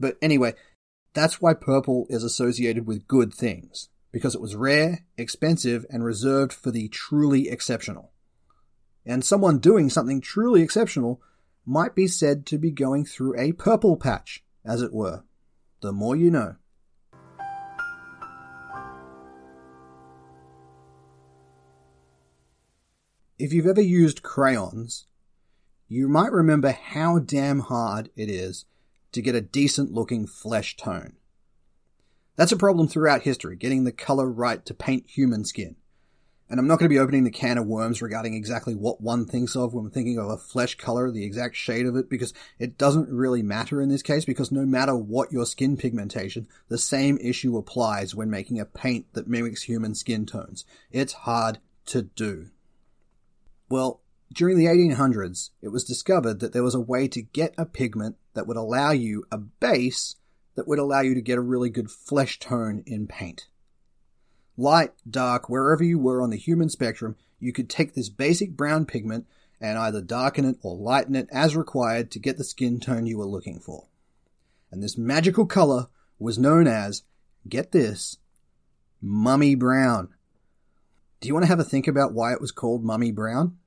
But 0.04 0.18
anyway, 0.20 0.52
that's 1.14 1.40
why 1.40 1.54
purple 1.54 2.04
is 2.10 2.22
associated 2.22 2.86
with 2.86 3.08
good 3.08 3.32
things, 3.32 3.88
because 4.12 4.34
it 4.34 4.40
was 4.42 4.54
rare, 4.54 5.06
expensive, 5.16 5.86
and 5.88 6.04
reserved 6.04 6.52
for 6.52 6.70
the 6.70 6.88
truly 6.88 7.48
exceptional. 7.48 8.12
And 9.06 9.24
someone 9.24 9.60
doing 9.60 9.88
something 9.88 10.20
truly 10.20 10.60
exceptional 10.60 11.22
might 11.64 11.94
be 11.94 12.06
said 12.06 12.44
to 12.44 12.58
be 12.58 12.70
going 12.70 13.06
through 13.06 13.40
a 13.40 13.52
purple 13.52 13.96
patch, 13.96 14.44
as 14.62 14.82
it 14.82 14.92
were. 14.92 15.24
The 15.80 15.90
more 15.90 16.14
you 16.14 16.30
know. 16.30 16.56
If 23.38 23.54
you've 23.54 23.66
ever 23.66 23.80
used 23.80 24.22
crayons, 24.22 25.06
you 25.88 26.08
might 26.08 26.30
remember 26.30 26.72
how 26.72 27.20
damn 27.20 27.60
hard 27.60 28.10
it 28.16 28.28
is 28.28 28.66
to 29.14 29.22
get 29.22 29.34
a 29.34 29.40
decent 29.40 29.92
looking 29.92 30.26
flesh 30.26 30.76
tone. 30.76 31.14
That's 32.36 32.52
a 32.52 32.56
problem 32.56 32.88
throughout 32.88 33.22
history, 33.22 33.56
getting 33.56 33.84
the 33.84 33.92
color 33.92 34.30
right 34.30 34.64
to 34.66 34.74
paint 34.74 35.04
human 35.06 35.44
skin. 35.44 35.76
And 36.50 36.60
I'm 36.60 36.66
not 36.66 36.78
going 36.78 36.90
to 36.90 36.94
be 36.94 36.98
opening 36.98 37.24
the 37.24 37.30
can 37.30 37.56
of 37.56 37.66
worms 37.66 38.02
regarding 38.02 38.34
exactly 38.34 38.74
what 38.74 39.00
one 39.00 39.24
thinks 39.24 39.56
of 39.56 39.72
when 39.72 39.90
thinking 39.90 40.18
of 40.18 40.28
a 40.28 40.36
flesh 40.36 40.74
color, 40.74 41.10
the 41.10 41.24
exact 41.24 41.56
shade 41.56 41.86
of 41.86 41.96
it, 41.96 42.10
because 42.10 42.34
it 42.58 42.76
doesn't 42.76 43.08
really 43.08 43.42
matter 43.42 43.80
in 43.80 43.88
this 43.88 44.02
case, 44.02 44.26
because 44.26 44.52
no 44.52 44.66
matter 44.66 44.94
what 44.94 45.32
your 45.32 45.46
skin 45.46 45.76
pigmentation, 45.76 46.46
the 46.68 46.76
same 46.76 47.16
issue 47.18 47.56
applies 47.56 48.14
when 48.14 48.30
making 48.30 48.60
a 48.60 48.66
paint 48.66 49.06
that 49.14 49.26
mimics 49.26 49.62
human 49.62 49.94
skin 49.94 50.26
tones. 50.26 50.66
It's 50.92 51.14
hard 51.14 51.58
to 51.86 52.02
do. 52.02 52.50
Well, 53.70 54.02
during 54.34 54.58
the 54.58 54.66
1800s, 54.66 55.50
it 55.62 55.68
was 55.68 55.84
discovered 55.84 56.40
that 56.40 56.52
there 56.52 56.62
was 56.62 56.74
a 56.74 56.80
way 56.80 57.08
to 57.08 57.22
get 57.22 57.54
a 57.56 57.64
pigment 57.64 58.16
that 58.34 58.46
would 58.46 58.56
allow 58.56 58.90
you 58.90 59.24
a 59.30 59.38
base 59.38 60.16
that 60.56 60.68
would 60.68 60.78
allow 60.78 61.00
you 61.00 61.14
to 61.14 61.20
get 61.20 61.38
a 61.38 61.42
really 61.42 61.70
good 61.70 61.90
flesh 61.90 62.38
tone 62.38 62.82
in 62.86 63.06
paint. 63.06 63.48
Light, 64.56 64.92
dark, 65.08 65.48
wherever 65.48 65.82
you 65.82 65.98
were 65.98 66.22
on 66.22 66.30
the 66.30 66.36
human 66.36 66.68
spectrum, 66.68 67.16
you 67.40 67.52
could 67.52 67.68
take 67.68 67.94
this 67.94 68.08
basic 68.08 68.56
brown 68.56 68.86
pigment 68.86 69.26
and 69.60 69.78
either 69.78 70.00
darken 70.00 70.44
it 70.44 70.56
or 70.62 70.76
lighten 70.76 71.16
it 71.16 71.28
as 71.32 71.56
required 71.56 72.10
to 72.10 72.18
get 72.18 72.36
the 72.36 72.44
skin 72.44 72.78
tone 72.78 73.06
you 73.06 73.18
were 73.18 73.26
looking 73.26 73.58
for. 73.58 73.86
And 74.70 74.82
this 74.82 74.98
magical 74.98 75.46
color 75.46 75.88
was 76.18 76.38
known 76.38 76.66
as, 76.66 77.02
get 77.48 77.72
this, 77.72 78.18
mummy 79.00 79.54
brown. 79.54 80.08
Do 81.20 81.28
you 81.28 81.34
want 81.34 81.44
to 81.44 81.48
have 81.48 81.60
a 81.60 81.64
think 81.64 81.88
about 81.88 82.12
why 82.12 82.32
it 82.32 82.40
was 82.40 82.52
called 82.52 82.84
mummy 82.84 83.10
brown? 83.10 83.58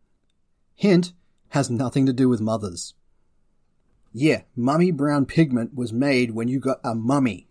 Hint, 0.78 1.12
has 1.50 1.72
nothing 1.72 2.06
to 2.06 2.14
do 2.14 2.30
with 2.30 2.40
mothers. 2.40 2.94
Yeah, 4.14 4.44
mummy 4.56 4.92
brown 4.92 5.26
pigment 5.26 5.74
was 5.74 5.92
made 5.92 6.32
when 6.32 6.48
you 6.48 6.60
got 6.60 6.80
a 6.84 6.94
mummy. 6.94 7.48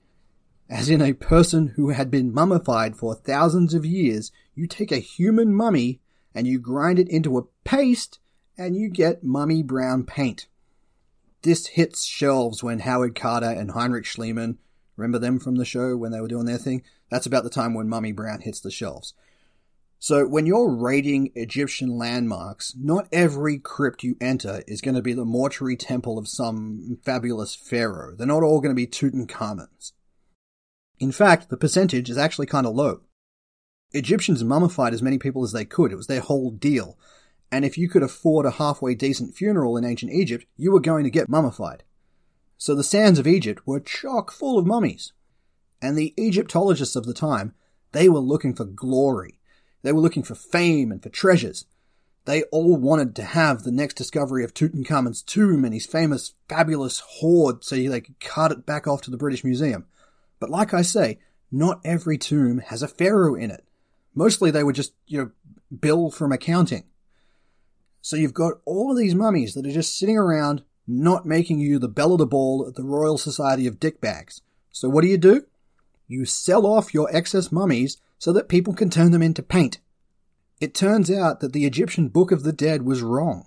As 0.70 0.89
in 0.89 1.03
a 1.03 1.12
person 1.12 1.74
who 1.74 1.91
had 1.91 2.09
been 2.09 2.33
mummified 2.33 2.97
for 2.97 3.16
thousands 3.16 3.74
of 3.74 3.85
years, 3.85 4.31
you 4.55 4.68
take 4.68 4.93
a 4.93 4.99
human 4.99 5.53
mummy 5.53 6.01
and 6.37 6.47
you 6.47 6.61
grind 6.61 7.01
it 7.01 7.09
into 7.09 7.37
a 7.37 7.45
paste 7.64 8.20
and 8.57 8.77
you 8.77 8.89
get 8.89 9.24
mummy 9.24 9.61
brown 9.61 10.05
paint. 10.05 10.47
This 11.43 11.66
hits 11.66 12.05
shelves 12.05 12.62
when 12.62 12.81
Howard 12.81 13.16
Carter 13.16 13.51
and 13.51 13.72
Heinrich 13.72 14.05
Schliemann, 14.05 14.59
remember 14.97 15.18
them 15.18 15.41
from 15.41 15.57
the 15.57 15.64
show 15.64 15.97
when 15.97 16.12
they 16.12 16.20
were 16.20 16.29
doing 16.29 16.47
their 16.47 16.59
thing? 16.59 16.85
That's 17.11 17.27
about 17.27 17.43
the 17.43 17.51
time 17.51 17.74
when 17.74 17.89
mummy 17.89 18.12
brown 18.12 18.43
hits 18.43 18.61
the 18.61 18.70
shelves. 18.70 19.14
So 20.07 20.24
when 20.24 20.46
you're 20.46 20.70
raiding 20.70 21.32
Egyptian 21.34 21.98
landmarks, 21.98 22.76
not 22.78 23.09
every 23.11 23.59
crypt 23.59 24.04
you 24.04 24.16
enter 24.20 24.62
is 24.68 24.80
going 24.80 24.94
to 24.94 25.02
be 25.02 25.14
the 25.14 25.24
mortuary 25.24 25.76
temple 25.76 26.16
of 26.16 26.28
some 26.28 26.98
fabulous 27.04 27.57
pharaoh. 27.57 28.14
They're 28.14 28.24
not 28.24 28.44
all 28.44 28.61
going 28.61 28.70
to 28.70 28.76
be 28.76 28.86
Tutankhamun's. 28.86 29.94
In 31.00 31.11
fact, 31.11 31.48
the 31.48 31.57
percentage 31.57 32.09
is 32.09 32.16
actually 32.16 32.46
kind 32.46 32.68
of 32.68 32.76
low. 32.76 33.00
Egyptians 33.90 34.44
mummified 34.44 34.94
as 34.94 35.02
many 35.02 35.18
people 35.18 35.42
as 35.42 35.50
they 35.50 35.64
could. 35.64 35.90
It 35.90 35.96
was 35.96 36.07
their 36.07 36.20
whole 36.20 36.52
deal. 36.52 36.96
And 37.50 37.64
if 37.64 37.76
you 37.76 37.88
could 37.88 38.04
afford 38.04 38.46
a 38.46 38.52
halfway 38.52 38.94
decent 38.94 39.34
funeral 39.34 39.76
in 39.76 39.84
ancient 39.84 40.12
Egypt, 40.12 40.46
you 40.57 40.70
were 40.70 40.78
going 40.78 41.02
to 41.02 41.11
get 41.11 41.28
mummified. 41.28 41.82
So 42.59 42.76
the 42.76 42.84
sands 42.84 43.18
of 43.18 43.26
Egypt 43.26 43.66
were 43.66 43.80
chock 43.80 44.30
full 44.30 44.57
of 44.57 44.68
mummies. 44.68 45.14
And 45.82 45.98
the 45.98 46.14
Egyptologists 46.16 46.94
of 46.94 47.07
the 47.07 47.12
time, 47.12 47.57
they 47.90 48.09
were 48.09 48.20
looking 48.20 48.54
for 48.54 48.64
glory. 48.64 49.40
They 49.83 49.93
were 49.93 50.01
looking 50.01 50.22
for 50.22 50.35
fame 50.35 50.91
and 50.91 51.03
for 51.03 51.09
treasures. 51.09 51.66
They 52.24 52.43
all 52.45 52.77
wanted 52.77 53.14
to 53.16 53.22
have 53.22 53.62
the 53.62 53.70
next 53.70 53.95
discovery 53.95 54.43
of 54.43 54.53
Tutankhamun's 54.53 55.22
tomb 55.22 55.64
and 55.64 55.72
his 55.72 55.87
famous 55.87 56.35
fabulous 56.49 57.01
hoard 57.01 57.62
so 57.62 57.77
they 57.77 58.01
could 58.01 58.18
cart 58.18 58.51
it 58.51 58.66
back 58.66 58.89
off 58.89 59.03
to 59.03 59.11
the 59.12 59.16
British 59.16 59.45
Museum. 59.45 59.87
But 60.41 60.51
like 60.51 60.74
I 60.74 60.83
say, 60.83 61.20
not 61.53 61.81
every 61.85 62.18
tomb 62.18 62.59
has 62.59 62.83
a 62.83 62.89
pharaoh 62.89 63.37
in 63.37 63.53
it. 63.53 63.64
Mostly 64.14 64.51
they 64.51 64.64
were 64.64 64.72
just, 64.72 64.93
you 65.07 65.18
know, 65.18 65.31
bill 65.79 66.11
from 66.11 66.33
accounting. 66.33 66.85
So 68.03 68.16
you've 68.16 68.35
got 68.35 68.55
all 68.64 68.91
of 68.91 68.99
these 68.99 69.14
mummies 69.14 69.55
that 69.55 69.66
are 69.66 69.72
just 69.72 69.97
sitting 69.97 70.16
around 70.16 70.62
not 70.87 71.27
making 71.27 71.59
you 71.59 71.79
the 71.79 71.89
belle 71.89 72.12
of 72.12 72.18
the 72.18 72.27
ball 72.27 72.64
at 72.68 72.74
the 72.74 72.85
Royal 72.85 73.18
Society 73.18 73.66
of 73.66 73.81
Dickbags. 73.81 74.41
So 74.70 74.89
what 74.89 75.03
do 75.03 75.09
you 75.09 75.18
do? 75.18 75.45
You 76.09 76.24
sell 76.24 76.66
off 76.66 76.95
your 76.95 77.14
excess 77.14 77.51
mummies 77.51 77.99
so 78.19 78.33
that 78.33 78.49
people 78.49 78.75
can 78.75 78.91
turn 78.91 79.11
them 79.11 79.23
into 79.23 79.43
paint. 79.43 79.79
It 80.61 80.75
turns 80.75 81.11
out 81.11 81.41
that 81.41 81.53
the 81.53 81.67
Egyptian 81.67 82.09
Book 82.09 82.33
of 82.33 82.43
the 82.43 82.53
Dead 82.53 82.83
was 82.83 83.03
wrong. 83.03 83.47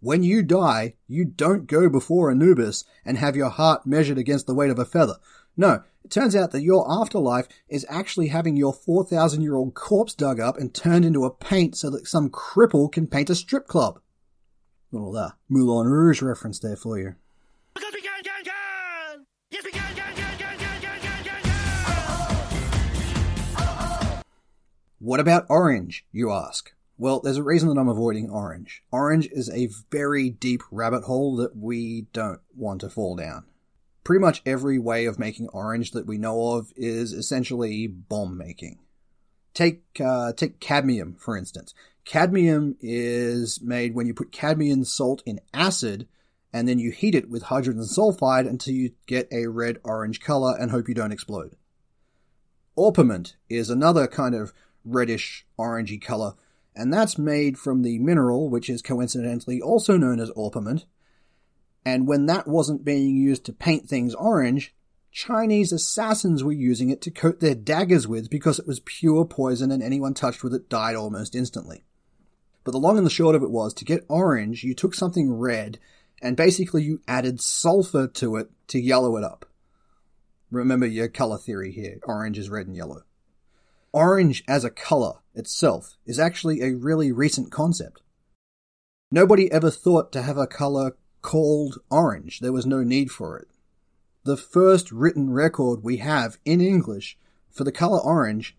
When 0.00 0.22
you 0.22 0.42
die, 0.42 0.94
you 1.06 1.26
don't 1.26 1.66
go 1.66 1.90
before 1.90 2.30
Anubis 2.30 2.84
and 3.04 3.18
have 3.18 3.36
your 3.36 3.50
heart 3.50 3.86
measured 3.86 4.16
against 4.16 4.46
the 4.46 4.54
weight 4.54 4.70
of 4.70 4.78
a 4.78 4.86
feather. 4.86 5.16
No, 5.56 5.82
it 6.02 6.10
turns 6.10 6.34
out 6.34 6.52
that 6.52 6.62
your 6.62 6.90
afterlife 6.90 7.46
is 7.68 7.84
actually 7.90 8.28
having 8.28 8.56
your 8.56 8.72
4,000 8.72 9.42
year 9.42 9.54
old 9.54 9.74
corpse 9.74 10.14
dug 10.14 10.40
up 10.40 10.56
and 10.56 10.72
turned 10.72 11.04
into 11.04 11.26
a 11.26 11.30
paint 11.30 11.76
so 11.76 11.90
that 11.90 12.06
some 12.06 12.30
cripple 12.30 12.90
can 12.90 13.06
paint 13.06 13.28
a 13.28 13.34
strip 13.34 13.66
club. 13.66 14.00
Little 14.90 15.14
uh, 15.14 15.32
Moulin 15.50 15.88
Rouge 15.88 16.22
reference 16.22 16.58
there 16.58 16.76
for 16.76 16.98
you. 16.98 17.16
What 25.00 25.18
about 25.18 25.46
orange, 25.48 26.04
you 26.12 26.30
ask? 26.30 26.72
Well, 26.98 27.20
there's 27.20 27.38
a 27.38 27.42
reason 27.42 27.70
that 27.70 27.80
I'm 27.80 27.88
avoiding 27.88 28.28
orange. 28.28 28.82
Orange 28.92 29.26
is 29.32 29.48
a 29.48 29.70
very 29.90 30.28
deep 30.28 30.60
rabbit 30.70 31.04
hole 31.04 31.36
that 31.36 31.56
we 31.56 32.02
don't 32.12 32.42
want 32.54 32.82
to 32.82 32.90
fall 32.90 33.16
down. 33.16 33.44
Pretty 34.04 34.20
much 34.20 34.42
every 34.44 34.78
way 34.78 35.06
of 35.06 35.18
making 35.18 35.48
orange 35.48 35.92
that 35.92 36.06
we 36.06 36.18
know 36.18 36.52
of 36.52 36.70
is 36.76 37.14
essentially 37.14 37.86
bomb 37.86 38.36
making. 38.36 38.78
Take 39.54 39.84
uh, 40.04 40.34
take 40.34 40.60
cadmium 40.60 41.14
for 41.18 41.34
instance. 41.34 41.72
Cadmium 42.04 42.76
is 42.80 43.58
made 43.62 43.94
when 43.94 44.06
you 44.06 44.12
put 44.12 44.32
cadmium 44.32 44.84
salt 44.84 45.22
in 45.24 45.40
acid 45.54 46.08
and 46.52 46.68
then 46.68 46.78
you 46.78 46.90
heat 46.90 47.14
it 47.14 47.30
with 47.30 47.44
hydrogen 47.44 47.84
sulfide 47.84 48.46
until 48.46 48.74
you 48.74 48.92
get 49.06 49.28
a 49.32 49.46
red 49.46 49.78
orange 49.82 50.20
color 50.20 50.54
and 50.58 50.70
hope 50.70 50.88
you 50.88 50.94
don't 50.94 51.12
explode. 51.12 51.56
Orpiment 52.76 53.36
is 53.48 53.70
another 53.70 54.06
kind 54.06 54.34
of 54.34 54.52
reddish 54.84 55.46
orangey 55.58 56.00
color, 56.00 56.34
and 56.74 56.92
that's 56.92 57.18
made 57.18 57.58
from 57.58 57.82
the 57.82 57.98
mineral 57.98 58.48
which 58.48 58.70
is 58.70 58.82
coincidentally 58.82 59.60
also 59.60 59.96
known 59.96 60.20
as 60.20 60.30
orpiment. 60.30 60.84
And 61.84 62.06
when 62.06 62.26
that 62.26 62.46
wasn't 62.46 62.84
being 62.84 63.16
used 63.16 63.44
to 63.46 63.52
paint 63.52 63.88
things 63.88 64.14
orange, 64.14 64.74
Chinese 65.12 65.72
assassins 65.72 66.44
were 66.44 66.52
using 66.52 66.90
it 66.90 67.00
to 67.02 67.10
coat 67.10 67.40
their 67.40 67.54
daggers 67.54 68.06
with 68.06 68.30
because 68.30 68.58
it 68.58 68.66
was 68.66 68.80
pure 68.80 69.24
poison 69.24 69.72
and 69.72 69.82
anyone 69.82 70.14
touched 70.14 70.44
with 70.44 70.54
it 70.54 70.68
died 70.68 70.94
almost 70.94 71.34
instantly. 71.34 71.82
But 72.62 72.72
the 72.72 72.78
long 72.78 72.96
and 72.96 73.06
the 73.06 73.10
short 73.10 73.34
of 73.34 73.42
it 73.42 73.50
was 73.50 73.74
to 73.74 73.84
get 73.84 74.04
orange, 74.08 74.62
you 74.62 74.74
took 74.74 74.94
something 74.94 75.32
red 75.32 75.78
and 76.22 76.36
basically 76.36 76.82
you 76.82 77.00
added 77.08 77.40
sulfur 77.40 78.06
to 78.06 78.36
it 78.36 78.50
to 78.68 78.80
yellow 78.80 79.16
it 79.16 79.24
up. 79.24 79.46
Remember 80.50 80.86
your 80.86 81.08
color 81.08 81.38
theory 81.38 81.72
here 81.72 81.98
orange 82.04 82.38
is 82.38 82.50
red 82.50 82.66
and 82.66 82.76
yellow. 82.76 83.02
Orange 83.92 84.44
as 84.46 84.64
a 84.64 84.70
color 84.70 85.14
itself 85.34 85.96
is 86.06 86.18
actually 86.18 86.62
a 86.62 86.76
really 86.76 87.10
recent 87.10 87.50
concept. 87.50 88.02
Nobody 89.10 89.50
ever 89.50 89.70
thought 89.70 90.12
to 90.12 90.22
have 90.22 90.38
a 90.38 90.46
color 90.46 90.96
called 91.22 91.78
orange. 91.90 92.40
There 92.40 92.52
was 92.52 92.66
no 92.66 92.82
need 92.82 93.10
for 93.10 93.38
it. 93.38 93.48
The 94.24 94.36
first 94.36 94.92
written 94.92 95.30
record 95.30 95.82
we 95.82 95.96
have 95.96 96.38
in 96.44 96.60
English 96.60 97.18
for 97.50 97.64
the 97.64 97.72
color 97.72 97.98
orange 97.98 98.56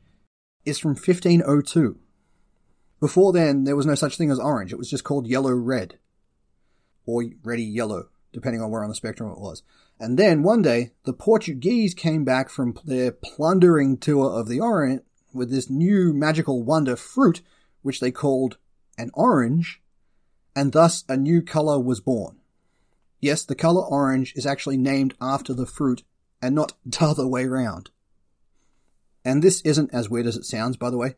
is 0.65 0.79
from 0.79 0.91
1502. 0.91 1.97
Before 2.99 3.31
then, 3.31 3.63
there 3.63 3.75
was 3.75 3.85
no 3.85 3.95
such 3.95 4.17
thing 4.17 4.31
as 4.31 4.39
orange. 4.39 4.73
It 4.73 4.77
was 4.77 4.89
just 4.89 5.03
called 5.03 5.27
yellow 5.27 5.53
red. 5.53 5.97
Or 7.05 7.23
reddy 7.43 7.63
yellow, 7.63 8.09
depending 8.33 8.61
on 8.61 8.69
where 8.69 8.83
on 8.83 8.89
the 8.89 8.95
spectrum 8.95 9.31
it 9.31 9.39
was. 9.39 9.63
And 9.99 10.19
then 10.19 10.43
one 10.43 10.61
day, 10.61 10.91
the 11.05 11.13
Portuguese 11.13 11.93
came 11.93 12.25
back 12.25 12.49
from 12.49 12.77
their 12.83 13.11
plundering 13.11 13.97
tour 13.97 14.29
of 14.31 14.49
the 14.49 14.59
Orient 14.59 15.05
with 15.33 15.49
this 15.49 15.69
new 15.69 16.13
magical 16.13 16.63
wonder 16.63 16.95
fruit, 16.95 17.41
which 17.81 17.99
they 17.99 18.11
called 18.11 18.57
an 18.97 19.11
orange, 19.13 19.81
and 20.55 20.71
thus 20.71 21.03
a 21.07 21.17
new 21.17 21.41
color 21.41 21.79
was 21.79 21.99
born. 21.99 22.37
Yes, 23.19 23.43
the 23.45 23.55
color 23.55 23.83
orange 23.83 24.33
is 24.35 24.45
actually 24.45 24.77
named 24.77 25.13
after 25.21 25.53
the 25.53 25.65
fruit 25.65 26.03
and 26.41 26.55
not 26.55 26.73
the 26.85 27.05
other 27.05 27.27
way 27.27 27.45
round. 27.45 27.89
And 29.23 29.43
this 29.43 29.61
isn't 29.61 29.93
as 29.93 30.09
weird 30.09 30.25
as 30.25 30.35
it 30.35 30.45
sounds, 30.45 30.77
by 30.77 30.89
the 30.89 30.97
way. 30.97 31.15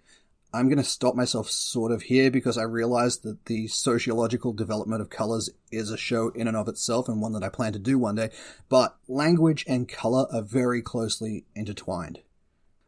I'm 0.55 0.67
going 0.67 0.77
to 0.77 0.83
stop 0.83 1.15
myself 1.15 1.49
sort 1.49 1.91
of 1.91 2.03
here 2.03 2.29
because 2.29 2.59
I 2.59 2.63
realize 2.63 3.17
that 3.19 3.45
the 3.45 3.67
sociological 3.67 4.53
development 4.53 5.01
of 5.01 5.09
colors 5.09 5.49
is 5.71 5.89
a 5.89 5.97
show 5.97 6.29
in 6.29 6.47
and 6.47 6.55
of 6.55 6.67
itself 6.67 7.07
and 7.07 7.19
one 7.19 7.31
that 7.31 7.43
I 7.43 7.49
plan 7.49 7.73
to 7.73 7.79
do 7.79 7.97
one 7.97 8.15
day. 8.15 8.29
But 8.69 8.95
language 9.07 9.65
and 9.67 9.89
color 9.89 10.27
are 10.31 10.43
very 10.43 10.83
closely 10.83 11.45
intertwined. 11.55 12.19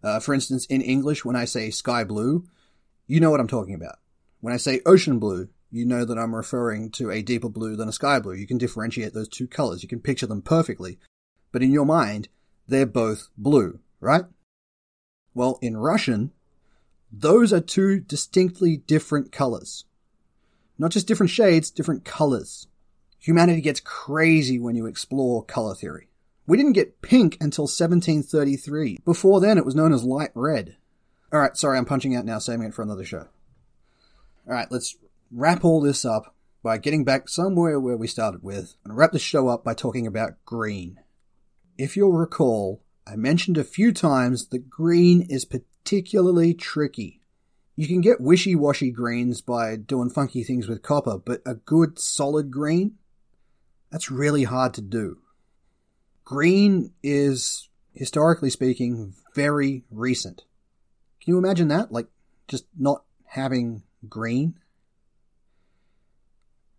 Uh, 0.06 0.20
for 0.20 0.36
instance, 0.36 0.68
in 0.68 0.82
English, 0.82 1.26
when 1.26 1.36
I 1.36 1.46
say 1.46 1.72
sky 1.72 2.04
blue, 2.04 2.46
you 3.08 3.20
know 3.20 3.32
what 3.32 3.40
I'm 3.40 3.48
talking 3.48 3.74
about. 3.74 3.96
When 4.40 4.54
I 4.54 4.58
say 4.58 4.82
ocean 4.86 5.18
blue, 5.18 5.50
you 5.72 5.84
know 5.84 6.06
that 6.06 6.20
I'm 6.20 6.36
referring 6.36 6.92
to 6.92 7.10
a 7.10 7.24
deeper 7.24 7.50
blue 7.50 7.76
than 7.76 7.90
a 7.90 7.92
sky 7.92 8.20
blue. 8.20 8.36
You 8.36 8.46
can 8.46 8.60
differentiate 8.60 9.16
those 9.16 9.28
two 9.28 9.48
colors. 9.48 9.82
You 9.82 9.90
can 9.90 10.00
picture 10.00 10.28
them 10.28 10.44
perfectly. 10.44 11.00
But 11.52 11.64
in 11.64 11.72
your 11.72 11.88
mind, 11.88 12.30
they're 12.68 12.86
both 12.86 13.30
blue, 13.36 13.80
right? 14.00 14.26
Well, 15.34 15.58
in 15.64 15.76
Russian, 15.76 16.32
those 17.12 17.52
are 17.52 17.60
two 17.60 18.00
distinctly 18.00 18.78
different 18.78 19.32
colors. 19.32 19.86
Not 20.78 20.92
just 20.92 21.08
different 21.08 21.32
shades, 21.32 21.72
different 21.72 22.06
colors. 22.06 22.68
Humanity 23.18 23.62
gets 23.62 23.80
crazy 23.80 24.60
when 24.60 24.76
you 24.76 24.86
explore 24.86 25.44
color 25.44 25.74
theory. 25.74 26.10
We 26.48 26.58
didn't 26.58 26.74
get 26.74 27.02
pink 27.02 27.38
until 27.42 27.64
1733. 27.64 29.00
Before 29.04 29.40
then, 29.40 29.58
it 29.58 29.66
was 29.66 29.76
known 29.76 29.94
as 29.94 30.04
light 30.04 30.32
red. 30.36 30.78
Alright, 31.34 31.58
sorry, 31.58 31.78
I'm 31.78 31.86
punching 31.86 32.16
out 32.16 32.26
now, 32.26 32.40
saving 32.40 32.68
it 32.68 32.74
for 32.74 32.84
another 32.84 33.04
show. 33.04 33.28
Alright, 34.48 34.72
let's 34.72 34.96
wrap 35.32 35.66
all 35.66 35.82
this 35.82 36.06
up 36.06 36.36
by 36.62 36.78
getting 36.78 37.04
back 37.04 37.30
somewhere 37.30 37.80
where 37.80 37.98
we 37.98 38.08
started 38.08 38.44
with, 38.44 38.76
and 38.84 38.96
wrap 38.96 39.12
the 39.12 39.20
show 39.20 39.48
up 39.48 39.64
by 39.64 39.74
talking 39.74 40.08
about 40.08 40.44
green. 40.46 41.00
If 41.78 41.98
you'll 41.98 42.14
recall, 42.14 42.82
I 43.08 43.16
mentioned 43.16 43.58
a 43.58 43.64
few 43.64 43.92
times 43.92 44.48
that 44.48 44.70
green 44.70 45.22
is 45.30 45.46
particularly 45.46 46.54
tricky. 46.54 47.22
You 47.76 47.88
can 47.88 48.02
get 48.02 48.22
wishy-washy 48.22 48.92
greens 48.92 49.42
by 49.42 49.76
doing 49.76 50.10
funky 50.10 50.44
things 50.44 50.68
with 50.68 50.82
copper, 50.82 51.18
but 51.18 51.42
a 51.46 51.56
good 51.56 52.00
solid 52.00 52.50
green? 52.50 52.96
That's 53.92 54.10
really 54.10 54.44
hard 54.44 54.74
to 54.76 54.82
do. 54.82 55.20
Green 56.26 56.92
is, 57.04 57.70
historically 57.94 58.50
speaking, 58.50 59.14
very 59.36 59.84
recent. 59.92 60.44
Can 61.22 61.34
you 61.34 61.38
imagine 61.38 61.68
that? 61.70 61.92
Like, 61.92 62.08
just 62.48 62.66
not 62.78 63.04
having 63.26 63.84
green? 64.10 64.60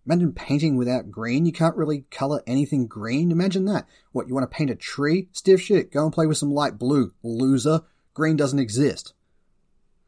Imagine 0.04 0.32
painting 0.32 0.76
without 0.76 1.10
green. 1.10 1.46
You 1.46 1.52
can't 1.52 1.76
really 1.76 2.04
color 2.10 2.42
anything 2.46 2.86
green. 2.86 3.32
Imagine 3.32 3.64
that. 3.64 3.88
What, 4.12 4.28
you 4.28 4.34
want 4.34 4.48
to 4.50 4.54
paint 4.54 4.70
a 4.70 4.76
tree? 4.76 5.28
Stiff 5.32 5.60
shit. 5.60 5.92
Go 5.92 6.04
and 6.04 6.12
play 6.12 6.26
with 6.26 6.38
some 6.38 6.52
light 6.52 6.78
blue. 6.78 7.12
Loser. 7.22 7.82
Green 8.14 8.36
doesn't 8.36 8.58
exist. 8.58 9.14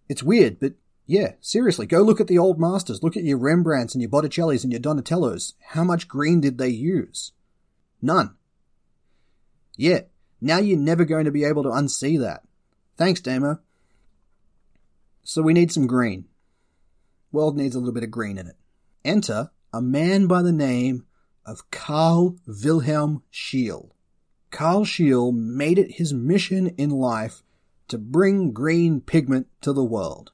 It's 0.09 0.23
weird, 0.23 0.61
but 0.61 0.75
yeah, 1.07 1.33
seriously, 1.41 1.87
go 1.87 2.03
look 2.03 2.21
at 2.21 2.27
the 2.27 2.39
old 2.39 2.61
masters. 2.61 3.03
Look 3.03 3.17
at 3.17 3.25
your 3.25 3.39
Rembrandts 3.39 3.95
and 3.95 4.03
your 4.03 4.11
Botticellis 4.11 4.63
and 4.63 4.73
your 4.73 4.81
Donatellos. 4.81 5.55
How 5.71 5.85
much 5.85 6.09
green 6.09 6.41
did 6.41 6.59
they 6.59 6.69
use? 6.69 7.33
None. 8.03 8.35
Yeah, 9.79 10.01
now 10.41 10.59
you're 10.59 10.77
never 10.77 11.05
going 11.05 11.25
to 11.27 11.31
be 11.31 11.45
able 11.45 11.63
to 11.63 11.69
unsee 11.69 12.19
that. 12.21 12.43
Thanks, 12.97 13.21
Damo. 13.21 13.61
So 15.23 15.41
we 15.41 15.53
need 15.53 15.71
some 15.71 15.87
green. 15.87 16.25
World 17.31 17.57
needs 17.57 17.77
a 17.77 17.79
little 17.79 17.95
bit 17.95 18.03
of 18.03 18.11
green 18.11 18.39
in 18.39 18.49
it. 18.49 18.57
Enter 19.05 19.51
a 19.73 19.81
man 19.81 20.27
by 20.27 20.43
the 20.43 20.53
name 20.53 21.07
of 21.47 21.71
Carl 21.71 22.37
Wilhelm 22.47 23.23
Scheele. 23.33 23.91
Carl 24.51 24.85
Scheele 24.85 25.33
made 25.33 25.79
it 25.79 25.93
his 25.93 26.13
mission 26.13 26.69
in 26.77 26.91
life 26.91 27.43
to 27.87 27.99
bring 27.99 28.51
green 28.51 29.01
pigment 29.01 29.47
to 29.61 29.73
the 29.73 29.85
world, 29.85 30.33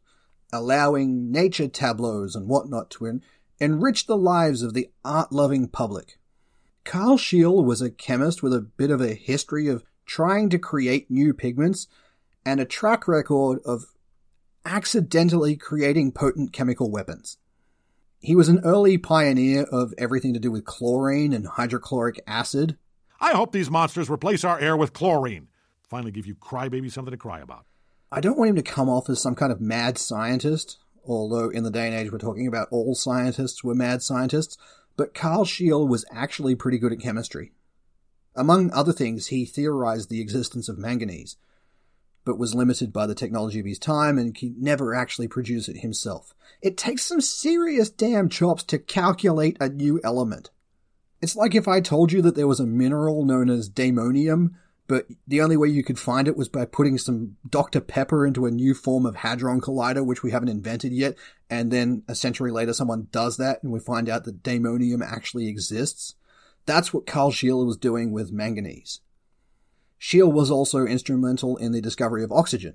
allowing 0.52 1.30
nature 1.30 1.68
tableaus 1.68 2.34
and 2.34 2.48
whatnot 2.48 2.90
to 2.92 3.06
en- 3.06 3.22
enrich 3.60 4.06
the 4.06 4.16
lives 4.16 4.62
of 4.62 4.72
the 4.72 4.90
art-loving 5.04 5.68
public. 5.68 6.18
Carl 6.84 7.16
Scheele 7.16 7.64
was 7.64 7.80
a 7.80 7.90
chemist 7.90 8.42
with 8.42 8.52
a 8.52 8.60
bit 8.60 8.90
of 8.90 9.00
a 9.00 9.14
history 9.14 9.68
of 9.68 9.84
trying 10.06 10.50
to 10.50 10.58
create 10.58 11.10
new 11.10 11.32
pigments 11.32 11.88
and 12.44 12.60
a 12.60 12.66
track 12.66 13.08
record 13.08 13.60
of 13.64 13.86
accidentally 14.66 15.56
creating 15.56 16.12
potent 16.12 16.52
chemical 16.52 16.90
weapons. 16.90 17.38
He 18.18 18.36
was 18.36 18.48
an 18.48 18.60
early 18.64 18.96
pioneer 18.96 19.64
of 19.64 19.92
everything 19.98 20.32
to 20.34 20.40
do 20.40 20.50
with 20.50 20.64
chlorine 20.64 21.32
and 21.32 21.46
hydrochloric 21.46 22.22
acid. 22.26 22.76
I 23.20 23.32
hope 23.32 23.52
these 23.52 23.70
monsters 23.70 24.10
replace 24.10 24.44
our 24.44 24.58
air 24.58 24.76
with 24.76 24.92
chlorine. 24.92 25.48
Finally 25.88 26.12
give 26.12 26.26
you 26.26 26.34
crybaby 26.34 26.90
something 26.90 27.12
to 27.12 27.18
cry 27.18 27.40
about. 27.40 27.66
I 28.10 28.20
don't 28.20 28.38
want 28.38 28.50
him 28.50 28.56
to 28.56 28.62
come 28.62 28.88
off 28.88 29.08
as 29.08 29.20
some 29.20 29.34
kind 29.34 29.52
of 29.52 29.60
mad 29.60 29.98
scientist, 29.98 30.78
although 31.06 31.50
in 31.50 31.64
the 31.64 31.70
day 31.70 31.86
and 31.86 31.94
age 31.94 32.12
we're 32.12 32.18
talking 32.18 32.46
about 32.46 32.68
all 32.70 32.94
scientists 32.94 33.62
were 33.62 33.74
mad 33.74 34.02
scientists, 34.02 34.56
but 34.96 35.14
Carl 35.14 35.44
Scheele 35.44 35.88
was 35.88 36.04
actually 36.10 36.54
pretty 36.54 36.78
good 36.78 36.92
at 36.92 37.00
chemistry. 37.00 37.52
Among 38.36 38.70
other 38.72 38.92
things, 38.92 39.28
he 39.28 39.44
theorized 39.44 40.10
the 40.10 40.20
existence 40.20 40.68
of 40.68 40.78
manganese, 40.78 41.36
but 42.24 42.38
was 42.38 42.54
limited 42.54 42.92
by 42.92 43.06
the 43.06 43.14
technology 43.14 43.60
of 43.60 43.66
his 43.66 43.78
time 43.78 44.18
and 44.18 44.36
could 44.36 44.60
never 44.60 44.94
actually 44.94 45.28
produce 45.28 45.68
it 45.68 45.78
himself. 45.78 46.34
It 46.62 46.76
takes 46.76 47.06
some 47.06 47.20
serious 47.20 47.90
damn 47.90 48.28
chops 48.28 48.62
to 48.64 48.78
calculate 48.78 49.56
a 49.60 49.68
new 49.68 50.00
element. 50.02 50.50
It's 51.20 51.36
like 51.36 51.54
if 51.54 51.68
I 51.68 51.80
told 51.80 52.12
you 52.12 52.22
that 52.22 52.34
there 52.34 52.48
was 52.48 52.60
a 52.60 52.66
mineral 52.66 53.24
known 53.24 53.48
as 53.48 53.68
daimonium, 53.68 54.56
but 54.86 55.06
the 55.26 55.40
only 55.40 55.56
way 55.56 55.68
you 55.68 55.82
could 55.82 55.98
find 55.98 56.28
it 56.28 56.36
was 56.36 56.48
by 56.48 56.66
putting 56.66 56.98
some 56.98 57.36
Dr. 57.48 57.80
Pepper 57.80 58.26
into 58.26 58.44
a 58.44 58.50
new 58.50 58.74
form 58.74 59.06
of 59.06 59.16
Hadron 59.16 59.60
Collider, 59.60 60.04
which 60.04 60.22
we 60.22 60.30
haven't 60.30 60.50
invented 60.50 60.92
yet, 60.92 61.16
and 61.48 61.70
then 61.70 62.02
a 62.06 62.14
century 62.14 62.50
later 62.50 62.74
someone 62.74 63.08
does 63.10 63.38
that 63.38 63.62
and 63.62 63.72
we 63.72 63.80
find 63.80 64.08
out 64.08 64.24
that 64.24 64.42
daimonium 64.42 65.02
actually 65.02 65.48
exists. 65.48 66.16
That's 66.66 66.92
what 66.92 67.06
Carl 67.06 67.30
Scheele 67.30 67.66
was 67.66 67.76
doing 67.76 68.12
with 68.12 68.32
manganese. 68.32 69.00
Scheele 70.00 70.32
was 70.32 70.50
also 70.50 70.84
instrumental 70.84 71.56
in 71.56 71.72
the 71.72 71.80
discovery 71.80 72.22
of 72.22 72.32
oxygen. 72.32 72.74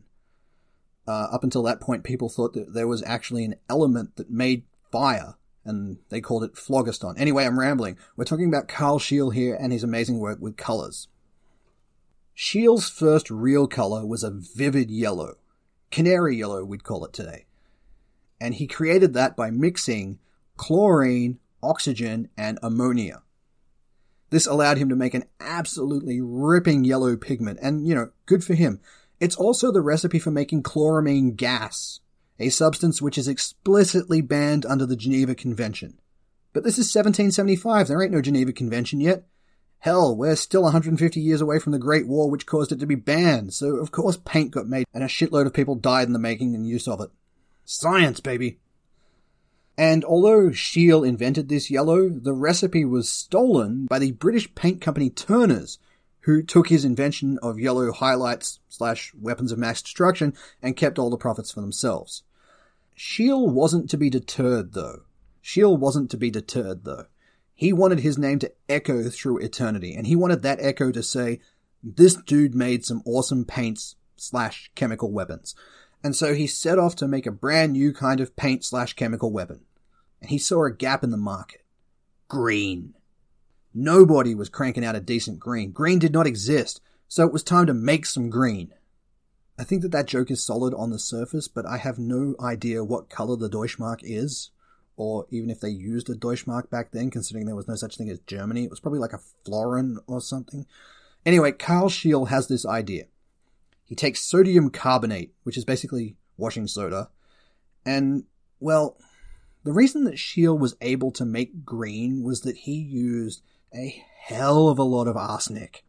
Uh, 1.08 1.28
up 1.32 1.44
until 1.44 1.64
that 1.64 1.82
point, 1.82 2.04
people 2.04 2.30
thought 2.30 2.54
that 2.54 2.74
there 2.74 2.88
was 2.88 3.04
actually 3.04 3.44
an 3.44 3.56
element 3.70 4.16
that 4.16 4.30
made 4.32 4.64
fire, 4.92 5.36
and 5.64 5.98
they 6.10 6.22
called 6.22 6.44
it 6.44 6.58
phlogiston. 6.58 7.18
Anyway, 7.18 7.46
I'm 7.46 7.60
rambling. 7.60 7.98
We're 8.16 8.26
talking 8.26 8.48
about 8.48 8.68
Carl 8.68 9.00
Scheele 9.00 9.34
here 9.34 9.56
and 9.60 9.72
his 9.72 9.84
amazing 9.84 10.20
work 10.20 10.40
with 10.40 10.58
colors. 10.58 11.08
Scheele's 12.42 12.88
first 12.88 13.30
real 13.30 13.68
color 13.68 14.06
was 14.06 14.24
a 14.24 14.32
vivid 14.32 14.90
yellow. 14.90 15.36
Canary 15.92 16.38
yellow, 16.38 16.64
we'd 16.64 16.86
call 16.86 17.04
it 17.04 17.12
today. 17.12 17.48
And 18.40 18.54
he 18.54 18.66
created 18.66 19.14
that 19.14 19.36
by 19.36 19.52
mixing 19.52 20.20
chlorine, 20.56 21.40
oxygen, 21.62 22.30
and 22.38 22.58
ammonia. 22.64 23.24
This 24.30 24.48
allowed 24.48 24.78
him 24.78 24.88
to 24.88 24.96
make 24.96 25.14
an 25.14 25.26
absolutely 25.42 26.22
ripping 26.22 26.86
yellow 26.86 27.18
pigment, 27.18 27.60
and, 27.62 27.86
you 27.86 27.94
know, 27.94 28.12
good 28.26 28.42
for 28.42 28.54
him. 28.54 28.80
It's 29.20 29.36
also 29.36 29.70
the 29.70 29.82
recipe 29.82 30.18
for 30.18 30.32
making 30.32 30.64
chloramine 30.64 31.36
gas, 31.36 32.00
a 32.40 32.48
substance 32.48 33.02
which 33.02 33.18
is 33.18 33.28
explicitly 33.28 34.22
banned 34.22 34.66
under 34.66 34.86
the 34.86 34.96
Geneva 34.96 35.36
Convention. 35.36 36.00
But 36.54 36.64
this 36.64 36.76
is 36.76 36.86
1775, 36.86 37.90
there 37.90 38.02
ain't 38.02 38.14
no 38.14 38.22
Geneva 38.22 38.54
Convention 38.54 39.02
yet. 39.02 39.26
Hell, 39.80 40.14
we're 40.14 40.36
still 40.36 40.64
150 40.64 41.22
years 41.22 41.40
away 41.40 41.58
from 41.58 41.72
the 41.72 41.80
Great 41.80 42.06
War, 42.06 42.30
which 42.30 42.46
caused 42.46 42.74
it 42.74 42.80
to 42.80 42.86
be 42.86 42.96
banned, 42.96 43.54
so 43.54 43.78
of 43.78 43.92
course 43.92 44.20
paint 44.26 44.52
got 44.52 44.68
made, 44.68 44.86
and 44.94 45.04
a 45.04 45.08
shitload 45.08 45.46
of 45.46 45.54
people 45.54 45.76
died 45.76 46.08
in 46.08 46.14
the 46.14 46.20
making 46.20 46.54
and 46.54 46.68
use 46.68 46.86
of 46.86 47.00
it. 47.00 47.10
Science, 47.64 48.20
baby! 48.20 48.60
And 49.78 50.04
although 50.04 50.50
Scheele 50.50 51.08
invented 51.08 51.48
this 51.48 51.72
yellow, 51.72 52.10
the 52.10 52.34
recipe 52.34 52.84
was 52.84 53.08
stolen 53.08 53.86
by 53.86 54.00
the 54.00 54.12
British 54.12 54.54
paint 54.54 54.82
company 54.82 55.10
Turners, 55.10 55.80
who 56.22 56.44
took 56.44 56.68
his 56.68 56.84
invention 56.84 57.40
of 57.42 57.58
yellow 57.58 57.94
highlights 57.94 58.60
slash 58.68 59.14
weapons 59.16 59.54
of 59.54 59.60
mass 59.60 59.82
destruction 59.82 60.34
and 60.62 60.76
kept 60.76 61.00
all 61.00 61.10
the 61.10 61.16
profits 61.16 61.52
for 61.52 61.62
themselves. 61.62 62.24
Scheele 62.98 63.50
wasn't 63.50 63.90
to 63.92 63.98
be 63.98 64.10
deterred 64.10 64.74
though. 64.74 65.04
Scheele 65.42 65.80
wasn't 65.80 66.12
to 66.12 66.18
be 66.18 66.30
deterred 66.30 66.84
though. 66.84 67.06
He 67.60 67.74
wanted 67.74 68.00
his 68.00 68.18
name 68.18 68.40
to 68.40 68.52
echo 68.70 69.10
through 69.10 69.40
eternity, 69.40 69.94
and 69.94 70.08
he 70.08 70.16
wanted 70.16 70.44
that 70.44 70.60
echo 70.62 70.92
to 70.92 71.04
say, 71.04 71.42
this 71.84 72.16
dude 72.16 72.56
made 72.56 72.86
some 72.86 73.02
awesome 73.06 73.44
paints 73.44 73.96
slash 74.16 74.72
chemical 74.76 75.12
weapons. 75.12 75.56
And 76.04 76.16
so 76.16 76.34
he 76.34 76.48
set 76.48 76.80
off 76.80 76.96
to 76.98 77.08
make 77.08 77.26
a 77.26 77.32
brand 77.32 77.74
new 77.74 77.94
kind 77.94 78.22
of 78.22 78.36
paint 78.36 78.64
slash 78.64 78.94
chemical 78.94 79.32
weapon 79.32 79.66
and 80.22 80.30
he 80.30 80.38
saw 80.38 80.66
a 80.66 80.72
gap 80.72 81.04
in 81.04 81.12
the 81.12 81.18
market. 81.18 81.64
Green. 82.28 82.94
Nobody 83.74 84.36
was 84.36 84.50
cranking 84.50 84.84
out 84.84 84.96
a 84.96 85.00
decent 85.00 85.40
green. 85.40 85.72
Green 85.72 86.00
did 86.00 86.12
not 86.12 86.28
exist, 86.28 86.82
so 87.08 87.26
it 87.26 87.34
was 87.34 87.44
time 87.44 87.66
to 87.68 87.74
make 87.74 88.06
some 88.06 88.30
green. 88.30 88.74
I 89.58 89.64
think 89.64 89.82
that 89.82 89.92
that 89.92 90.08
joke 90.08 90.32
is 90.32 90.46
solid 90.46 90.74
on 90.74 90.90
the 90.90 91.00
surface, 91.00 91.48
but 91.48 91.66
I 91.66 91.78
have 91.78 92.00
no 92.00 92.36
idea 92.40 92.84
what 92.84 93.10
color 93.10 93.36
the 93.36 93.50
Deutschmark 93.50 94.00
is, 94.04 94.52
or 95.00 95.26
even 95.30 95.50
if 95.50 95.62
they 95.62 95.70
used 95.70 96.10
a 96.10 96.14
Deutschmark 96.14 96.70
back 96.70 96.92
then, 96.92 97.10
considering 97.10 97.46
there 97.46 97.56
was 97.56 97.70
no 97.70 97.76
such 97.76 97.96
thing 97.96 98.10
as 98.10 98.20
Germany. 98.20 98.66
It 98.66 98.70
was 98.70 98.82
probably 98.82 99.00
like 99.00 99.14
a 99.14 99.22
florin 99.46 99.98
or 100.08 100.20
something. 100.20 100.66
Anyway, 101.26 101.54
Carl 101.54 101.88
Scheele 101.88 102.28
has 102.28 102.48
this 102.48 102.66
idea. 102.66 103.06
He 103.86 103.96
takes 103.96 104.22
sodium 104.22 104.70
carbonate, 104.70 105.34
which 105.44 105.58
is 105.58 105.64
basically 105.64 106.18
washing 106.38 106.68
soda, 106.68 107.10
and, 107.86 108.26
well, 108.60 108.98
the 109.64 109.72
reason 109.72 110.04
that 110.04 110.16
Scheele 110.16 110.60
was 110.60 110.76
able 110.82 111.12
to 111.12 111.26
make 111.26 111.66
green 111.66 112.22
was 112.22 112.42
that 112.42 112.58
he 112.58 112.74
used 112.74 113.42
a 113.74 114.04
hell 114.22 114.68
of 114.68 114.80
a 114.80 114.84
lot 114.84 115.08
of 115.08 115.16
arsenic. 115.16 115.86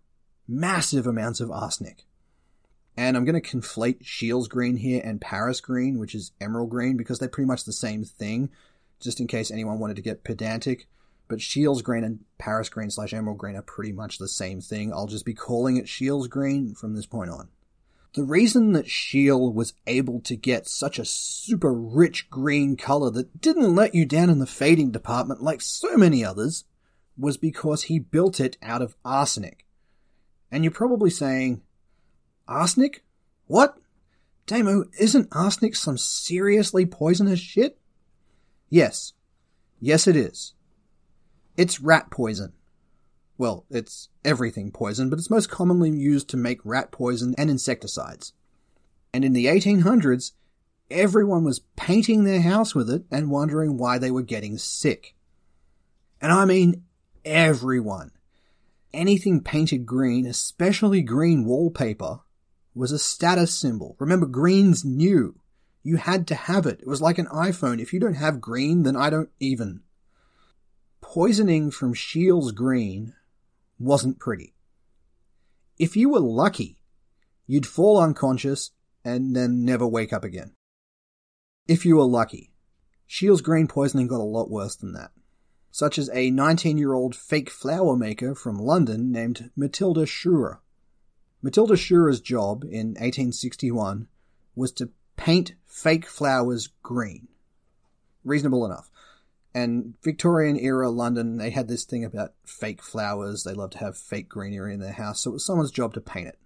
Massive 0.47 1.07
amounts 1.07 1.41
of 1.41 1.51
arsenic. 1.51 2.07
And 2.97 3.17
I'm 3.17 3.25
going 3.25 3.41
to 3.41 3.49
conflate 3.49 4.03
Scheele's 4.03 4.49
green 4.49 4.77
here 4.77 5.01
and 5.05 5.21
Paris 5.21 5.61
green, 5.61 5.99
which 5.99 6.15
is 6.15 6.33
emerald 6.41 6.71
green, 6.71 6.97
because 6.97 7.19
they're 7.19 7.29
pretty 7.29 7.47
much 7.47 7.65
the 7.65 7.73
same 7.73 8.05
thing, 8.05 8.51
just 9.01 9.21
in 9.21 9.27
case 9.27 9.51
anyone 9.51 9.79
wanted 9.79 9.97
to 9.97 10.03
get 10.03 10.25
pedantic. 10.25 10.87
But 11.29 11.39
Scheele's 11.39 11.83
green 11.83 12.05
and 12.05 12.21
Paris 12.39 12.69
green 12.69 12.91
slash 12.91 13.15
emerald 13.15 13.39
green 13.39 13.57
are 13.57 13.63
pretty 13.63 13.93
much 13.93 14.19
the 14.19 14.29
same 14.29 14.61
thing. 14.61 14.93
I'll 14.93 15.07
just 15.07 15.25
be 15.25 15.35
calling 15.35 15.77
it 15.77 15.87
Scheele's 15.87 16.29
green 16.29 16.75
from 16.75 16.95
this 16.95 17.07
point 17.07 17.31
on. 17.31 17.49
The 18.15 18.25
reason 18.25 18.73
that 18.73 18.87
Scheele 18.87 19.55
was 19.55 19.75
able 19.87 20.21
to 20.23 20.35
get 20.35 20.67
such 20.67 20.99
a 20.99 21.05
super 21.05 21.73
rich 21.73 22.29
green 22.29 22.77
color 22.77 23.11
that 23.11 23.41
didn't 23.41 23.77
let 23.77 23.95
you 23.95 24.05
down 24.05 24.31
in 24.31 24.41
the 24.41 24.47
fading 24.47 24.91
department 24.91 25.43
like 25.43 25.61
so 25.61 25.97
many 25.97 26.25
others 26.25 26.65
was 27.17 27.37
because 27.37 27.85
he 27.85 28.01
built 28.01 28.41
it 28.41 28.57
out 28.61 28.83
of 28.83 28.97
arsenic. 29.05 29.65
And 30.51 30.65
you're 30.65 30.73
probably 30.73 31.11
saying, 31.11 31.63
arsenic? 32.49 33.05
What? 33.47 33.77
Damo, 34.47 34.87
isn't 34.99 35.29
arsenic 35.31 35.77
some 35.77 35.97
seriously 35.97 36.87
poisonous 36.87 37.39
shit? 37.39 37.79
Yes. 38.71 39.12
Yes, 39.81 40.07
it 40.07 40.16
is. 40.16 40.55
It's 41.57 41.81
rat 41.81 42.11
poison. 42.11 42.53
Well, 43.37 43.66
it's 43.71 44.09
everything 44.25 44.71
poison, 44.71 45.11
but 45.11 45.18
it's 45.18 45.31
most 45.31 45.51
commonly 45.51 45.91
used 45.91 46.29
to 46.31 46.37
make 46.37 46.61
rat 46.64 46.93
poison 46.93 47.35
and 47.37 47.51
insecticides. 47.51 48.33
And 49.12 49.25
in 49.25 49.33
the 49.33 49.47
1800s, 49.47 50.33
everyone 50.91 51.45
was 51.45 51.62
painting 51.77 52.25
their 52.25 52.43
house 52.43 52.75
with 52.75 52.89
it 52.91 53.05
and 53.11 53.31
wondering 53.31 53.77
why 53.77 53.99
they 53.99 54.11
were 54.11 54.23
getting 54.23 54.59
sick. 54.59 55.14
And 56.21 56.31
I 56.33 56.45
mean 56.45 56.85
everyone. 57.25 58.12
Anything 58.93 59.41
painted 59.41 59.87
green, 59.87 60.27
especially 60.27 61.01
green 61.01 61.45
wallpaper, 61.45 62.21
was 62.75 62.93
a 62.93 62.99
status 62.99 63.57
symbol. 63.57 63.97
Remember, 63.99 64.27
green's 64.27 64.85
new. 64.85 65.39
You 65.83 65.97
had 65.97 66.26
to 66.28 66.35
have 66.35 66.66
it. 66.66 66.81
It 66.81 66.87
was 66.87 67.01
like 67.01 67.18
an 67.18 67.26
iPhone. 67.26 67.81
If 67.81 67.93
you 67.93 68.01
don't 68.01 68.14
have 68.14 68.41
green, 68.41 68.83
then 68.83 68.97
I 68.97 69.11
don't 69.11 69.31
even. 69.41 69.83
Poisoning 71.01 71.70
from 71.70 71.95
Scheele's 71.95 72.53
green 72.53 73.14
wasn't 73.78 74.18
pretty. 74.18 74.55
If 75.78 75.97
you 75.97 76.11
were 76.11 76.20
lucky, 76.20 76.83
you'd 77.47 77.66
fall 77.66 77.99
unconscious 77.99 78.72
and 79.05 79.35
then 79.35 79.64
never 79.64 79.87
wake 79.87 80.12
up 80.12 80.24
again. 80.24 80.53
If 81.66 81.87
you 81.87 81.97
were 81.97 82.05
lucky. 82.05 82.53
Scheele's 83.07 83.41
green 83.41 83.66
poisoning 83.66 84.07
got 84.07 84.20
a 84.20 84.22
lot 84.22 84.51
worse 84.51 84.76
than 84.76 84.93
that, 84.93 85.11
such 85.70 85.99
as 85.99 86.09
a 86.12 86.31
19 86.31 86.78
year 86.78 86.93
old 86.93 87.16
fake 87.16 87.51
flower 87.51 87.97
maker 87.97 88.35
from 88.35 88.59
London 88.59 89.11
named 89.11 89.51
Matilda 89.57 90.07
Scheurer. 90.07 90.61
Matilda 91.43 91.74
Scheurer's 91.74 92.20
job 92.20 92.62
in 92.64 92.91
1861 92.91 94.07
was 94.55 94.70
to 94.72 94.91
paint 95.16 95.55
fake 95.83 96.07
flowers 96.07 96.68
green. 96.83 97.28
Reasonable 98.24 98.66
enough. 98.66 98.91
And 99.55 99.95
Victorian 100.03 100.59
era 100.59 100.91
London, 100.91 101.39
they 101.39 101.51
had 101.51 101.68
this 101.68 101.85
thing 101.85 102.05
about 102.05 102.35
fake 102.45 102.83
flowers. 102.83 103.43
They 103.43 103.55
loved 103.55 103.72
to 103.72 103.78
have 103.78 103.97
fake 103.97 104.28
greenery 104.28 104.74
in 104.74 104.81
their 104.81 104.93
house, 104.93 105.20
so 105.20 105.31
it 105.31 105.33
was 105.35 105.47
someone's 105.47 105.70
job 105.70 105.95
to 105.95 106.01
paint 106.01 106.28
it. 106.28 106.39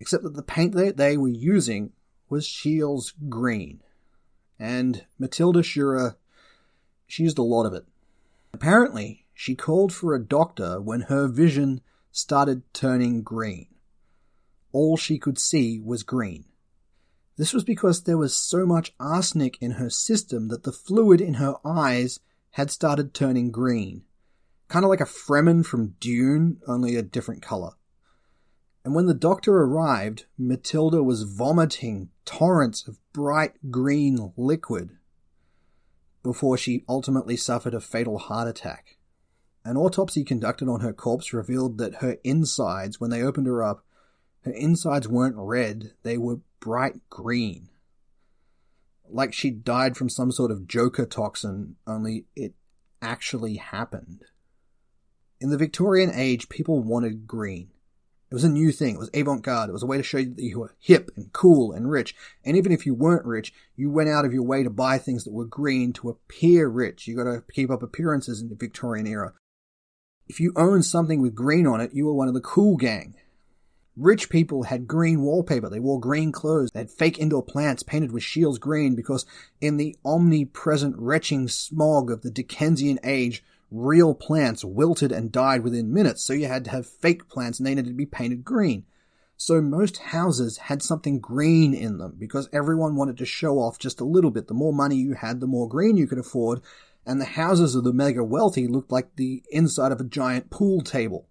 Except 0.00 0.24
that 0.24 0.34
the 0.34 0.42
paint 0.42 0.74
that 0.74 0.96
they 0.96 1.16
were 1.16 1.28
using 1.28 1.92
was 2.28 2.46
Scheele's 2.46 3.14
green. 3.28 3.82
And 4.58 5.06
Matilda 5.18 5.62
Scheurer, 5.62 6.16
she 7.06 7.22
used 7.22 7.38
a 7.38 7.42
lot 7.42 7.66
of 7.66 7.72
it. 7.72 7.86
Apparently, 8.52 9.26
she 9.32 9.54
called 9.54 9.92
for 9.92 10.14
a 10.14 10.22
doctor 10.22 10.80
when 10.80 11.02
her 11.02 11.28
vision 11.28 11.80
started 12.10 12.62
turning 12.74 13.22
green. 13.22 13.68
All 14.72 14.96
she 14.96 15.18
could 15.18 15.38
see 15.38 15.80
was 15.80 16.02
green. 16.02 16.44
This 17.36 17.52
was 17.52 17.64
because 17.64 18.02
there 18.02 18.18
was 18.18 18.36
so 18.36 18.66
much 18.66 18.94
arsenic 19.00 19.56
in 19.60 19.72
her 19.72 19.90
system 19.90 20.48
that 20.48 20.64
the 20.64 20.72
fluid 20.72 21.20
in 21.20 21.34
her 21.34 21.54
eyes 21.64 22.20
had 22.52 22.70
started 22.70 23.14
turning 23.14 23.50
green. 23.50 24.02
Kind 24.68 24.84
of 24.84 24.88
like 24.88 25.00
a 25.00 25.06
Fremen 25.06 25.64
from 25.64 25.94
Dune, 26.00 26.60
only 26.66 26.96
a 26.96 27.02
different 27.02 27.42
color. 27.42 27.72
And 28.84 28.94
when 28.94 29.06
the 29.06 29.14
doctor 29.14 29.56
arrived, 29.56 30.26
Matilda 30.38 31.02
was 31.02 31.24
vomiting 31.24 32.10
torrents 32.24 32.86
of 32.88 32.98
bright 33.12 33.70
green 33.70 34.32
liquid 34.36 34.96
before 36.22 36.56
she 36.56 36.84
ultimately 36.88 37.36
suffered 37.36 37.74
a 37.74 37.80
fatal 37.80 38.18
heart 38.18 38.48
attack. 38.48 38.98
An 39.64 39.76
autopsy 39.76 40.24
conducted 40.24 40.68
on 40.68 40.80
her 40.80 40.92
corpse 40.92 41.32
revealed 41.32 41.78
that 41.78 41.96
her 41.96 42.16
insides, 42.24 43.00
when 43.00 43.10
they 43.10 43.22
opened 43.22 43.46
her 43.46 43.62
up, 43.62 43.84
her 44.42 44.52
insides 44.52 45.08
weren't 45.08 45.36
red, 45.36 45.92
they 46.02 46.16
were 46.16 46.40
bright 46.60 47.00
green. 47.08 47.68
Like 49.08 49.32
she 49.32 49.50
died 49.50 49.96
from 49.96 50.08
some 50.08 50.30
sort 50.30 50.50
of 50.50 50.68
Joker 50.68 51.06
toxin, 51.06 51.76
only 51.86 52.26
it 52.36 52.54
actually 53.02 53.56
happened. 53.56 54.24
In 55.40 55.50
the 55.50 55.58
Victorian 55.58 56.12
age, 56.14 56.48
people 56.48 56.82
wanted 56.82 57.26
green. 57.26 57.70
It 58.30 58.34
was 58.34 58.44
a 58.44 58.48
new 58.48 58.70
thing. 58.70 58.94
It 58.94 58.98
was 58.98 59.10
avant 59.12 59.42
garde. 59.42 59.70
It 59.70 59.72
was 59.72 59.82
a 59.82 59.86
way 59.86 59.96
to 59.96 60.04
show 60.04 60.18
you 60.18 60.32
that 60.34 60.42
you 60.42 60.60
were 60.60 60.76
hip 60.78 61.10
and 61.16 61.32
cool 61.32 61.72
and 61.72 61.90
rich. 61.90 62.14
And 62.44 62.56
even 62.56 62.70
if 62.70 62.86
you 62.86 62.94
weren't 62.94 63.26
rich, 63.26 63.52
you 63.74 63.90
went 63.90 64.08
out 64.08 64.24
of 64.24 64.32
your 64.32 64.44
way 64.44 64.62
to 64.62 64.70
buy 64.70 64.98
things 64.98 65.24
that 65.24 65.32
were 65.32 65.46
green 65.46 65.92
to 65.94 66.10
appear 66.10 66.68
rich. 66.68 67.08
You 67.08 67.16
got 67.16 67.24
to 67.24 67.42
keep 67.52 67.70
up 67.70 67.82
appearances 67.82 68.40
in 68.40 68.48
the 68.48 68.54
Victorian 68.54 69.08
era. 69.08 69.32
If 70.28 70.38
you 70.38 70.52
owned 70.54 70.84
something 70.84 71.20
with 71.20 71.34
green 71.34 71.66
on 71.66 71.80
it, 71.80 71.92
you 71.92 72.06
were 72.06 72.14
one 72.14 72.28
of 72.28 72.34
the 72.34 72.40
cool 72.40 72.76
gang. 72.76 73.16
Rich 74.00 74.30
people 74.30 74.62
had 74.62 74.88
green 74.88 75.20
wallpaper. 75.20 75.68
They 75.68 75.78
wore 75.78 76.00
green 76.00 76.32
clothes. 76.32 76.70
They 76.70 76.80
had 76.80 76.90
fake 76.90 77.18
indoor 77.18 77.42
plants 77.42 77.82
painted 77.82 78.12
with 78.12 78.22
Scheele's 78.22 78.58
green 78.58 78.94
because 78.94 79.26
in 79.60 79.76
the 79.76 79.94
omnipresent 80.06 80.96
retching 80.96 81.48
smog 81.48 82.10
of 82.10 82.22
the 82.22 82.30
Dickensian 82.30 82.98
age, 83.04 83.44
real 83.70 84.14
plants 84.14 84.64
wilted 84.64 85.12
and 85.12 85.30
died 85.30 85.62
within 85.62 85.92
minutes, 85.92 86.24
so 86.24 86.32
you 86.32 86.46
had 86.46 86.64
to 86.64 86.70
have 86.70 86.86
fake 86.86 87.28
plants 87.28 87.58
and 87.58 87.66
they 87.66 87.74
needed 87.74 87.90
to 87.90 87.94
be 87.94 88.06
painted 88.06 88.42
green. 88.42 88.86
So 89.36 89.60
most 89.60 89.98
houses 89.98 90.56
had 90.56 90.82
something 90.82 91.20
green 91.20 91.74
in 91.74 91.98
them 91.98 92.14
because 92.18 92.48
everyone 92.54 92.96
wanted 92.96 93.18
to 93.18 93.26
show 93.26 93.58
off 93.58 93.78
just 93.78 94.00
a 94.00 94.06
little 94.06 94.30
bit. 94.30 94.48
The 94.48 94.54
more 94.54 94.72
money 94.72 94.96
you 94.96 95.12
had, 95.12 95.40
the 95.40 95.46
more 95.46 95.68
green 95.68 95.98
you 95.98 96.06
could 96.06 96.18
afford, 96.18 96.62
and 97.04 97.20
the 97.20 97.26
houses 97.26 97.74
of 97.74 97.84
the 97.84 97.92
mega 97.92 98.24
wealthy 98.24 98.66
looked 98.66 98.90
like 98.90 99.16
the 99.16 99.42
inside 99.50 99.92
of 99.92 100.00
a 100.00 100.04
giant 100.04 100.48
pool 100.48 100.80
table 100.80 101.26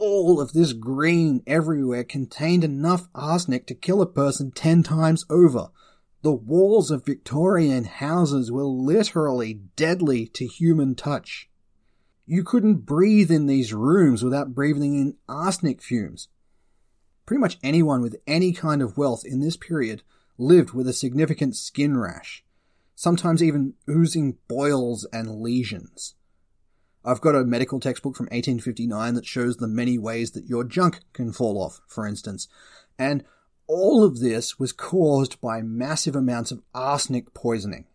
all 0.00 0.40
of 0.40 0.52
this 0.52 0.72
green 0.72 1.42
everywhere 1.46 2.02
contained 2.02 2.64
enough 2.64 3.06
arsenic 3.14 3.66
to 3.66 3.74
kill 3.74 4.00
a 4.02 4.06
person 4.06 4.50
ten 4.50 4.82
times 4.82 5.24
over. 5.30 5.68
The 6.22 6.32
walls 6.32 6.90
of 6.90 7.04
Victorian 7.04 7.84
houses 7.84 8.50
were 8.50 8.64
literally 8.64 9.60
deadly 9.76 10.26
to 10.28 10.46
human 10.46 10.94
touch. 10.94 11.48
You 12.26 12.42
couldn't 12.42 12.86
breathe 12.86 13.30
in 13.30 13.46
these 13.46 13.74
rooms 13.74 14.22
without 14.22 14.54
breathing 14.54 14.94
in 14.94 15.16
arsenic 15.28 15.82
fumes. 15.82 16.28
Pretty 17.26 17.40
much 17.40 17.58
anyone 17.62 18.02
with 18.02 18.16
any 18.26 18.52
kind 18.52 18.82
of 18.82 18.96
wealth 18.96 19.22
in 19.24 19.40
this 19.40 19.56
period 19.56 20.02
lived 20.38 20.72
with 20.72 20.88
a 20.88 20.92
significant 20.92 21.56
skin 21.56 21.96
rash, 21.96 22.42
sometimes 22.94 23.42
even 23.42 23.74
oozing 23.88 24.38
boils 24.48 25.06
and 25.12 25.40
lesions. 25.40 26.14
I've 27.04 27.20
got 27.20 27.34
a 27.34 27.44
medical 27.44 27.80
textbook 27.80 28.14
from 28.14 28.26
1859 28.26 29.14
that 29.14 29.26
shows 29.26 29.56
the 29.56 29.66
many 29.66 29.98
ways 29.98 30.32
that 30.32 30.46
your 30.46 30.64
junk 30.64 31.00
can 31.12 31.32
fall 31.32 31.62
off, 31.62 31.80
for 31.86 32.06
instance, 32.06 32.46
and 32.98 33.24
all 33.66 34.04
of 34.04 34.18
this 34.18 34.58
was 34.58 34.72
caused 34.72 35.40
by 35.40 35.62
massive 35.62 36.16
amounts 36.16 36.50
of 36.50 36.62
arsenic 36.74 37.32
poisoning. 37.32 37.86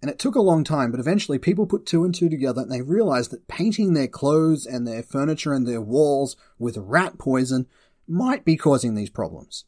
And 0.00 0.10
it 0.10 0.18
took 0.18 0.34
a 0.34 0.42
long 0.42 0.64
time, 0.64 0.90
but 0.90 0.98
eventually 0.98 1.38
people 1.38 1.66
put 1.66 1.86
two 1.86 2.04
and 2.04 2.12
two 2.12 2.28
together 2.28 2.62
and 2.62 2.72
they 2.72 2.80
realized 2.80 3.30
that 3.30 3.46
painting 3.46 3.92
their 3.92 4.08
clothes 4.08 4.66
and 4.66 4.84
their 4.84 5.02
furniture 5.02 5.52
and 5.52 5.68
their 5.68 5.80
walls 5.80 6.36
with 6.58 6.76
rat 6.78 7.18
poison 7.18 7.68
might 8.08 8.44
be 8.44 8.56
causing 8.56 8.94
these 8.94 9.10
problems. 9.10 9.64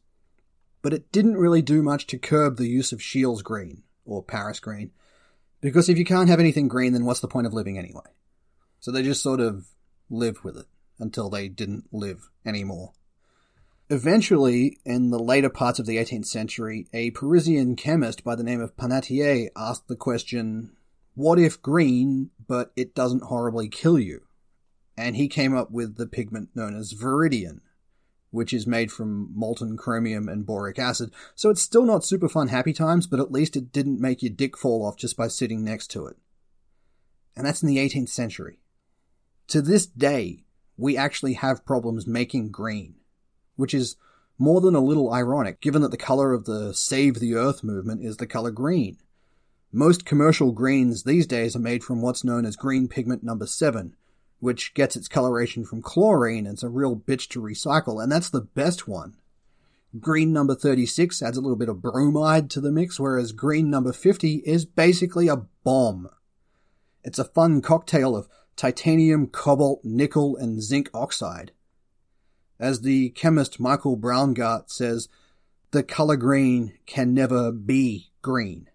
But 0.81 0.93
it 0.93 1.09
didn't 1.11 1.37
really 1.37 1.61
do 1.61 1.81
much 1.81 2.05
to 2.07 2.17
curb 2.17 2.57
the 2.57 2.67
use 2.67 2.91
of 2.91 3.01
Scheele's 3.01 3.41
green, 3.41 3.83
or 4.05 4.21
Paris 4.21 4.59
green, 4.59 4.91
because 5.61 5.87
if 5.87 5.97
you 5.97 6.03
can't 6.03 6.29
have 6.29 6.39
anything 6.39 6.67
green, 6.67 6.93
then 6.93 7.05
what's 7.05 7.21
the 7.21 7.27
point 7.27 7.47
of 7.47 7.53
living 7.53 7.77
anyway? 7.77 8.01
So 8.79 8.91
they 8.91 9.03
just 9.03 9.23
sort 9.23 9.39
of 9.39 9.67
lived 10.09 10.43
with 10.43 10.57
it 10.57 10.67
until 10.99 11.29
they 11.29 11.47
didn't 11.47 11.85
live 11.91 12.29
anymore. 12.45 12.93
Eventually, 13.89 14.79
in 14.83 15.11
the 15.11 15.19
later 15.19 15.49
parts 15.49 15.77
of 15.77 15.85
the 15.85 15.97
18th 15.97 16.25
century, 16.25 16.87
a 16.91 17.11
Parisian 17.11 17.75
chemist 17.75 18.23
by 18.23 18.35
the 18.35 18.43
name 18.43 18.59
of 18.59 18.75
Pannetier 18.75 19.49
asked 19.55 19.87
the 19.87 19.95
question, 19.95 20.71
what 21.13 21.37
if 21.37 21.61
green, 21.61 22.31
but 22.47 22.71
it 22.75 22.95
doesn't 22.95 23.23
horribly 23.23 23.69
kill 23.69 23.99
you? 23.99 24.21
And 24.97 25.15
he 25.15 25.27
came 25.27 25.55
up 25.55 25.69
with 25.71 25.97
the 25.97 26.07
pigment 26.07 26.49
known 26.55 26.75
as 26.75 26.93
viridian, 26.93 27.59
which 28.31 28.53
is 28.53 28.65
made 28.65 28.91
from 28.91 29.31
molten 29.35 29.77
chromium 29.77 30.27
and 30.27 30.45
boric 30.45 30.79
acid. 30.79 31.11
So 31.35 31.49
it's 31.49 31.61
still 31.61 31.85
not 31.85 32.03
super 32.03 32.27
fun 32.27 32.47
happy 32.47 32.73
times, 32.73 33.05
but 33.05 33.19
at 33.19 33.31
least 33.31 33.55
it 33.55 33.71
didn't 33.71 34.01
make 34.01 34.23
your 34.23 34.33
dick 34.33 34.57
fall 34.57 34.83
off 34.85 34.97
just 34.97 35.15
by 35.15 35.27
sitting 35.27 35.63
next 35.63 35.87
to 35.91 36.07
it. 36.07 36.17
And 37.35 37.45
that's 37.45 37.61
in 37.61 37.67
the 37.67 37.77
18th 37.77 38.09
century. 38.09 38.57
To 39.47 39.61
this 39.61 39.85
day, 39.85 40.43
we 40.77 40.97
actually 40.97 41.33
have 41.33 41.65
problems 41.65 42.07
making 42.07 42.51
green 42.51 42.95
which 43.55 43.73
is 43.73 43.95
more 44.37 44.61
than 44.61 44.75
a 44.75 44.79
little 44.79 45.13
ironic 45.13 45.61
given 45.61 45.81
that 45.81 45.91
the 45.91 45.97
color 45.97 46.33
of 46.33 46.45
the 46.45 46.73
Save 46.73 47.19
the 47.19 47.35
Earth 47.35 47.63
movement 47.63 48.03
is 48.03 48.17
the 48.17 48.27
color 48.27 48.51
green. 48.51 48.97
Most 49.71 50.05
commercial 50.05 50.51
greens 50.51 51.03
these 51.03 51.27
days 51.27 51.55
are 51.55 51.59
made 51.59 51.83
from 51.83 52.01
what's 52.01 52.23
known 52.23 52.45
as 52.45 52.55
green 52.55 52.87
pigment 52.87 53.23
number 53.23 53.47
7, 53.47 53.95
which 54.39 54.73
gets 54.73 54.95
its 54.95 55.07
coloration 55.07 55.65
from 55.65 55.81
chlorine 55.81 56.45
and 56.45 56.55
it's 56.55 56.63
a 56.63 56.69
real 56.69 56.95
bitch 56.95 57.29
to 57.29 57.41
recycle, 57.41 58.01
and 58.01 58.11
that's 58.11 58.29
the 58.29 58.41
best 58.41 58.87
one. 58.87 59.15
Green 59.99 60.33
number 60.33 60.55
36 60.55 61.21
adds 61.21 61.37
a 61.37 61.41
little 61.41 61.55
bit 61.55 61.69
of 61.69 61.81
bromide 61.81 62.49
to 62.49 62.59
the 62.59 62.71
mix, 62.71 62.99
whereas 62.99 63.31
green 63.31 63.69
number 63.69 63.93
50 63.93 64.43
is 64.45 64.65
basically 64.65 65.29
a 65.29 65.45
bomb. 65.63 66.09
It's 67.03 67.19
a 67.19 67.23
fun 67.23 67.61
cocktail 67.61 68.15
of 68.15 68.27
titanium, 68.55 69.27
cobalt, 69.27 69.81
nickel, 69.83 70.37
and 70.37 70.61
zinc 70.61 70.89
oxide. 70.93 71.51
As 72.59 72.81
the 72.81 73.09
chemist 73.09 73.59
Michael 73.59 73.97
Braungart 73.97 74.69
says, 74.69 75.09
the 75.71 75.83
color 75.83 76.15
green 76.15 76.73
can 76.85 77.13
never 77.13 77.51
be 77.51 78.11
green. 78.21 78.69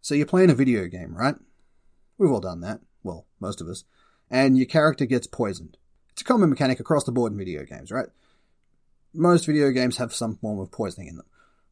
So 0.00 0.14
you're 0.14 0.26
playing 0.26 0.50
a 0.50 0.54
video 0.54 0.86
game, 0.86 1.16
right? 1.16 1.36
We've 2.18 2.30
all 2.30 2.40
done 2.40 2.60
that. 2.62 2.80
Well, 3.02 3.26
most 3.38 3.60
of 3.60 3.68
us. 3.68 3.84
And 4.30 4.56
your 4.56 4.66
character 4.66 5.06
gets 5.06 5.26
poisoned. 5.26 5.76
It's 6.12 6.22
a 6.22 6.24
common 6.24 6.50
mechanic 6.50 6.80
across 6.80 7.04
the 7.04 7.12
board 7.12 7.32
in 7.32 7.38
video 7.38 7.64
games, 7.64 7.90
right? 7.90 8.08
Most 9.14 9.46
video 9.46 9.70
games 9.70 9.96
have 9.98 10.14
some 10.14 10.36
form 10.36 10.58
of 10.58 10.70
poisoning 10.70 11.08
in 11.08 11.16
them. 11.16 11.26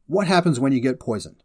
What 0.06 0.26
happens 0.26 0.58
when 0.58 0.72
you 0.72 0.80
get 0.80 1.00
poisoned? 1.00 1.42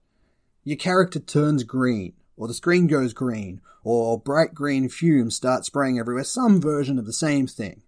Your 0.63 0.78
character 0.78 1.19
turns 1.19 1.63
green, 1.63 2.13
or 2.36 2.47
the 2.47 2.53
screen 2.53 2.88
goes 2.88 3.13
green, 3.13 3.61
or 3.84 4.19
bright 4.19 4.53
green 4.53 4.89
fumes 4.89 5.36
start 5.36 5.65
spraying 5.65 5.99
everywhere, 5.99 6.23
some 6.23 6.59
version 6.59 6.97
of 6.97 7.05
the 7.05 7.13
same 7.13 7.47
thing. 7.47 7.84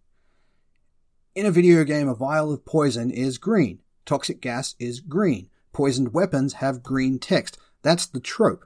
In 1.34 1.46
a 1.46 1.52
video 1.52 1.84
game, 1.84 2.08
a 2.08 2.16
vial 2.16 2.54
of 2.54 2.66
poison 2.66 3.12
is 3.12 3.38
green. 3.38 3.80
Toxic 4.06 4.40
gas 4.40 4.76
is 4.80 5.00
green. 5.00 5.50
Poisoned 5.74 6.14
weapons 6.14 6.54
have 6.54 6.84
green 6.84 7.20
text. 7.20 7.58
That's 7.82 8.06
the 8.06 8.20
trope. 8.20 8.66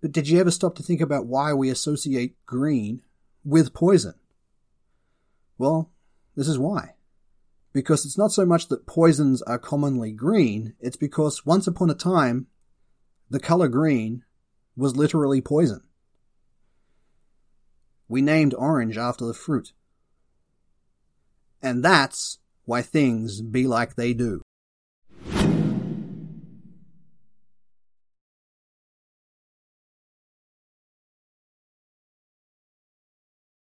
But 0.00 0.12
did 0.12 0.28
you 0.28 0.38
ever 0.38 0.50
stop 0.50 0.76
to 0.76 0.82
think 0.82 1.00
about 1.00 1.26
why 1.26 1.52
we 1.52 1.70
associate 1.70 2.36
green 2.46 3.02
with 3.44 3.74
poison? 3.74 4.14
Well, 5.58 5.90
this 6.36 6.46
is 6.46 6.58
why. 6.58 6.94
Because 7.72 8.04
it's 8.04 8.18
not 8.18 8.30
so 8.30 8.46
much 8.46 8.68
that 8.68 8.86
poisons 8.86 9.42
are 9.42 9.58
commonly 9.58 10.12
green, 10.12 10.74
it's 10.78 10.96
because 10.96 11.44
once 11.44 11.66
upon 11.66 11.90
a 11.90 11.94
time, 11.94 12.46
the 13.30 13.40
color 13.40 13.66
green 13.66 14.24
was 14.76 14.96
literally 14.96 15.40
poison. 15.40 15.82
We 18.08 18.22
named 18.22 18.54
orange 18.54 18.98
after 18.98 19.24
the 19.24 19.34
fruit. 19.34 19.72
And 21.62 21.84
that's 21.84 22.38
why 22.64 22.82
things 22.82 23.40
be 23.40 23.66
like 23.66 23.94
they 23.94 24.12
do. 24.12 24.42